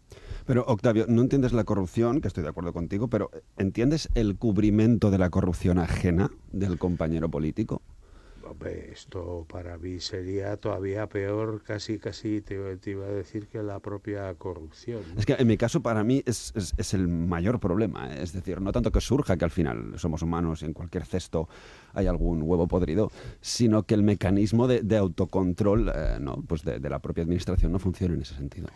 Pero, 0.47 0.65
Octavio, 0.67 1.07
no 1.09 1.23
entiendes 1.23 1.53
la 1.53 1.65
corrupción, 1.65 2.21
que 2.21 2.29
estoy 2.29 2.43
de 2.43 2.51
acuerdo 2.51 2.73
contigo, 2.73 3.09
pero 3.09 3.31
¿entiendes 3.59 4.09
el 4.15 4.37
cubrimiento 4.37 5.11
de 5.11 5.19
la 5.19 5.31
corrupción 5.31 5.79
ajena 5.79 6.31
del 6.51 6.79
compañero 6.79 7.29
político? 7.29 7.81
Esto 8.93 9.47
para 9.49 9.79
mí 9.79 10.01
sería 10.01 10.57
todavía 10.57 11.09
peor, 11.09 11.63
casi 11.63 11.99
casi 11.99 12.41
te, 12.41 12.55
iba 12.87 13.07
a 13.07 13.11
decir 13.11 13.47
que 13.49 13.63
la 13.63 13.81
propia 13.81 14.33
corrupción. 14.35 15.03
Es 15.17 15.27
que 15.27 15.35
en 15.35 15.47
mi 15.47 15.57
caso, 15.57 15.83
para 15.83 16.05
mí, 16.05 16.23
es, 16.27 16.53
es- 16.55 16.95
el 16.95 17.09
mayor 17.09 17.59
problema. 17.59 18.13
¿eh? 18.15 18.23
Es 18.23 18.33
decir, 18.33 18.61
no 18.61 18.73
tanto 18.73 18.93
que 18.93 19.01
surja, 19.01 19.37
que 19.37 19.45
al 19.45 19.51
final 19.51 19.99
somos 19.99 20.23
humanos 20.23 20.63
y 20.63 20.67
en 20.67 20.73
cualquier 20.75 21.07
cesto 21.07 21.49
hay 21.95 22.07
algún 22.07 22.43
huevo 22.43 22.67
podrido, 22.69 23.11
sino 23.41 23.85
que 23.85 23.95
el 23.95 24.03
mecanismo 24.03 24.69
de, 24.69 24.83
de 24.83 24.97
autocontrol 24.97 25.91
eh, 25.95 26.19
¿no? 26.21 26.43
pues 26.47 26.63
de 26.65 26.81
la 26.91 26.99
propia 26.99 27.23
administración 27.23 27.73
no 27.73 27.79
funciona 27.79 28.15
en 28.15 28.23
ese 28.23 28.35
sentido. 28.35 28.69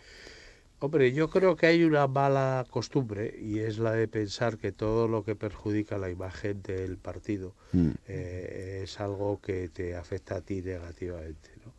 Hombre, 0.79 1.11
yo 1.11 1.29
creo 1.29 1.55
que 1.55 1.65
hay 1.65 1.83
una 1.83 2.07
mala 2.07 2.65
costumbre 2.69 3.35
y 3.39 3.59
es 3.59 3.79
la 3.79 3.93
de 3.93 4.07
pensar 4.07 4.57
que 4.57 4.71
todo 4.71 5.07
lo 5.07 5.23
que 5.23 5.35
perjudica 5.35 5.97
la 5.97 6.09
imagen 6.11 6.61
del 6.61 6.97
partido 6.97 7.55
Mm. 7.73 7.91
eh, 8.07 8.81
es 8.83 8.99
algo 8.99 9.41
que 9.41 9.69
te 9.69 9.95
afecta 9.95 10.35
a 10.35 10.41
ti 10.41 10.61
negativamente, 10.61 11.49
¿no? 11.65 11.73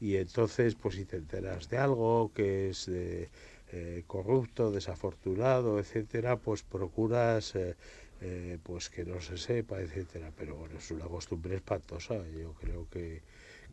Y 0.00 0.16
entonces, 0.16 0.74
pues 0.74 0.96
si 0.96 1.04
te 1.06 1.16
enteras 1.16 1.68
de 1.70 1.78
algo 1.78 2.30
que 2.34 2.70
es 2.70 2.86
de, 2.86 3.30
eh, 3.72 4.02
corrupto, 4.06 4.70
desafortunado, 4.70 5.78
etcétera, 5.78 6.36
pues 6.36 6.62
procuras 6.62 7.54
eh, 7.54 7.74
eh, 8.20 8.58
pues 8.62 8.90
que 8.90 9.04
no 9.04 9.20
se 9.20 9.38
sepa, 9.38 9.80
etcétera. 9.80 10.30
Pero 10.36 10.56
bueno, 10.56 10.76
es 10.78 10.90
una 10.90 11.06
costumbre 11.06 11.54
espantosa. 11.56 12.16
Yo 12.38 12.52
creo 12.54 12.86
que, 12.90 13.22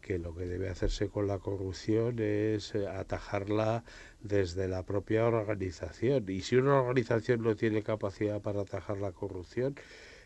que 0.01 0.17
lo 0.19 0.35
que 0.35 0.45
debe 0.45 0.69
hacerse 0.69 1.07
con 1.09 1.27
la 1.27 1.39
corrupción 1.39 2.19
es 2.19 2.73
eh, 2.75 2.87
atajarla 2.87 3.83
desde 4.21 4.67
la 4.67 4.83
propia 4.83 5.25
organización. 5.25 6.25
Y 6.29 6.41
si 6.41 6.55
una 6.57 6.81
organización 6.81 7.41
no 7.43 7.55
tiene 7.55 7.83
capacidad 7.83 8.41
para 8.41 8.61
atajar 8.61 8.97
la 8.97 9.11
corrupción, 9.11 9.75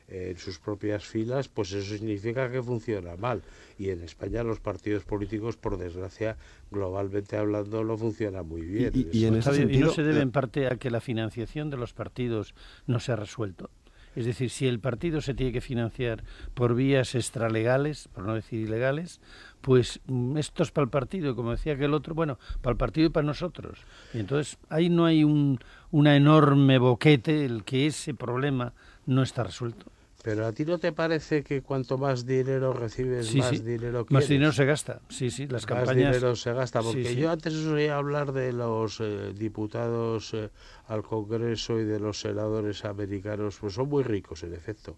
eh, 0.10 0.32
en 0.32 0.38
sus 0.38 0.60
propias 0.60 1.06
filas, 1.06 1.48
pues 1.48 1.72
eso 1.72 1.96
significa 1.96 2.52
que 2.52 2.62
funciona 2.62 3.16
mal. 3.16 3.42
Y 3.78 3.90
en 3.90 4.02
España 4.04 4.44
los 4.44 4.60
partidos 4.60 5.06
políticos, 5.06 5.56
por 5.56 5.78
desgracia, 5.78 6.38
globalmente 6.72 7.38
hablando, 7.38 7.84
no 7.86 7.98
funcionan 7.98 8.46
muy 8.48 8.62
bien. 8.62 8.92
Y- 8.94 9.08
y 9.18 9.26
en 9.26 9.36
ese 9.36 9.62
¿y 9.62 9.78
no 9.78 9.92
se 9.92 10.04
debe 10.04 10.20
en 10.22 10.32
parte 10.32 10.68
a 10.68 10.76
que 10.76 10.90
la 10.92 11.00
financiación 11.00 11.70
de 11.70 11.78
los 11.78 11.94
partidos 11.94 12.54
no 12.86 13.00
se 13.00 13.14
ha 13.14 13.16
resuelto? 13.16 13.70
Es 14.16 14.26
decir, 14.26 14.50
si 14.50 14.68
el 14.68 14.80
partido 14.80 15.22
se 15.22 15.34
tiene 15.34 15.52
que 15.52 15.62
financiar 15.62 16.24
por 16.54 16.76
vías 16.76 17.16
extralegales, 17.16 18.08
por 18.10 18.26
no 18.26 18.36
decir 18.36 18.60
ilegales, 18.60 19.20
pues 19.62 20.02
mm, 20.08 20.38
esto 20.38 20.64
es 20.64 20.72
para 20.72 20.84
el 20.84 20.90
partido, 20.90 21.36
como 21.36 21.52
decía 21.52 21.78
que 21.78 21.86
el 21.86 21.94
otro, 21.94 22.14
bueno, 22.14 22.38
para 22.62 22.74
el 22.74 22.78
partido 22.78 23.08
y 23.08 23.10
para 23.10 23.26
nosotros. 23.26 23.80
Y 24.14 24.20
entonces 24.20 24.58
ahí 24.70 24.90
no 24.90 25.06
hay 25.06 25.24
un, 25.24 25.60
una 25.92 26.16
enorme 26.16 26.78
boquete, 26.78 27.46
el 27.46 27.64
que 27.64 27.88
ese 27.88 28.14
problema 28.14 28.74
no 29.06 29.24
está 29.24 29.44
resuelto. 29.44 29.92
Pero 30.24 30.48
a 30.48 30.52
ti 30.54 30.64
no 30.66 30.80
te 30.80 30.92
parece 30.94 31.44
que 31.44 31.62
cuanto 31.62 31.98
más 31.98 32.26
dinero 32.26 32.72
recibes, 32.74 33.28
Sí, 33.28 33.40
más 33.40 33.50
sí. 33.50 33.60
dinero 33.60 34.00
Más 34.00 34.08
quieres? 34.08 34.30
dinero 34.30 34.52
se 34.54 34.66
gasta. 34.66 35.02
Sí, 35.10 35.30
sí, 35.30 35.44
las 35.44 35.64
más 35.64 35.66
campañas. 35.66 36.16
dinero 36.16 36.36
se 36.38 36.54
gasta. 36.54 36.82
Porque 36.82 37.04
sí. 37.10 37.16
yo 37.18 37.30
antes 37.30 37.54
os 37.54 37.66
oía 37.68 37.98
hablar 37.98 38.32
de 38.32 38.54
los 38.54 39.00
eh, 39.02 39.34
diputados 39.38 40.34
eh, 40.34 40.50
al 40.88 41.04
Congreso 41.04 41.78
y 41.78 41.84
de 41.84 42.00
los 42.00 42.22
senadores 42.22 42.86
americanos, 42.86 43.58
pues 43.60 43.74
son 43.74 43.90
muy 43.90 44.02
ricos, 44.04 44.44
en 44.44 44.54
efecto. 44.54 44.96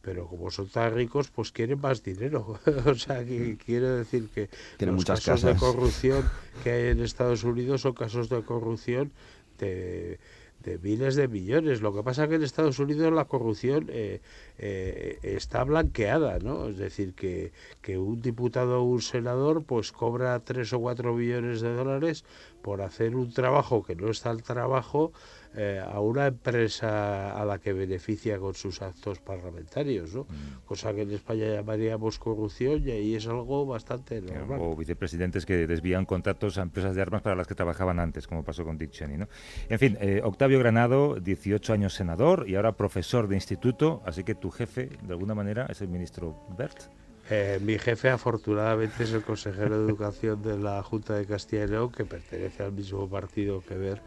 Pero 0.00 0.28
como 0.28 0.48
son 0.48 0.68
tan 0.68 0.94
ricos, 0.94 1.28
pues 1.28 1.50
quieren 1.50 1.80
más 1.80 2.04
dinero. 2.04 2.60
o 2.86 2.94
sea, 2.94 3.24
que 3.24 3.56
quiero 3.58 3.96
decir 3.96 4.28
que 4.32 4.48
Tienen 4.76 4.94
los 4.94 5.00
muchas 5.02 5.20
casos 5.24 5.42
casas. 5.42 5.54
de 5.54 5.66
corrupción 5.66 6.24
que 6.62 6.70
hay 6.70 6.86
en 6.92 7.00
Estados 7.02 7.42
Unidos 7.42 7.80
son 7.80 7.94
casos 7.94 8.28
de 8.28 8.40
corrupción 8.42 9.10
de, 9.58 10.20
de 10.68 10.78
miles 10.78 11.14
de 11.16 11.28
millones. 11.28 11.80
Lo 11.80 11.94
que 11.94 12.02
pasa 12.02 12.24
es 12.24 12.28
que 12.28 12.34
en 12.36 12.42
Estados 12.42 12.78
Unidos 12.78 13.12
la 13.12 13.24
corrupción 13.24 13.86
eh, 13.88 14.20
eh, 14.58 15.18
está 15.22 15.64
blanqueada, 15.64 16.38
¿no? 16.40 16.68
Es 16.68 16.78
decir, 16.78 17.14
que, 17.14 17.52
que 17.80 17.98
un 17.98 18.20
diputado 18.20 18.80
o 18.80 18.84
un 18.84 19.00
senador 19.00 19.64
pues 19.64 19.92
cobra 19.92 20.38
tres 20.40 20.72
o 20.72 20.78
cuatro 20.80 21.14
millones 21.14 21.60
de 21.60 21.74
dólares 21.74 22.24
por 22.62 22.82
hacer 22.82 23.16
un 23.16 23.32
trabajo 23.32 23.82
que 23.82 23.96
no 23.96 24.10
está 24.10 24.30
al 24.30 24.42
trabajo 24.42 25.12
eh, 25.56 25.82
a 25.84 26.00
una 26.00 26.26
empresa 26.26 27.32
a 27.32 27.44
la 27.44 27.58
que 27.58 27.72
beneficia 27.72 28.38
con 28.38 28.54
sus 28.54 28.82
actos 28.82 29.18
parlamentarios, 29.18 30.14
¿no? 30.14 30.26
Cosa 30.64 30.94
que 30.94 31.02
en 31.02 31.10
España 31.10 31.46
llamaríamos 31.46 32.18
corrupción 32.18 32.86
y 32.86 32.90
ahí 32.90 33.14
es 33.14 33.26
algo 33.26 33.66
bastante 33.66 34.20
normal. 34.20 34.58
O 34.60 34.76
vicepresidentes 34.76 35.46
que 35.46 35.66
desvían 35.66 36.04
contratos 36.04 36.58
a 36.58 36.62
empresas 36.62 36.94
de 36.94 37.02
armas 37.02 37.22
para 37.22 37.34
las 37.34 37.46
que 37.46 37.54
trabajaban 37.54 37.98
antes, 37.98 38.26
como 38.26 38.44
pasó 38.44 38.64
con 38.64 38.78
Dick 38.78 38.90
Cheney. 38.90 39.16
¿no? 39.16 39.28
En 39.68 39.78
fin, 39.78 39.96
eh, 40.00 40.20
Octavio 40.22 40.58
Granado, 40.58 41.16
18 41.16 41.72
años 41.72 41.94
senador 41.94 42.44
y 42.48 42.54
ahora 42.54 42.72
profesor 42.72 43.28
de 43.28 43.36
instituto, 43.36 44.02
así 44.04 44.24
que 44.24 44.34
tu 44.34 44.50
jefe, 44.50 44.90
de 45.02 45.12
alguna 45.12 45.34
manera, 45.34 45.66
es 45.68 45.80
el 45.80 45.88
ministro 45.88 46.36
Bert. 46.56 46.84
Eh, 47.30 47.58
mi 47.62 47.78
jefe, 47.78 48.08
afortunadamente, 48.08 49.04
es 49.04 49.12
el 49.12 49.22
consejero 49.22 49.78
de 49.78 49.86
Educación 49.86 50.42
de 50.42 50.56
la 50.56 50.82
Junta 50.82 51.14
de 51.14 51.26
Castilla 51.26 51.64
y 51.64 51.68
León, 51.68 51.92
que 51.92 52.04
pertenece 52.04 52.62
al 52.62 52.72
mismo 52.72 53.08
partido 53.08 53.62
que 53.66 53.74
Ver, 53.74 54.00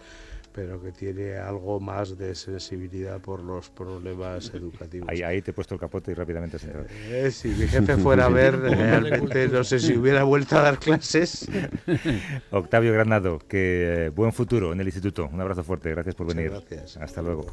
pero 0.53 0.81
que 0.81 0.91
tiene 0.91 1.35
algo 1.37 1.79
más 1.79 2.17
de 2.17 2.35
sensibilidad 2.35 3.19
por 3.21 3.41
los 3.41 3.69
problemas 3.69 4.49
educativos. 4.53 5.07
Ahí, 5.09 5.21
ahí 5.21 5.41
te 5.41 5.51
he 5.51 5.53
puesto 5.53 5.75
el 5.75 5.79
capote 5.79 6.11
y 6.11 6.13
rápidamente 6.13 6.59
se 6.59 6.71
Eh, 7.09 7.31
si 7.31 7.49
mi 7.49 7.67
jefe 7.67 7.97
fuera 7.97 8.25
a 8.25 8.29
ver, 8.41 8.59
realmente 8.59 9.47
no 9.47 9.63
sé 9.63 9.79
si 9.79 9.95
hubiera 9.97 10.23
vuelto 10.23 10.57
a 10.57 10.61
dar 10.61 10.79
clases. 10.79 11.47
Octavio 12.51 12.93
Granado, 12.93 13.39
que 13.39 14.05
eh, 14.07 14.09
buen 14.09 14.33
futuro 14.33 14.73
en 14.73 14.79
el 14.81 14.87
instituto. 14.87 15.29
Un 15.31 15.41
abrazo 15.41 15.63
fuerte, 15.63 15.89
gracias 15.91 16.15
por 16.15 16.27
venir. 16.27 16.49
gracias. 16.51 16.97
Hasta 16.97 17.21
luego. 17.21 17.45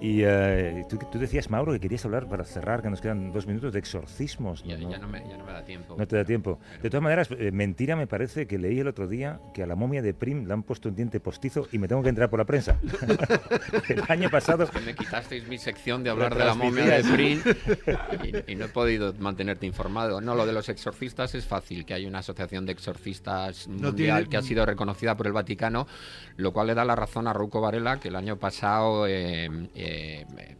Y 0.00 0.22
eh, 0.24 0.84
tú, 0.88 0.98
tú 1.12 1.18
decías, 1.18 1.50
Mauro, 1.50 1.72
que 1.72 1.80
querías 1.80 2.04
hablar 2.04 2.26
para 2.28 2.44
cerrar, 2.44 2.80
que 2.82 2.88
nos 2.88 3.00
quedan 3.00 3.32
dos 3.32 3.46
minutos, 3.46 3.72
de 3.72 3.78
exorcismos. 3.78 4.64
Ya, 4.64 4.76
ya 4.76 4.98
no 4.98 5.06
me, 5.08 5.20
ya 5.28 5.36
no 5.36 5.44
me 5.44 5.52
da 5.52 5.62
tiempo. 5.64 5.94
No 5.98 6.06
te 6.06 6.16
da 6.16 6.24
tiempo. 6.24 6.58
De 6.82 6.88
todas 6.88 7.02
maneras, 7.02 7.28
eh, 7.38 7.50
mentira 7.52 7.96
me 7.96 8.06
parece 8.06 8.46
que 8.46 8.58
leí 8.58 8.80
el 8.80 8.88
otro 8.88 9.06
día 9.06 9.40
que 9.52 9.62
a 9.62 9.66
la 9.66 9.74
momia 9.76 10.00
de 10.00 10.14
Prim 10.14 10.46
le 10.46 10.52
han 10.54 10.62
puesto 10.62 10.88
un 10.88 10.96
diente 10.96 11.20
postizo 11.20 11.68
y 11.72 11.78
me 11.78 11.86
tengo 11.86 12.02
que 12.02 12.08
entrar 12.08 12.30
por 12.30 12.38
la 12.38 12.46
prensa. 12.46 12.78
el 13.88 14.02
año 14.08 14.30
pasado... 14.30 14.68
Que 14.70 14.80
me 14.80 14.94
quitasteis 14.94 15.46
mi 15.48 15.58
sección 15.58 16.02
de 16.02 16.10
hablar 16.10 16.34
de 16.34 16.44
la 16.44 16.54
momia 16.54 16.84
de 16.84 17.04
Prim 17.04 17.40
y, 18.46 18.52
y 18.52 18.56
no 18.56 18.66
he 18.66 18.68
podido 18.68 19.12
mantenerte 19.18 19.66
informado. 19.66 20.20
No, 20.20 20.34
lo 20.34 20.46
de 20.46 20.52
los 20.52 20.68
exorcistas 20.68 21.34
es 21.34 21.44
fácil, 21.46 21.84
que 21.84 21.94
hay 21.94 22.06
una 22.06 22.20
asociación 22.20 22.64
de 22.66 22.72
exorcistas 22.72 23.68
mundial 23.68 24.18
tiene- 24.24 24.28
que 24.30 24.36
ha 24.36 24.42
sido 24.42 24.64
reconocida 24.64 25.16
por 25.16 25.26
el 25.26 25.32
Vaticano, 25.32 25.86
lo 26.40 26.52
cual 26.52 26.68
le 26.68 26.74
da 26.74 26.84
la 26.84 26.96
razón 26.96 27.26
a 27.28 27.32
Rouco 27.32 27.60
Varela, 27.60 28.00
que 28.00 28.08
el 28.08 28.16
año 28.16 28.36
pasado, 28.36 29.06
eh, 29.06 29.46
eh, 29.74 30.24
eh, 30.38 30.56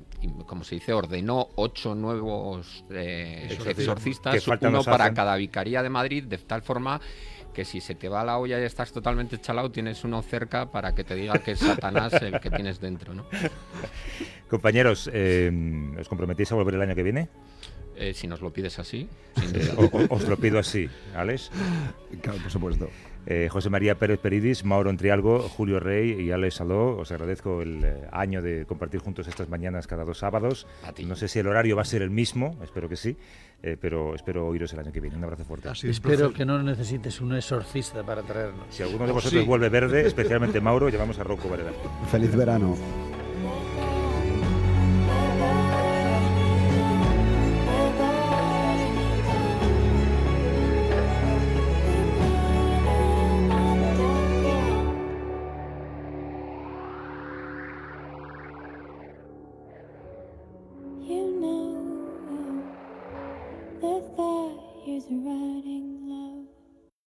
como 0.46 0.64
se 0.64 0.74
dice, 0.76 0.92
ordenó 0.92 1.48
ocho 1.56 1.94
nuevos 1.94 2.84
eh, 2.90 3.48
Exorcistas. 3.50 4.46
uno 4.46 4.84
para 4.84 5.04
cada 5.14 5.36
vicaría 5.36 5.82
de 5.82 5.88
Madrid, 5.90 6.24
de 6.24 6.38
tal 6.38 6.62
forma 6.62 7.00
que 7.54 7.64
si 7.64 7.80
se 7.80 7.94
te 7.96 8.08
va 8.08 8.22
la 8.24 8.38
olla 8.38 8.60
y 8.60 8.62
estás 8.64 8.92
totalmente 8.92 9.40
chalado, 9.40 9.70
tienes 9.72 10.04
uno 10.04 10.22
cerca 10.22 10.70
para 10.70 10.94
que 10.94 11.02
te 11.02 11.14
diga 11.16 11.38
que 11.40 11.52
es 11.52 11.58
Satanás 11.58 12.12
el 12.22 12.38
que 12.40 12.48
tienes 12.50 12.78
dentro, 12.80 13.12
¿no? 13.12 13.24
Compañeros, 14.48 15.10
eh, 15.12 15.50
¿os 16.00 16.08
comprometís 16.08 16.50
a 16.52 16.54
volver 16.54 16.74
el 16.74 16.82
año 16.82 16.94
que 16.94 17.02
viene? 17.02 17.28
Eh, 17.96 18.14
si 18.14 18.26
nos 18.26 18.40
lo 18.40 18.52
pides 18.52 18.78
así. 18.78 19.08
Eh, 19.54 19.72
o- 19.76 19.84
o- 19.84 20.14
os 20.14 20.28
lo 20.28 20.36
pido 20.36 20.58
así, 20.58 20.88
Alex. 21.14 21.50
Claro, 22.22 22.38
por 22.40 22.50
supuesto. 22.50 22.88
Eh, 23.26 23.48
José 23.50 23.68
María 23.70 23.96
Pérez 23.96 24.18
Peridis, 24.18 24.64
Mauro 24.64 24.90
Entrialgo, 24.90 25.40
Julio 25.40 25.78
Rey 25.78 26.20
y 26.20 26.30
Alex 26.30 26.54
Saló. 26.54 26.96
Os 26.96 27.12
agradezco 27.12 27.62
el 27.62 27.84
eh, 27.84 28.08
año 28.12 28.40
de 28.42 28.64
compartir 28.66 29.00
juntos 29.00 29.28
estas 29.28 29.48
mañanas 29.48 29.86
cada 29.86 30.04
dos 30.04 30.18
sábados. 30.18 30.66
A 30.84 30.92
ti. 30.92 31.04
No 31.04 31.14
sé 31.16 31.28
si 31.28 31.38
el 31.38 31.46
horario 31.46 31.76
va 31.76 31.82
a 31.82 31.84
ser 31.84 32.02
el 32.02 32.10
mismo, 32.10 32.56
espero 32.62 32.88
que 32.88 32.96
sí, 32.96 33.16
eh, 33.62 33.76
pero 33.80 34.14
espero 34.14 34.46
oíros 34.46 34.72
el 34.72 34.80
año 34.80 34.90
que 34.92 35.00
viene. 35.00 35.16
Un 35.16 35.24
abrazo 35.24 35.44
fuerte. 35.44 35.68
Un 35.68 35.74
Espero 35.90 36.16
placer. 36.18 36.32
que 36.36 36.44
no 36.46 36.62
necesites 36.62 37.20
un 37.20 37.34
exorcista 37.36 38.02
para 38.02 38.22
traernos. 38.22 38.64
Si 38.70 38.82
alguno 38.82 39.06
de 39.06 39.12
vosotros 39.12 39.42
Sí. 39.42 39.46
vuelve 39.46 39.68
verde, 39.68 40.00
especialmente 40.06 40.60
Mauro, 40.60 40.88
llamamos 40.88 41.18
a 41.18 41.24
Rocco 41.24 41.48
Varela. 41.48 41.72
Feliz 42.10 42.34
verano. 42.34 42.76